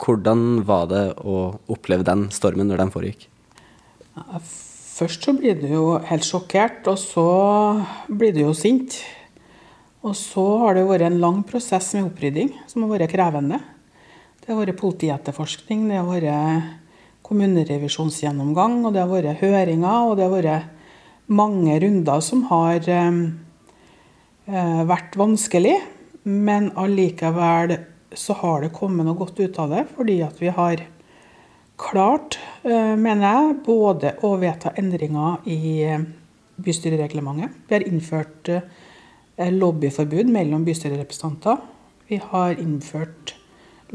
Hvordan 0.00 0.62
var 0.68 0.88
det 0.90 1.04
å 1.20 1.36
oppleve 1.70 2.06
den 2.06 2.28
stormen 2.32 2.70
når 2.70 2.84
den 2.84 2.92
foregikk? 2.94 3.26
Først 5.00 5.24
så 5.24 5.34
blir 5.36 5.56
du 5.60 5.68
jo 5.70 5.84
helt 6.08 6.26
sjokkert, 6.26 6.84
og 6.90 6.98
så 7.00 7.26
blir 8.08 8.34
du 8.36 8.42
jo 8.42 8.54
sint. 8.56 8.96
Og 10.00 10.16
så 10.16 10.44
har 10.62 10.76
det 10.76 10.86
vært 10.88 11.06
en 11.10 11.20
lang 11.20 11.42
prosess 11.44 11.92
med 11.96 12.08
opprydding, 12.08 12.54
som 12.68 12.84
har 12.84 12.94
vært 12.94 13.12
krevende. 13.12 13.60
Det 14.40 14.52
har 14.52 14.60
vært 14.62 14.80
politietterforskning, 14.80 15.86
det 15.90 16.00
har 16.00 16.08
vært 16.08 16.76
kommunerevisjonsgjennomgang, 17.28 18.80
og 18.84 18.96
det 18.96 19.04
har 19.04 19.10
vært 19.12 19.42
høringer, 19.44 20.08
og 20.08 20.16
det 20.18 20.26
har 20.26 20.34
vært 20.34 21.30
mange 21.30 21.76
runder 21.84 22.24
som 22.24 22.42
har 22.48 22.88
eh, 22.90 23.18
eh, 24.50 24.80
vært 24.88 25.20
vanskelig. 25.20 25.76
Men 26.22 26.70
allikevel 26.76 27.76
så 28.12 28.34
har 28.42 28.64
det 28.64 28.74
kommet 28.76 29.06
noe 29.06 29.18
godt 29.18 29.40
ut 29.40 29.58
av 29.62 29.70
det, 29.72 29.84
fordi 29.94 30.18
at 30.26 30.40
vi 30.42 30.50
har 30.52 30.82
klart, 31.80 32.38
eh, 32.62 32.96
mener 32.96 33.24
jeg, 33.24 33.58
både 33.64 34.14
å 34.26 34.34
vedta 34.40 34.74
endringer 34.76 35.46
i 35.48 35.60
eh, 35.86 36.02
bystyrereglementet. 36.60 37.56
Vi 37.68 37.76
har 37.78 37.86
innført 37.88 38.50
eh, 38.52 39.52
lobbyforbud 39.54 40.28
mellom 40.28 40.66
bystyrerepresentanter. 40.66 41.62
Vi 42.10 42.20
har 42.20 42.58
innført 42.60 43.34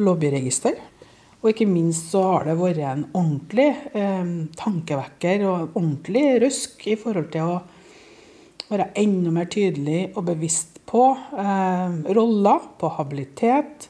lobbyregister. 0.01 0.79
Og 1.43 1.51
ikke 1.51 1.67
minst 1.69 2.09
så 2.09 2.23
har 2.25 2.47
det 2.47 2.57
vært 2.57 2.81
en 2.81 3.03
ordentlig 3.13 3.67
eh, 3.93 4.29
tankevekker 4.57 5.45
og 5.45 5.75
ordentlig 5.75 6.25
røsk 6.41 6.87
i 6.89 6.97
forhold 6.97 7.29
til 7.35 7.51
å 7.51 7.59
være 8.71 8.89
enda 8.97 9.29
mer 9.35 9.51
tydelig 9.53 10.07
og 10.15 10.25
bevisst 10.31 10.74
på 10.89 11.03
eh, 11.37 11.97
roller, 12.17 12.69
på 12.79 12.91
habilitet, 12.97 13.89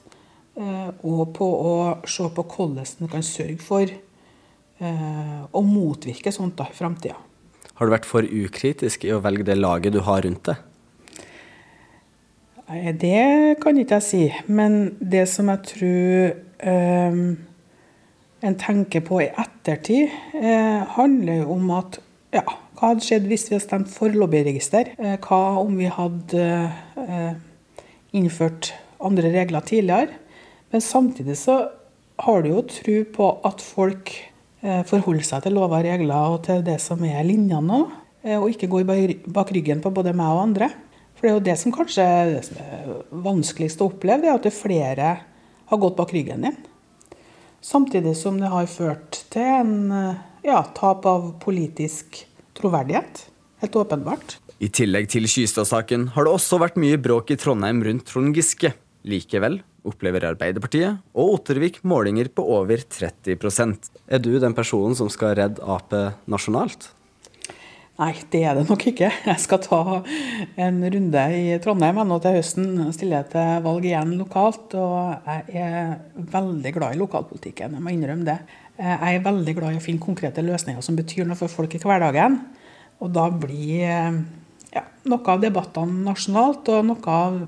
eh, 0.56 0.90
og 1.04 1.34
på 1.36 1.48
å 1.48 1.76
se 2.08 2.28
på 2.32 2.46
hvordan 2.48 2.84
en 3.06 3.12
kan 3.12 3.26
sørge 3.26 3.60
for 3.64 3.90
eh, 3.90 5.42
å 5.52 5.66
motvirke 5.66 6.34
sånt 6.36 6.58
da 6.60 6.70
i 6.72 6.78
framtida. 6.78 7.18
Har 7.76 7.88
du 7.88 7.92
vært 7.92 8.08
for 8.08 8.24
ukritisk 8.24 9.04
i 9.04 9.12
å 9.12 9.20
velge 9.24 9.48
det 9.48 9.58
laget 9.60 9.96
du 9.96 10.00
har 10.08 10.24
rundt 10.24 10.48
deg? 10.48 10.64
Det 12.66 13.60
kan 13.62 13.78
ikke 13.78 14.00
jeg 14.00 14.06
si. 14.06 14.24
Men 14.48 14.96
det 14.98 15.28
som 15.30 15.52
jeg 15.52 15.62
tror 15.70 16.32
um, 16.66 17.36
en 18.46 18.58
tenker 18.62 19.04
på 19.06 19.20
i 19.22 19.30
ettertid, 19.30 20.10
eh, 20.34 20.82
handler 20.96 21.44
jo 21.44 21.52
om 21.56 21.70
at 21.78 22.00
ja, 22.34 22.44
hva 22.76 22.92
hadde 22.92 23.06
skjedd 23.06 23.28
hvis 23.30 23.48
vi 23.48 23.56
hadde 23.56 23.66
stemt 23.66 23.92
for 23.92 24.12
lobbyregister? 24.12 24.94
Uh, 25.00 25.16
hva 25.24 25.42
om 25.62 25.78
vi 25.80 25.90
hadde 25.92 26.46
uh, 27.00 27.34
innført 28.16 28.74
andre 29.04 29.32
regler 29.34 29.66
tidligere? 29.66 30.22
Men 30.74 30.84
samtidig 30.84 31.38
så 31.40 31.60
har 32.26 32.44
du 32.44 32.50
jo 32.52 32.64
tro 32.68 32.96
på 33.16 33.28
at 33.48 33.64
folk 33.64 34.12
forholder 34.90 35.22
seg 35.28 35.44
til 35.44 35.54
lover 35.54 35.78
og 35.78 35.86
regler 35.86 36.32
og 36.34 36.40
til 36.48 36.64
det 36.66 36.80
som 36.82 37.04
er 37.06 37.20
linjene 37.28 37.60
nå, 37.62 37.80
og 38.40 38.46
ikke 38.50 38.70
går 38.72 38.88
bak 39.30 39.52
ryggen 39.54 39.84
på 39.84 39.92
både 39.94 40.14
meg 40.18 40.32
og 40.34 40.42
andre. 40.48 40.72
For 41.14 41.28
det 41.28 41.30
er 41.30 41.36
jo 41.36 41.44
det 41.46 41.56
som 41.62 41.76
kanskje 41.76 42.06
er 42.08 42.88
vanskeligst 43.28 43.84
å 43.84 43.92
oppleve, 43.92 44.24
det 44.24 44.32
er 44.32 44.40
at 44.40 44.48
det 44.48 44.56
flere 44.56 45.12
har 45.70 45.82
gått 45.84 46.00
bak 46.00 46.16
ryggen 46.16 46.48
din. 46.48 46.58
Samtidig 47.62 48.16
som 48.18 48.40
det 48.42 48.50
har 48.50 48.72
ført 48.72 49.22
til 49.36 49.52
en 49.60 49.78
ja, 50.46 50.64
tap 50.74 51.06
av 51.06 51.30
politisk 51.44 52.24
troverdighet. 52.58 53.28
Helt 53.64 53.78
åpenbart. 53.80 54.38
I 54.64 54.72
tillegg 54.72 55.10
til 55.12 55.28
Kystad-saken 55.28 56.10
har 56.16 56.28
det 56.28 56.34
også 56.36 56.60
vært 56.62 56.80
mye 56.80 57.00
bråk 57.02 57.34
i 57.34 57.40
Trondheim 57.40 57.84
rundt 57.86 58.08
Trond 58.08 58.36
Giske. 58.36 58.74
Likevel 59.06 59.60
opplever 59.86 60.26
Arbeiderpartiet 60.32 61.02
og 61.14 61.36
Ottervik 61.38 61.84
målinger 61.86 62.32
på 62.34 62.46
over 62.56 62.82
30% 62.82 63.92
Er 64.10 64.22
du 64.24 64.32
den 64.42 64.56
personen 64.58 64.98
som 64.98 65.12
skal 65.14 65.36
redde 65.38 65.62
Ap 65.62 65.94
nasjonalt? 66.32 66.90
Nei, 67.96 68.12
det 68.28 68.42
er 68.44 68.58
det 68.58 68.66
nok 68.68 68.82
ikke. 68.92 69.08
Jeg 69.08 69.40
skal 69.40 69.62
ta 69.64 69.80
en 70.60 70.82
runde 70.84 71.22
i 71.32 71.56
Trondheim 71.64 72.02
nå 72.04 72.18
til 72.20 72.36
høsten. 72.36 72.74
Stiller 72.92 73.22
jeg 73.22 73.30
til 73.32 73.62
valg 73.64 73.88
igjen 73.88 74.18
lokalt. 74.20 74.76
Og 74.76 75.30
jeg 75.30 75.62
er 75.64 75.94
veldig 76.34 76.74
glad 76.76 76.96
i 76.96 77.00
lokalpolitikken, 77.00 77.78
jeg 77.78 77.86
må 77.86 77.94
innrømme 77.96 78.28
det. 78.28 78.40
Jeg 78.76 79.18
er 79.18 79.24
veldig 79.24 79.54
glad 79.56 79.76
i 79.76 79.80
å 79.80 79.84
finne 79.84 80.04
konkrete 80.04 80.44
løsninger 80.44 80.84
som 80.84 80.98
betyr 80.98 81.28
noe 81.28 81.40
for 81.40 81.52
folk 81.52 81.78
i 81.78 81.80
hverdagen. 81.80 82.42
Og 83.04 83.12
da 83.16 83.30
blir 83.32 83.86
ja, 83.86 84.84
noe 85.08 85.32
av 85.32 85.44
debattene 85.44 86.04
nasjonalt 86.04 86.68
og 86.74 86.90
noe 86.90 87.16
av 87.16 87.40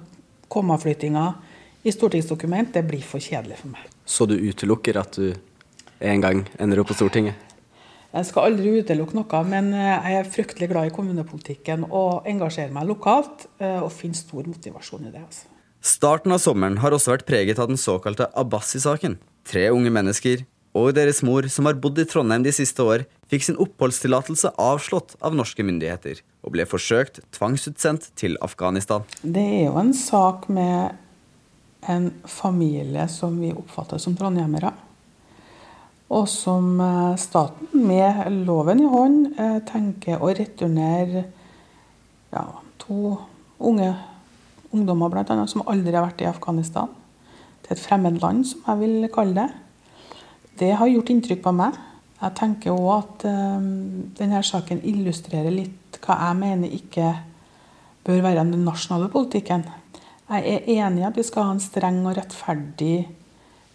kommaflyttinga 0.52 1.26
i 1.88 1.92
stortingsdokument, 1.92 2.74
det 2.76 2.84
blir 2.88 3.04
for 3.06 3.24
kjedelig 3.24 3.60
for 3.62 3.74
meg. 3.76 3.92
Så 4.08 4.28
du 4.28 4.36
utelukker 4.36 5.00
at 5.00 5.20
du 5.20 5.36
en 6.00 6.24
gang 6.24 6.44
ender 6.62 6.82
opp 6.82 6.92
på 6.92 6.98
Stortinget? 6.98 7.44
Jeg 8.14 8.28
skal 8.30 8.50
aldri 8.50 8.80
utelukke 8.82 9.18
noe, 9.18 9.40
men 9.50 9.70
eh, 9.76 9.94
jeg 9.94 10.20
er 10.22 10.30
fryktelig 10.32 10.70
glad 10.72 10.90
i 10.90 10.94
kommunepolitikken 10.96 11.86
og 11.90 12.28
engasjerer 12.30 12.74
meg 12.74 12.88
lokalt. 12.90 13.48
Eh, 13.60 13.82
og 13.84 13.92
finner 13.94 14.18
stor 14.18 14.48
motivasjon 14.48 15.10
i 15.10 15.14
det. 15.14 15.24
Altså. 15.26 15.50
Starten 15.84 16.34
av 16.34 16.42
sommeren 16.42 16.80
har 16.82 16.96
også 16.96 17.14
vært 17.14 17.28
preget 17.28 17.60
av 17.62 17.70
den 17.70 17.80
såkalte 17.80 18.30
Abbasi-saken. 18.38 19.20
Tre 19.48 19.68
unge 19.76 19.92
mennesker 19.94 20.46
og 20.76 20.92
deres 20.98 21.24
mor, 21.26 21.48
som 21.52 21.70
har 21.70 21.78
bodd 21.80 22.00
i 22.02 22.06
Trondheim 22.10 22.44
de 22.46 22.54
siste 22.56 22.84
år, 22.84 23.06
fikk 23.32 23.48
sin 23.48 23.60
oppholdstillatelse 23.62 24.54
avslått 24.62 25.16
av 25.24 25.36
norske 25.36 25.64
myndigheter 25.66 26.22
og 26.46 26.56
ble 26.56 26.68
forsøkt 26.70 27.22
tvangsutsendt 27.36 28.12
til 28.20 28.38
Afghanistan. 28.46 29.08
Det 29.22 29.44
er 29.44 29.64
jo 29.68 29.78
en 29.82 29.94
sak 29.98 30.50
med 30.54 30.98
en 31.88 32.12
familie 32.28 33.08
som 33.12 33.40
vi 33.40 33.54
oppfatter 33.56 34.02
som 34.02 34.16
trondhjemmere 34.18 34.74
og 36.14 36.28
som 36.32 36.80
eh, 36.80 37.16
staten, 37.20 37.68
med 37.88 38.46
loven 38.48 38.84
i 38.84 38.92
hånd, 38.92 39.18
eh, 39.36 39.58
tenker 39.68 40.24
å 40.24 40.32
returnere 40.32 41.26
ja, 42.32 42.46
to 42.80 43.18
unge 43.60 43.90
ungdommer 44.76 45.12
blant 45.12 45.32
annet, 45.34 45.52
som 45.52 45.66
aldri 45.68 45.96
har 45.96 46.08
vært 46.08 46.24
i 46.24 46.30
Afghanistan, 46.30 46.92
til 47.66 47.76
et 47.76 47.84
fremmed 47.84 48.22
land, 48.24 48.46
som 48.48 48.64
jeg 48.70 48.84
vil 48.86 49.10
kalle 49.12 49.36
det. 49.42 49.50
Det 50.58 50.72
har 50.80 50.90
gjort 50.90 51.12
inntrykk 51.14 51.42
på 51.44 51.54
meg. 51.54 51.76
Jeg 52.18 52.34
tenker 52.40 52.74
òg 52.74 52.88
at 52.96 53.26
um, 53.30 53.66
denne 54.18 54.40
saken 54.46 54.80
illustrerer 54.90 55.54
litt 55.54 56.00
hva 56.02 56.16
jeg 56.18 56.38
mener 56.40 56.72
ikke 56.74 57.12
bør 58.08 58.24
være 58.26 58.46
den 58.48 58.64
nasjonale 58.66 59.10
politikken. 59.14 59.68
Jeg 60.28 60.56
er 60.56 60.72
enig 60.80 61.04
i 61.04 61.08
at 61.08 61.20
vi 61.20 61.26
skal 61.28 61.46
ha 61.46 61.54
en 61.54 61.62
streng 61.62 62.00
og 62.08 62.16
rettferdig 62.18 63.06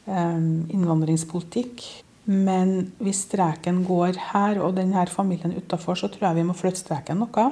um, 0.09 0.65
innvandringspolitikk. 0.75 1.85
Men 2.27 2.93
hvis 3.03 3.25
streken 3.29 3.83
går 3.87 4.19
her 4.33 4.59
og 4.63 4.75
denne 4.79 5.07
familien 5.11 5.55
utafor, 5.55 5.99
så 5.99 6.11
tror 6.11 6.29
jeg 6.29 6.41
vi 6.41 6.49
må 6.51 6.59
flytte 6.59 6.83
streken 6.83 7.23
noe 7.23 7.47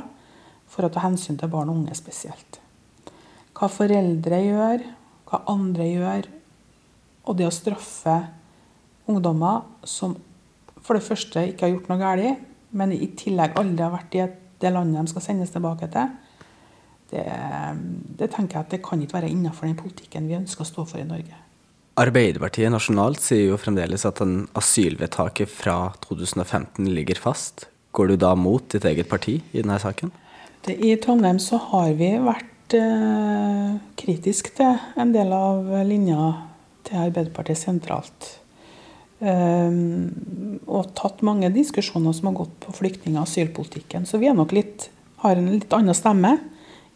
for 0.71 0.87
å 0.87 0.91
ta 0.91 1.05
hensyn 1.07 1.39
til 1.39 1.51
barn 1.51 1.71
og 1.71 1.85
unge 1.85 1.95
spesielt. 1.99 2.59
Hva 3.55 3.71
foreldre 3.71 4.43
gjør, 4.43 4.85
hva 5.31 5.43
andre 5.51 5.87
gjør, 5.87 6.29
og 7.31 7.39
det 7.39 7.47
å 7.47 7.55
straffe 7.55 8.19
ungdommer 9.11 9.67
som 9.85 10.17
for 10.81 10.97
det 10.97 11.05
første 11.05 11.43
ikke 11.51 11.67
har 11.67 11.75
gjort 11.75 11.91
noe 11.91 12.01
galt, 12.01 12.47
men 12.71 12.95
i 12.95 13.11
tillegg 13.19 13.59
aldri 13.59 13.85
har 13.85 13.93
vært 13.93 14.17
i 14.17 14.27
det 14.61 14.73
landet 14.73 15.03
de 15.03 15.13
skal 15.13 15.25
sendes 15.25 15.53
tilbake 15.53 15.89
til, 15.93 16.11
det, 17.11 17.25
det 18.21 18.31
tenker 18.31 18.61
jeg 18.61 18.67
at 18.67 18.75
det 18.75 18.83
kan 18.87 19.01
ikke 19.03 19.19
være 19.19 19.31
innenfor 19.33 19.67
den 19.67 19.79
politikken 19.79 20.29
vi 20.31 20.39
ønsker 20.39 20.63
å 20.63 20.69
stå 20.69 20.87
for 20.93 21.03
i 21.03 21.07
Norge. 21.09 21.37
Arbeiderpartiet 22.01 22.71
nasjonalt 22.73 23.21
sier 23.21 23.51
jo 23.51 23.59
fremdeles 23.61 24.07
at 24.09 24.23
den 24.23 24.45
asylvedtaket 24.57 25.51
fra 25.51 25.91
2015 26.07 26.87
ligger 26.95 27.19
fast. 27.21 27.67
Går 27.93 28.13
du 28.13 28.21
da 28.23 28.37
mot 28.39 28.65
ditt 28.71 28.87
eget 28.87 29.11
parti 29.11 29.41
i 29.51 29.59
denne 29.59 29.81
saken? 29.83 30.13
Det, 30.65 30.77
I 30.79 30.95
Trondheim 31.03 31.41
så 31.43 31.59
har 31.73 31.91
vi 31.99 32.13
vært 32.23 32.77
eh, 32.79 33.75
kritisk 34.01 34.53
til 34.57 34.79
en 35.01 35.13
del 35.17 35.35
av 35.35 35.67
linja 35.89 36.31
til 36.87 37.03
Arbeiderpartiet 37.09 37.59
sentralt. 37.59 38.37
Um, 39.21 40.61
og 40.65 40.95
tatt 40.97 41.21
mange 41.27 41.51
diskusjoner 41.53 42.15
som 42.17 42.31
har 42.31 42.39
gått 42.39 42.55
på 42.63 42.73
flyktning- 42.73 43.19
og 43.19 43.27
asylpolitikken. 43.27 44.07
Så 44.09 44.19
vi 44.19 44.31
litt, 44.57 44.89
har 45.21 45.37
en 45.37 45.51
litt 45.53 45.73
annen 45.77 45.95
stemme 45.95 46.39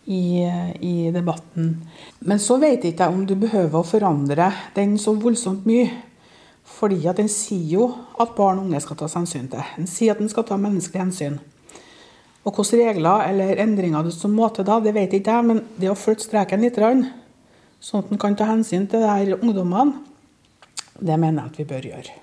i, 0.04 0.44
i 0.80 1.10
debatten. 1.12 1.74
Men 2.20 2.40
så 2.40 2.56
vet 2.62 2.84
jeg 2.84 2.94
ikke 2.94 3.10
om 3.12 3.26
du 3.28 3.34
behøver 3.36 3.80
å 3.80 3.86
forandre 3.86 4.50
den 4.76 4.96
så 4.98 5.12
voldsomt 5.16 5.66
mye. 5.68 5.90
Fordi 6.64 7.02
at 7.08 7.20
den 7.20 7.28
sier 7.28 7.66
jo 7.76 7.90
at 8.20 8.32
barn 8.36 8.62
og 8.62 8.70
unge 8.70 8.80
skal 8.80 8.96
tas 8.96 9.16
hensyn 9.18 9.50
til. 9.52 9.60
Den 9.76 9.88
sier 9.90 10.14
at 10.14 10.22
den 10.22 10.32
skal 10.32 10.46
ta 10.48 10.56
menneskelig 10.56 11.02
hensyn. 11.02 11.36
Og 12.44 12.56
hvilke 12.56 12.88
regler 12.88 13.28
eller 13.28 13.60
endringer 13.60 14.08
som 14.12 14.32
må 14.36 14.48
til 14.52 14.66
da, 14.68 14.78
det 14.80 14.94
vet 14.96 15.12
jeg 15.12 15.22
ikke 15.22 15.36
jeg. 15.36 15.48
Men 15.50 15.62
det 15.80 15.92
å 15.92 15.98
flytte 15.98 16.24
streken 16.24 16.64
litt, 16.64 16.80
sånn 17.84 18.00
at 18.00 18.12
en 18.12 18.20
kan 18.20 18.36
ta 18.36 18.48
hensyn 18.48 18.88
til 18.88 19.04
de 19.04 19.12
her 19.12 19.36
ungdommene, 19.36 20.13
det 21.00 21.16
mener 21.18 21.42
jeg 21.42 21.52
at 21.52 21.58
vi 21.58 21.66
bør 21.72 21.88
gjøre. 21.90 22.20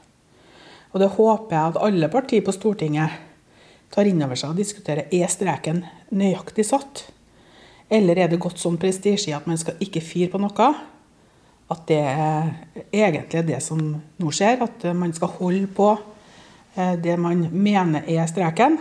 Og 0.92 1.00
det 1.00 1.12
håper 1.16 1.56
jeg 1.56 1.72
at 1.72 1.82
alle 1.88 2.12
partier 2.12 2.44
på 2.46 2.54
Stortinget 2.56 3.20
tar 3.92 4.08
inn 4.08 4.24
over 4.24 4.40
seg 4.40 4.54
og 4.54 4.60
diskuterer. 4.60 5.12
Er 5.12 5.32
streken 5.32 5.84
nøyaktig 6.16 6.66
satt? 6.68 7.06
Eller 7.92 8.20
er 8.24 8.32
det 8.32 8.40
gått 8.44 8.60
sånn 8.60 8.80
prestisje 8.80 9.36
at 9.36 9.48
man 9.50 9.60
skal 9.60 9.80
ikke 9.84 10.04
fire 10.04 10.32
på 10.32 10.40
noe? 10.42 10.70
At 11.72 11.84
det 11.88 12.00
er 12.04 12.52
egentlig 12.92 13.46
det 13.48 13.60
som 13.64 13.80
nå 13.80 14.32
skjer, 14.36 14.64
at 14.64 14.88
man 14.96 15.14
skal 15.16 15.32
holde 15.38 15.68
på 15.72 15.92
eh, 16.76 16.96
det 17.00 17.16
man 17.20 17.46
mener 17.52 18.08
er 18.08 18.28
streken. 18.28 18.80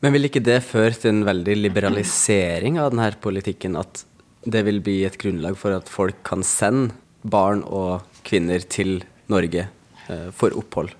Men 0.00 0.14
vil 0.14 0.28
ikke 0.28 0.44
det 0.44 0.60
føre 0.64 0.94
til 0.94 1.10
en 1.12 1.26
veldig 1.26 1.56
liberalisering 1.58 2.78
av 2.80 2.92
denne 2.94 3.10
politikken? 3.20 3.76
At 3.80 4.04
det 4.48 4.62
vil 4.68 4.80
bli 4.84 5.02
et 5.04 5.18
grunnlag 5.20 5.58
for 5.60 5.76
at 5.76 5.90
folk 5.90 6.22
kan 6.24 6.44
sende 6.46 6.94
barn 7.28 7.64
og 7.66 8.04
kvinner 8.28 8.64
til 8.70 8.98
Norge 9.32 9.64
eh, 10.08 10.28
for 10.36 10.54
opphold? 10.58 10.92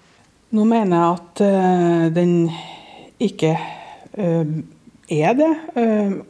Nå 0.57 0.65
mener 0.65 0.97
jeg 0.97 1.19
at 1.19 1.43
uh, 1.45 2.05
den 2.15 2.35
ikke 3.21 3.53
uh, 4.17 4.53
er 5.13 5.37
det. 5.37 5.51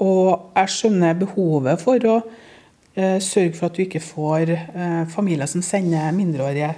Og 0.03 0.53
jeg 0.55 0.71
skjønner 0.75 1.17
behovet 1.19 1.81
for 1.83 2.05
å 2.07 2.19
sørge 3.23 3.55
for 3.55 3.67
at 3.67 3.75
du 3.75 3.83
ikke 3.83 4.03
får 4.03 4.53
familier 5.11 5.51
som 5.51 5.65
sender 5.67 6.15
mindreårige 6.15 6.71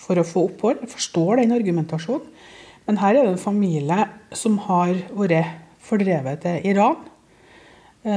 for 0.00 0.20
å 0.20 0.24
få 0.24 0.46
opphold. 0.48 0.80
Jeg 0.80 0.92
forstår 0.94 1.42
den 1.42 1.52
argumentasjonen. 1.52 2.24
Men 2.88 3.00
her 3.00 3.12
er 3.12 3.26
det 3.28 3.34
en 3.34 3.42
familie 3.44 4.06
som 4.36 4.56
har 4.70 4.96
vært 5.12 5.52
fordrevet 5.84 6.40
til 6.46 6.64
Iran, 6.72 7.04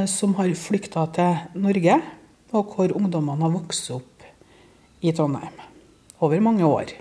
som 0.07 0.35
har 0.39 0.55
flykta 0.59 1.03
til 1.19 1.59
Norge, 1.67 1.99
og 2.55 2.75
hvor 2.75 2.95
ungdommene 2.95 3.43
har 3.43 3.55
vokst 3.59 3.91
opp 3.95 4.16
i 5.01 5.13
Trondheim 5.13 5.59
over 6.23 6.41
mange 6.41 6.65
år. 6.65 6.93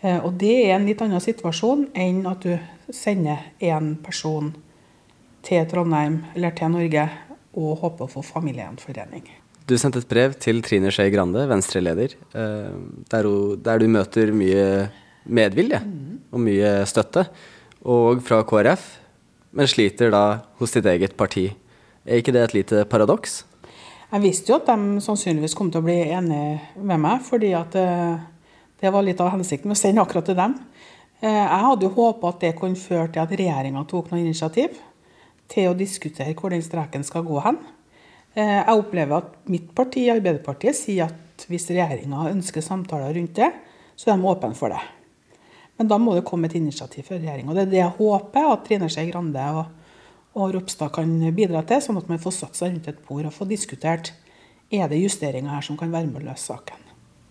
Eh, 0.00 0.18
og 0.18 0.34
det 0.40 0.54
er 0.66 0.76
en 0.76 0.86
litt 0.88 1.00
annen 1.04 1.22
situasjon 1.22 1.88
enn 1.96 2.24
at 2.28 2.44
du 2.44 2.56
sender 2.92 3.50
én 3.62 3.94
person 4.04 4.52
til 5.46 5.66
Trondheim 5.70 6.22
eller 6.34 6.56
til 6.56 6.72
Norge 6.72 7.06
og 7.56 7.80
håper 7.82 8.06
å 8.06 8.12
få 8.12 8.24
familiegjenforening. 8.24 9.24
Du 9.70 9.76
sendte 9.78 10.00
et 10.02 10.10
brev 10.10 10.34
til 10.42 10.62
Trine 10.66 10.90
Skei 10.90 11.12
Grande, 11.14 11.44
Venstre-leder, 11.50 12.16
eh, 12.34 12.72
der, 13.12 13.28
der, 13.62 13.78
du 13.78 13.92
møter 13.92 14.32
mye 14.34 14.64
medvilje 15.30 15.82
og 16.30 16.42
mye 16.42 16.80
støtte, 16.88 17.26
og 17.80 18.20
fra 18.26 18.40
KrF, 18.46 18.86
men 19.56 19.68
sliter 19.70 20.12
da 20.12 20.24
hos 20.60 20.74
ditt 20.74 20.88
eget 20.90 21.16
parti. 21.18 21.48
Er 22.04 22.20
ikke 22.20 22.34
det 22.34 22.42
et 22.44 22.56
lite 22.56 22.84
paradoks? 22.90 23.44
Jeg 24.10 24.24
visste 24.24 24.50
jo 24.50 24.56
at 24.58 24.66
de 24.66 24.98
sannsynligvis 25.04 25.52
kom 25.54 25.68
til 25.70 25.84
å 25.84 25.86
bli 25.86 26.00
enige 26.10 26.82
med 26.82 26.98
meg, 26.98 27.20
fordi 27.22 27.52
at 27.54 27.76
eh, 27.78 28.16
det 28.82 28.90
var 28.90 29.04
litt 29.06 29.20
av 29.22 29.30
hensikten 29.36 29.70
med 29.70 29.78
å 29.78 29.78
sende 29.78 30.02
akkurat 30.02 30.26
til 30.26 30.34
dem. 30.34 30.56
Eh, 31.22 31.30
jeg 31.30 31.66
hadde 31.66 31.86
jo 31.86 31.92
håpa 31.94 32.32
at 32.32 32.40
det 32.42 32.56
kunne 32.58 32.80
føre 32.80 33.06
til 33.14 33.22
at 33.22 33.34
regjeringa 33.38 33.84
tok 33.86 34.10
noe 34.10 34.18
initiativ 34.24 34.80
til 35.50 35.70
å 35.70 35.76
diskutere 35.78 36.34
hvor 36.34 36.50
den 36.50 36.66
streken 36.66 37.06
skal 37.06 37.22
gå 37.28 37.38
hen. 37.44 37.60
Eh, 38.34 38.56
jeg 38.56 38.82
opplever 38.82 39.20
at 39.20 39.36
mitt 39.52 39.70
parti, 39.78 40.08
Arbeiderpartiet, 40.10 40.80
sier 40.80 41.06
at 41.06 41.46
hvis 41.46 41.70
regjeringa 41.70 42.32
ønsker 42.32 42.66
samtaler 42.66 43.14
rundt 43.14 43.38
det, 43.38 43.52
så 43.94 44.10
er 44.10 44.18
de 44.18 44.26
åpne 44.26 44.58
for 44.58 44.74
det. 44.74 44.82
Men 45.78 45.94
da 45.94 46.02
må 46.02 46.18
det 46.18 46.26
komme 46.26 46.50
et 46.50 46.58
initiativ 46.58 47.06
fra 47.06 47.20
regjeringa. 47.20 47.54
Det 47.54 47.68
er 47.68 47.74
det 47.76 47.84
jeg 47.84 47.98
håper 48.02 48.50
at 48.56 48.66
Trine 48.66 48.90
Skei 48.90 49.06
Grande 49.12 49.52
og, 49.54 49.70
og 50.38 50.54
Ropstad 50.54 50.92
kan 50.94 51.10
bidra 51.34 51.62
til, 51.66 51.82
sånn 51.82 51.98
at 52.00 52.10
man 52.10 52.20
får 52.22 52.36
satt 52.36 52.58
seg 52.58 52.74
rundt 52.74 52.90
et 52.90 53.00
bord 53.08 53.26
og 53.26 53.34
få 53.34 53.48
diskutert 53.50 54.12
er 54.70 54.86
det 54.90 55.00
justeringer 55.02 55.50
her 55.50 55.64
som 55.66 55.78
kan 55.78 55.90
være 55.90 56.06
med 56.06 56.22
å 56.22 56.30
løse 56.30 56.52
saken. 56.52 56.86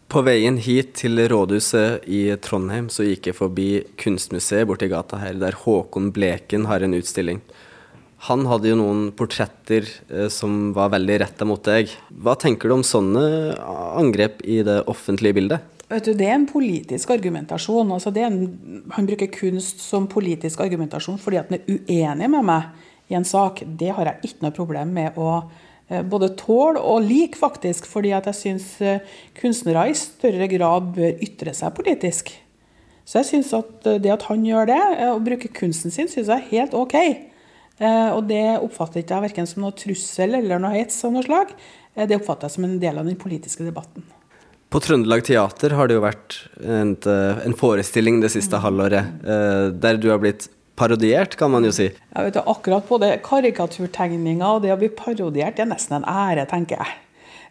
På 0.10 0.24
veien 0.26 0.58
hit 0.58 0.96
til 0.98 1.22
rådhuset 1.30 2.08
i 2.10 2.24
Trondheim 2.42 2.88
så 2.90 3.06
gikk 3.06 3.30
jeg 3.30 3.38
forbi 3.38 3.70
Kunstmuseet 4.02 4.68
borti 4.68 4.90
gata 4.90 5.20
her, 5.22 5.38
der 5.38 5.56
Håkon 5.64 6.10
Bleken 6.16 6.66
har 6.66 6.82
en 6.82 6.98
utstilling. 6.98 7.44
Han 8.28 8.48
hadde 8.50 8.72
jo 8.72 8.80
noen 8.82 9.04
portretter 9.16 9.86
eh, 10.10 10.28
som 10.34 10.74
var 10.76 10.92
veldig 10.96 11.20
retta 11.22 11.46
mot 11.48 11.62
deg. 11.64 11.94
Hva 12.10 12.34
tenker 12.42 12.68
du 12.68 12.80
om 12.80 12.84
sånne 12.84 13.22
angrep 14.02 14.42
i 14.44 14.60
det 14.66 14.82
offentlige 14.92 15.38
bildet? 15.38 15.78
Vet 15.90 16.10
du, 16.10 16.14
Det 16.18 16.28
er 16.28 16.36
en 16.36 16.50
politisk 16.50 17.14
argumentasjon. 17.16 17.94
Altså 17.96 18.12
en, 18.20 18.42
han 18.92 19.08
bruker 19.08 19.32
kunst 19.32 19.80
som 19.86 20.10
politisk 20.10 20.60
argumentasjon 20.66 21.22
fordi 21.22 21.40
at 21.40 21.54
han 21.54 21.62
er 21.62 21.80
uenig 21.80 22.34
med 22.34 22.50
meg 22.50 22.89
i 23.10 23.18
en 23.18 23.26
sak. 23.28 23.64
Det 23.66 23.90
har 23.98 24.10
jeg 24.10 24.30
ikke 24.30 24.46
noe 24.46 24.56
problem 24.56 24.94
med 24.96 25.18
å 25.20 25.42
Eh, 25.90 26.04
både 26.06 26.30
tåle 26.38 26.82
og 26.82 27.02
like, 27.06 27.38
faktisk. 27.40 27.88
Fordi 27.90 28.14
at 28.16 28.30
jeg 28.30 28.40
syns 28.40 28.68
eh, 28.86 29.02
kunstnere 29.40 29.88
i 29.90 29.98
større 29.98 30.50
grad 30.52 30.94
bør 30.98 31.26
ytre 31.26 31.56
seg 31.58 31.74
politisk. 31.78 32.32
Så 33.10 33.24
jeg 33.24 33.30
syns 33.32 33.56
at 33.58 33.90
eh, 33.90 33.98
det 34.02 34.14
at 34.14 34.28
han 34.30 34.46
gjør 34.46 34.70
det, 34.70 34.84
og 35.10 35.26
bruker 35.26 35.54
kunsten 35.62 35.94
sin, 35.94 36.12
syns 36.12 36.30
jeg 36.30 36.36
er 36.38 36.48
helt 36.54 36.78
OK. 36.78 36.98
Og 37.80 38.26
det 38.28 38.58
oppfatter 38.60 39.00
ikke 39.00 39.16
jeg 39.16 39.24
verken 39.24 39.46
som 39.48 39.62
noe 39.64 39.72
trussel 39.72 40.34
eller 40.36 40.60
noe 40.60 40.74
hets 40.74 40.98
av 41.08 41.14
noe 41.16 41.24
slag. 41.24 41.54
Det 41.96 42.18
oppfatter 42.18 42.50
jeg 42.50 42.56
som 42.58 42.66
en 42.68 42.74
del 42.82 42.98
av 43.00 43.08
den 43.08 43.16
politiske 43.16 43.64
debatten. 43.64 44.04
På 44.68 44.82
Trøndelag 44.84 45.24
Teater 45.24 45.78
har 45.78 45.88
det 45.88 45.96
jo 45.96 46.02
vært 46.04 46.36
en, 46.60 46.92
en 47.08 47.56
forestilling 47.56 48.20
det 48.20 48.34
siste 48.36 48.60
mm. 48.60 48.66
halvåret 48.66 49.24
der 49.80 50.02
du 50.04 50.10
har 50.12 50.20
blitt 50.20 50.50
parodiert, 50.80 51.36
kan 51.40 51.52
man 51.52 51.68
jo 51.68 51.74
si. 51.76 51.90
Jeg 51.92 52.30
vet 52.30 52.40
Akkurat 52.42 52.88
både 52.88 53.12
karikaturtegninga 53.26 54.56
og 54.56 54.64
det 54.64 54.74
å 54.74 54.80
bli 54.80 54.90
parodiert, 54.96 55.58
det 55.60 55.68
er 55.68 55.72
nesten 55.74 56.00
en 56.00 56.10
ære, 56.10 56.48
tenker 56.50 56.80
jeg. 56.80 56.98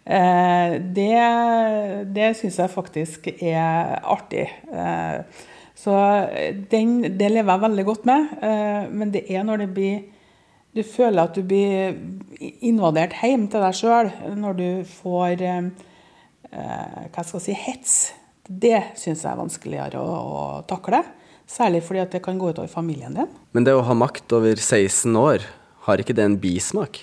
Eh, 0.09 0.79
det 0.97 2.13
det 2.17 2.31
syns 2.39 2.57
jeg 2.63 2.73
faktisk 2.73 3.29
er 3.35 3.99
artig. 4.09 4.47
Eh, 4.73 5.21
så 5.79 5.95
den, 6.71 7.03
det 7.21 7.29
lever 7.31 7.53
jeg 7.53 7.65
veldig 7.67 7.85
godt 7.87 8.07
med. 8.09 8.31
Eh, 8.43 8.89
men 8.89 9.13
det 9.13 9.27
er 9.29 9.45
når 9.45 9.67
det 9.67 9.75
blir 9.75 9.99
Du 10.77 10.83
føler 10.85 11.25
at 11.25 11.35
du 11.35 11.43
blir 11.43 11.97
invadert 12.61 13.15
hjem 13.25 13.47
til 13.51 13.63
deg 13.65 13.75
sjøl 13.75 14.11
når 14.37 14.53
du 14.55 14.69
får 14.87 15.41
hva 16.53 17.25
skal 17.25 17.41
jeg 17.41 17.43
si, 17.43 17.55
hets. 17.57 17.95
Det 18.47 18.83
syns 18.95 19.25
jeg 19.25 19.33
er 19.33 19.41
vanskeligere 19.41 19.99
å, 19.99 20.13
å 20.13 20.43
takle. 20.69 21.01
Særlig 21.49 21.83
fordi 21.87 22.03
at 22.03 22.13
det 22.13 22.23
kan 22.25 22.39
gå 22.39 22.51
utover 22.53 22.69
familien 22.69 23.17
din. 23.17 23.31
Men 23.57 23.65
det 23.65 23.75
å 23.77 23.85
ha 23.87 23.97
makt 23.97 24.35
over 24.37 24.59
16 24.61 25.17
år, 25.17 25.47
har 25.89 26.03
ikke 26.03 26.17
det 26.17 26.27
en 26.27 26.37
bismak? 26.41 27.01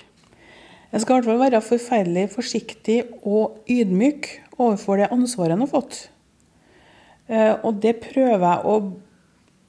Jeg 0.91 1.01
skal 1.01 1.15
i 1.15 1.17
hvert 1.17 1.31
fall 1.31 1.41
være 1.41 1.63
forferdelig 1.65 2.27
forsiktig 2.35 2.99
og 3.25 3.57
ydmyk 3.67 4.29
overfor 4.55 5.01
det 5.01 5.09
ansvaret 5.11 5.57
en 5.57 5.65
har 5.65 5.71
fått. 5.71 5.97
Eh, 7.27 7.55
og 7.65 7.81
det 7.83 7.97
prøver 8.03 8.45
jeg 8.45 8.69
å 8.69 8.75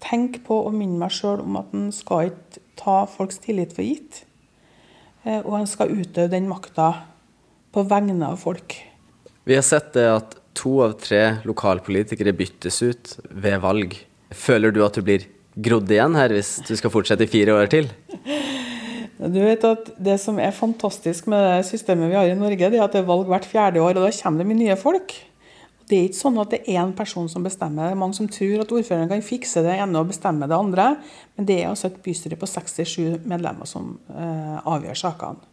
tenke 0.04 0.42
på 0.44 0.58
og 0.68 0.76
minne 0.76 1.00
meg 1.00 1.14
sjøl 1.16 1.40
om 1.42 1.56
at 1.62 1.72
en 1.74 1.88
skal 1.94 2.30
ikke 2.30 2.62
ta 2.78 2.98
folks 3.08 3.40
tillit 3.42 3.72
for 3.74 3.86
gitt. 3.86 4.22
Eh, 5.24 5.40
og 5.40 5.62
en 5.62 5.70
skal 5.70 5.94
utøve 5.96 6.30
den 6.36 6.50
makta 6.50 6.92
på 7.74 7.84
vegne 7.88 8.28
av 8.28 8.38
folk. 8.44 8.76
Vi 9.46 9.56
har 9.56 9.64
sett 9.66 9.94
det 9.96 10.06
at 10.10 10.36
to 10.56 10.78
av 10.84 10.96
tre 11.00 11.40
lokalpolitikere 11.48 12.36
byttes 12.36 12.82
ut 12.84 13.16
ved 13.30 13.58
valg. 13.64 13.96
Føler 14.34 14.74
du 14.74 14.82
at 14.86 14.96
du 14.96 15.04
blir 15.06 15.26
grodd 15.56 15.90
igjen 15.90 16.16
her 16.18 16.34
hvis 16.34 16.56
du 16.66 16.74
skal 16.76 16.92
fortsette 16.92 17.24
i 17.24 17.30
fire 17.30 17.54
år 17.56 17.70
til? 17.72 17.88
Du 19.16 19.38
vet 19.40 19.62
at 19.64 19.94
Det 19.96 20.18
som 20.20 20.36
er 20.42 20.52
fantastisk 20.52 21.28
med 21.32 21.40
det 21.40 21.68
systemet 21.70 22.10
vi 22.10 22.18
har 22.18 22.28
i 22.28 22.36
Norge, 22.36 22.68
det 22.70 22.76
er 22.76 22.84
at 22.84 22.92
det 22.92 23.00
er 23.00 23.08
valg 23.08 23.30
hvert 23.30 23.48
fjerde 23.48 23.80
år, 23.80 23.96
og 23.96 24.04
da 24.04 24.12
kommer 24.18 24.42
det 24.42 24.48
mye 24.50 24.60
nye 24.60 24.76
folk. 24.76 25.14
Det 25.86 25.96
er 25.96 26.08
ikke 26.08 26.18
sånn 26.18 26.38
at 26.42 26.50
det 26.50 26.60
er 26.66 26.80
én 26.82 26.92
person 26.98 27.28
som 27.30 27.44
bestemmer. 27.46 27.86
Det 27.86 27.94
er 27.94 28.00
mange 28.00 28.18
som 28.18 28.28
tror 28.28 28.64
at 28.64 28.72
ordføreren 28.74 29.10
kan 29.10 29.22
fikse 29.22 29.62
det 29.62 29.76
ene 29.78 30.00
og 30.00 30.10
bestemme 30.10 30.48
det 30.50 30.56
andre. 30.56 30.86
Men 31.38 31.46
det 31.46 31.60
er 31.60 31.68
altså 31.70 31.86
et 31.88 32.00
bystyre 32.02 32.38
på 32.40 32.48
67 32.50 33.22
medlemmer 33.22 33.70
som 33.70 33.92
eh, 34.10 34.56
avgjør 34.66 34.98
sakene. 34.98 35.46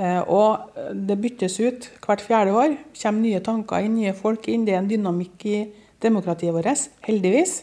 Eh, 0.00 0.22
og 0.24 0.72
det 0.96 1.18
byttes 1.20 1.58
ut 1.60 1.90
hvert 2.00 2.24
fjerde 2.24 2.56
år. 2.56 2.78
kommer 3.02 3.26
nye 3.26 3.44
tanker 3.44 3.84
inn, 3.84 4.00
nye 4.00 4.16
folk 4.16 4.48
inn. 4.48 4.64
Det 4.64 4.72
er 4.72 4.80
en 4.80 4.88
dynamikk 4.88 5.46
i 5.52 5.58
demokratiet 6.00 6.56
vårt, 6.56 6.88
heldigvis. 7.04 7.58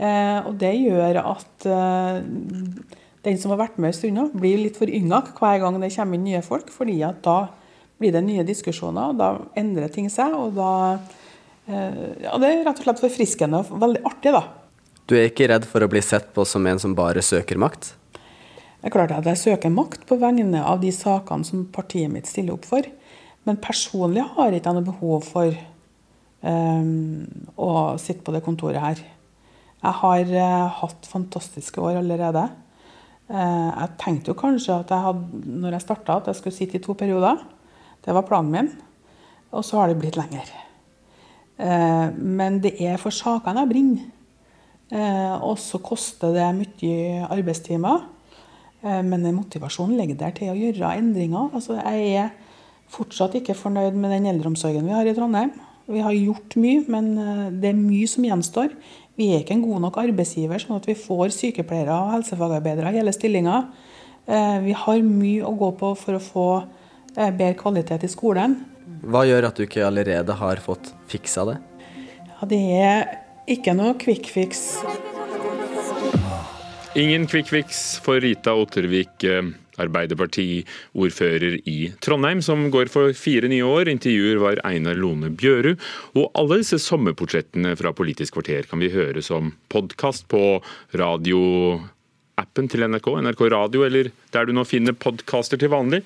Eh, 0.00 0.38
og 0.48 0.54
det 0.60 0.72
gjør 0.80 1.18
at 1.20 1.66
eh, 1.68 2.20
den 3.26 3.40
som 3.40 3.52
har 3.52 3.60
vært 3.66 3.80
med 3.80 3.92
en 3.92 3.96
stund, 3.98 4.36
blir 4.40 4.62
litt 4.62 4.78
forynga 4.80 5.22
hver 5.36 5.58
gang 5.60 5.76
det 5.82 5.92
kommer 5.92 6.16
inn 6.16 6.28
nye 6.28 6.44
folk. 6.44 6.70
fordi 6.72 7.00
da 7.24 7.38
blir 8.00 8.14
det 8.14 8.24
nye 8.24 8.46
diskusjoner, 8.48 9.12
og 9.12 9.20
da 9.20 9.30
endrer 9.60 9.92
ting 9.92 10.08
seg. 10.12 10.32
Og 10.32 10.56
da 10.56 10.72
eh, 11.68 12.24
Ja, 12.24 12.38
det 12.40 12.48
er 12.48 12.64
rett 12.64 12.80
og 12.80 12.88
slett 12.88 13.04
forfriskende 13.04 13.60
og 13.60 13.76
veldig 13.82 14.04
artig, 14.08 14.32
da. 14.36 14.46
Du 15.04 15.16
er 15.18 15.28
ikke 15.28 15.50
redd 15.50 15.66
for 15.68 15.84
å 15.84 15.90
bli 15.90 16.00
sett 16.04 16.30
på 16.32 16.46
som 16.48 16.66
en 16.70 16.80
som 16.80 16.94
bare 16.96 17.20
søker 17.24 17.58
makt? 17.60 17.92
Det 18.80 18.88
er 18.88 18.94
klart 18.94 19.12
at 19.12 19.26
jeg 19.28 19.36
søker 19.42 19.72
makt 19.74 20.06
på 20.08 20.16
vegne 20.16 20.62
av 20.64 20.80
de 20.80 20.92
sakene 20.94 21.44
som 21.44 21.66
partiet 21.68 22.08
mitt 22.08 22.30
stiller 22.30 22.56
opp 22.56 22.64
for. 22.64 22.86
Men 23.44 23.60
personlig 23.60 24.24
har 24.36 24.54
jeg 24.54 24.62
ikke 24.62 24.72
noe 24.76 24.86
behov 24.86 25.26
for 25.26 25.56
um, 26.40 27.26
å 27.60 27.72
sitte 28.00 28.24
på 28.24 28.32
det 28.32 28.40
kontoret 28.46 28.80
her. 28.80 29.02
Jeg 29.80 29.96
har 30.02 30.32
uh, 30.36 30.80
hatt 30.82 31.08
fantastiske 31.08 31.80
år 31.80 32.02
allerede. 32.02 32.44
Uh, 33.30 33.70
jeg 33.72 33.96
tenkte 34.02 34.32
jo 34.32 34.36
kanskje 34.36 34.76
at 34.76 34.90
jeg 34.92 35.04
hadde, 35.06 35.44
når 35.62 35.76
jeg 35.76 35.84
starta, 35.86 36.18
at 36.18 36.28
jeg 36.28 36.36
skulle 36.36 36.56
sitte 36.56 36.76
i 36.76 36.82
to 36.84 36.96
perioder. 36.98 37.40
Det 38.04 38.16
var 38.16 38.26
planen 38.28 38.52
min. 38.52 38.68
Og 39.56 39.64
så 39.64 39.80
har 39.80 39.88
det 39.88 39.98
blitt 40.02 40.18
lenger. 40.20 40.52
Uh, 41.56 42.12
men 42.12 42.60
det 42.60 42.74
er 42.84 43.00
for 43.00 43.14
sakene 43.14 43.64
jeg 43.64 43.72
brenner. 43.74 44.08
og 44.90 45.54
så 45.62 45.78
koster 45.78 46.32
det 46.34 46.46
mye 46.56 47.26
arbeidstimer. 47.30 48.08
men 48.82 49.34
motivasjonen 49.36 49.96
ligger 49.96 50.16
der 50.18 50.30
til 50.34 50.50
å 50.50 50.56
gjøre 50.58 50.96
endringer. 50.98 51.50
Altså, 51.54 51.76
jeg 51.78 52.08
er 52.16 52.30
fortsatt 52.88 53.36
ikke 53.38 53.54
fornøyd 53.54 53.94
med 53.94 54.10
den 54.10 54.26
eldreomsorgen 54.26 54.84
vi 54.84 54.90
har 54.90 55.06
i 55.06 55.14
Trondheim. 55.14 55.52
Vi 55.86 56.00
har 56.02 56.10
gjort 56.10 56.56
mye, 56.56 56.82
men 56.88 57.14
det 57.62 57.70
er 57.70 57.78
mye 57.78 58.08
som 58.08 58.26
gjenstår. 58.26 58.74
Vi 59.18 59.30
er 59.34 59.42
ikke 59.42 59.56
en 59.56 59.64
god 59.64 59.82
nok 59.84 59.98
arbeidsgiver, 60.00 60.62
sånn 60.62 60.78
at 60.78 60.86
vi 60.88 60.96
får 60.98 61.32
sykepleiere 61.36 61.96
og 61.96 62.12
helsefagarbeidere 62.14 62.92
i 62.92 63.00
hele 63.00 63.14
stillinger. 63.14 63.66
Eh, 64.26 64.58
vi 64.64 64.76
har 64.76 65.02
mye 65.06 65.46
å 65.46 65.54
gå 65.58 65.70
på 65.80 65.94
for 65.98 66.16
å 66.16 66.22
få 66.22 66.46
eh, 67.16 67.30
bedre 67.30 67.56
kvalitet 67.58 68.06
i 68.06 68.12
skolen. 68.12 68.60
Hva 69.00 69.24
gjør 69.26 69.48
at 69.48 69.58
du 69.58 69.64
ikke 69.66 69.86
allerede 69.86 70.36
har 70.38 70.60
fått 70.62 70.92
fiksa 71.10 71.46
det? 71.48 71.56
Ja, 72.30 72.48
det 72.52 72.60
er 72.80 73.08
ikke 73.50 73.74
noe 73.76 73.96
quick 74.00 74.30
fix. 74.30 74.80
Ingen 76.98 77.26
quick 77.30 77.50
fix 77.50 77.98
for 78.02 78.22
Rita 78.22 78.54
Ottervik, 78.58 79.24
eh, 79.24 79.50
Arbeiderparti-ordfører 79.80 81.58
i 81.70 81.78
Trondheim, 82.04 82.42
som 82.44 82.68
går 82.72 82.92
for 82.92 83.14
fire 83.16 83.50
nye 83.50 83.66
år. 83.66 83.90
Intervjuer 83.92 84.42
var 84.42 84.62
Einar 84.68 84.98
Lone 85.00 85.32
Bjørud. 85.32 85.80
Og 86.16 86.30
alle 86.38 86.60
disse 86.62 86.80
sommerportrettene 86.82 87.74
fra 87.80 87.94
Politisk 87.96 88.38
kvarter 88.38 88.68
kan 88.70 88.82
vi 88.82 88.92
høre 88.94 89.24
som 89.24 89.54
podkast 89.72 90.28
på 90.30 90.60
radioappen 90.96 92.70
til 92.70 92.86
NRK, 92.86 93.10
NRK 93.26 93.44
Radio, 93.56 93.84
eller 93.88 94.12
der 94.34 94.48
du 94.48 94.54
nå 94.56 94.66
finner 94.68 94.96
podkaster 94.96 95.60
til 95.60 95.72
vanlig. 95.72 96.04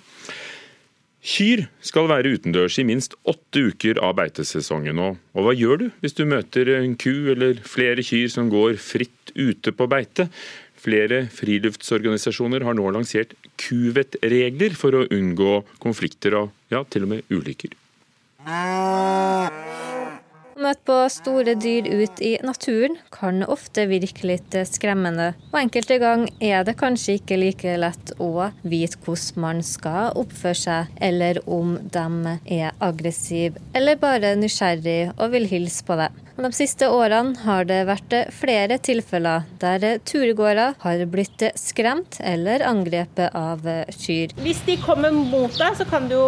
Kyr 1.25 1.63
skal 1.81 2.11
være 2.11 2.35
utendørs 2.37 2.75
i 2.77 2.85
minst 2.85 3.15
åtte 3.25 3.63
uker 3.71 3.97
av 4.05 4.19
beitesesongen. 4.19 4.99
Og, 5.01 5.17
og 5.33 5.47
hva 5.47 5.55
gjør 5.57 5.81
du 5.81 5.87
hvis 6.03 6.17
du 6.19 6.27
møter 6.29 6.69
en 6.77 6.99
ku 7.01 7.33
eller 7.33 7.63
flere 7.65 8.05
kyr 8.05 8.29
som 8.33 8.51
går 8.53 8.77
fritt 8.77 9.33
ute 9.33 9.73
på 9.73 9.89
beite? 9.89 10.29
Flere 10.85 11.23
friluftsorganisasjoner 11.33 12.67
har 12.69 12.77
nå 12.77 12.93
lansert 12.93 13.33
kuvettregler 13.61 14.77
for 14.79 14.97
å 14.99 15.07
unngå 15.13 15.63
konflikter 15.83 16.39
og 16.41 16.53
ja, 16.73 16.85
til 16.89 17.07
og 17.07 17.15
med 17.15 17.35
ulykker. 17.35 17.75
Møt 20.55 20.81
på 20.87 20.97
store 21.11 21.57
dyr 21.59 21.89
ut 21.91 22.21
i 22.23 22.37
naturen 22.47 22.95
kan 23.13 23.43
ofte 23.51 23.89
virke 23.91 24.29
litt 24.31 24.55
skremmende, 24.71 25.33
og 25.51 25.59
enkelte 25.59 25.99
ganger 25.99 26.31
er 26.39 26.63
det 26.67 26.77
kanskje 26.79 27.17
ikke 27.19 27.41
like 27.41 27.75
lett 27.83 28.13
å 28.23 28.51
vite 28.63 29.01
hvordan 29.03 29.43
man 29.43 29.63
skal 29.67 30.15
oppføre 30.21 30.61
seg, 30.61 30.95
eller 31.03 31.43
om 31.51 31.75
de 31.97 32.37
er 32.61 32.71
aggressive 32.79 33.59
eller 33.75 33.99
bare 33.99 34.37
nysgjerrig 34.39 35.17
og 35.17 35.35
vil 35.35 35.51
hilse 35.51 35.83
på 35.89 35.99
deg. 35.99 36.24
De 36.35 36.49
siste 36.51 36.89
årene 36.91 37.39
har 37.45 37.67
det 37.69 37.85
vært 37.87 38.15
flere 38.35 38.81
tilfeller 38.83 39.45
der 39.63 40.01
turgåere 40.03 40.73
har 40.83 41.03
blitt 41.07 41.45
skremt 41.55 42.19
eller 42.19 42.65
angrepet 42.67 43.37
av 43.39 43.63
kyr. 43.95 44.35
Hvis 44.43 44.65
de 44.67 44.75
kommer 44.83 45.15
mot 45.15 45.55
deg, 45.55 45.77
så 45.79 45.87
kan 45.87 46.09
du 46.11 46.17
jo 46.17 46.27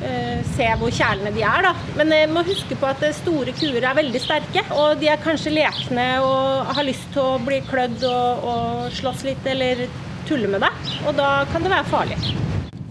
eh, 0.00 0.40
se 0.54 0.70
hvor 0.80 0.88
kjælende 0.88 1.34
de 1.36 1.44
er. 1.44 1.68
Da. 1.68 1.74
Men 2.00 2.14
jeg 2.16 2.30
må 2.32 2.46
huske 2.48 2.78
på 2.80 2.88
at 2.88 3.04
store 3.20 3.52
kuer 3.58 3.84
er 3.84 3.98
veldig 4.00 4.24
sterke, 4.24 4.64
og 4.72 4.96
de 5.02 5.12
er 5.12 5.20
kanskje 5.20 5.52
lekne 5.52 6.08
og 6.24 6.72
har 6.72 6.88
lyst 6.88 7.12
til 7.12 7.20
å 7.20 7.42
bli 7.44 7.60
klødd 7.68 8.08
og, 8.08 8.48
og 8.54 8.88
slåss 8.96 9.26
litt 9.28 9.52
eller 9.52 9.84
tulle 10.30 10.48
med 10.48 10.64
deg. 10.64 10.96
Og 11.04 11.20
da 11.20 11.42
kan 11.52 11.60
det 11.60 11.76
være 11.76 11.92
farlig. 11.92 12.22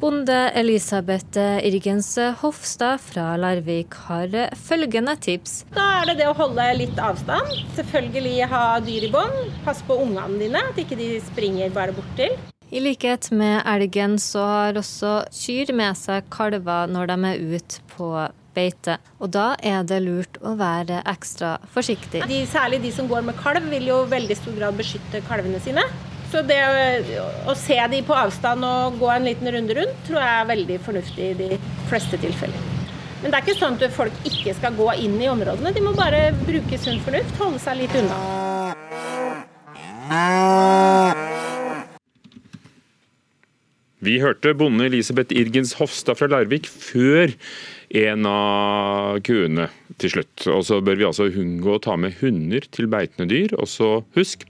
Bonde 0.02 0.50
Elisabeth 0.58 1.38
Irgens 1.62 2.18
Hofstad 2.42 2.98
fra 2.98 3.36
Larvik 3.38 3.94
har 4.08 4.34
følgende 4.58 5.14
tips. 5.22 5.60
Da 5.76 5.84
er 6.00 6.10
det 6.10 6.16
det 6.24 6.30
å 6.32 6.34
holde 6.40 6.66
litt 6.80 6.98
avstand. 6.98 7.52
Selvfølgelig 7.78 8.48
ha 8.50 8.64
dyr 8.82 9.06
i 9.06 9.12
bånd. 9.14 9.54
Pass 9.62 9.84
på 9.86 10.00
ungene 10.02 10.42
dine, 10.42 10.66
at 10.72 10.82
ikke 10.82 10.98
de 10.98 11.12
springer 11.22 11.70
bare 11.76 11.94
bort 11.94 12.10
til. 12.18 12.34
I 12.74 12.82
likhet 12.82 13.30
med 13.30 13.62
elgen 13.70 14.18
så 14.18 14.48
har 14.50 14.82
også 14.82 15.20
kyr 15.38 15.70
med 15.78 16.00
seg 16.02 16.26
kalver 16.34 16.90
når 16.90 17.14
de 17.14 17.20
er 17.30 17.46
ute 17.54 17.86
på 17.94 18.10
beite. 18.58 18.98
Og 19.22 19.30
da 19.38 19.52
er 19.62 19.86
det 19.86 20.02
lurt 20.02 20.42
å 20.42 20.58
være 20.58 21.04
ekstra 21.14 21.60
forsiktig. 21.76 22.26
De, 22.26 22.42
særlig 22.50 22.82
de 22.88 22.96
som 22.96 23.06
går 23.12 23.30
med 23.30 23.38
kalv, 23.38 23.70
vil 23.70 23.86
jo 23.94 24.02
veldig 24.10 24.42
stor 24.42 24.58
grad 24.58 24.82
beskytte 24.82 25.22
kalvene 25.30 25.62
sine. 25.62 25.86
Så 26.32 26.42
det 26.48 26.60
å 27.44 27.54
se 27.60 27.76
de 27.92 28.00
på 28.08 28.16
avstand 28.16 28.64
og 28.64 29.00
gå 29.02 29.10
en 29.12 29.26
liten 29.28 29.52
runde 29.52 29.76
rundt, 29.76 29.98
tror 30.08 30.22
jeg 30.22 30.36
er 30.38 30.52
veldig 30.54 30.78
fornuftig 30.86 31.26
i 31.34 31.40
de 31.42 31.50
fleste 31.90 32.20
tilfeller. 32.22 32.70
Men 33.22 33.30
det 33.30 33.38
er 33.38 33.44
ikke 33.44 33.60
sånn 33.60 33.76
at 33.76 33.92
folk 33.94 34.16
ikke 34.26 34.54
skal 34.58 34.78
gå 34.78 34.88
inn 35.04 35.20
i 35.22 35.28
områdene. 35.30 35.74
De 35.76 35.84
må 35.84 35.92
bare 35.98 36.30
bruke 36.48 36.80
sunn 36.80 37.02
fornuft, 37.04 37.36
holde 37.42 37.60
seg 37.62 37.82
litt 37.84 37.98
unna. 38.00 38.18
Vi 44.02 44.16
hørte 44.24 44.56
bonde 44.58 44.88
Elisabeth 44.88 45.36
Irgens 45.38 45.76
Hofstad 45.78 46.18
fra 46.18 46.32
Larvik 46.32 46.66
før 46.66 47.36
en 48.02 48.26
av 48.26 49.20
kuene 49.28 49.68
til 50.02 50.16
slutt. 50.16 50.48
Og 50.50 50.64
så 50.66 50.80
bør 50.82 50.98
vi 50.98 51.06
altså 51.12 51.28
unngå 51.30 51.76
å 51.76 51.84
ta 51.84 52.00
med 52.00 52.18
hunder 52.24 52.66
til 52.74 52.90
beitende 52.90 53.30
dyr. 53.30 53.54
Og 53.60 53.70
så 53.70 54.00
husk, 54.18 54.48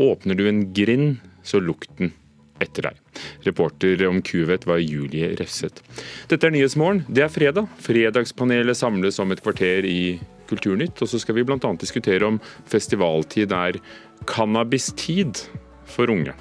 åpner 0.00 0.38
du 0.38 0.48
en 0.48 0.64
grind, 0.76 1.20
så 1.44 1.60
lukten 1.60 2.12
etter 2.60 2.90
deg. 2.90 2.98
Reporter 3.46 4.02
om 4.08 4.20
kuvett 4.24 4.66
var 4.68 4.80
Julie 4.82 5.32
Refseth. 5.38 5.84
Dette 6.28 6.48
er 6.48 6.54
Nyhetsmorgen. 6.54 7.04
Det 7.08 7.24
er 7.24 7.32
fredag. 7.32 7.70
Fredagspanelet 7.80 8.78
samles 8.78 9.20
om 9.22 9.32
et 9.32 9.42
kvarter 9.44 9.88
i 9.88 10.18
Kulturnytt. 10.50 11.00
Og 11.00 11.08
så 11.08 11.20
skal 11.22 11.38
vi 11.38 11.46
bl.a. 11.48 11.72
diskutere 11.80 12.28
om 12.28 12.40
festivaltid 12.68 13.52
er 13.56 13.80
cannabistid 14.28 15.44
for 15.88 16.12
unge. 16.12 16.36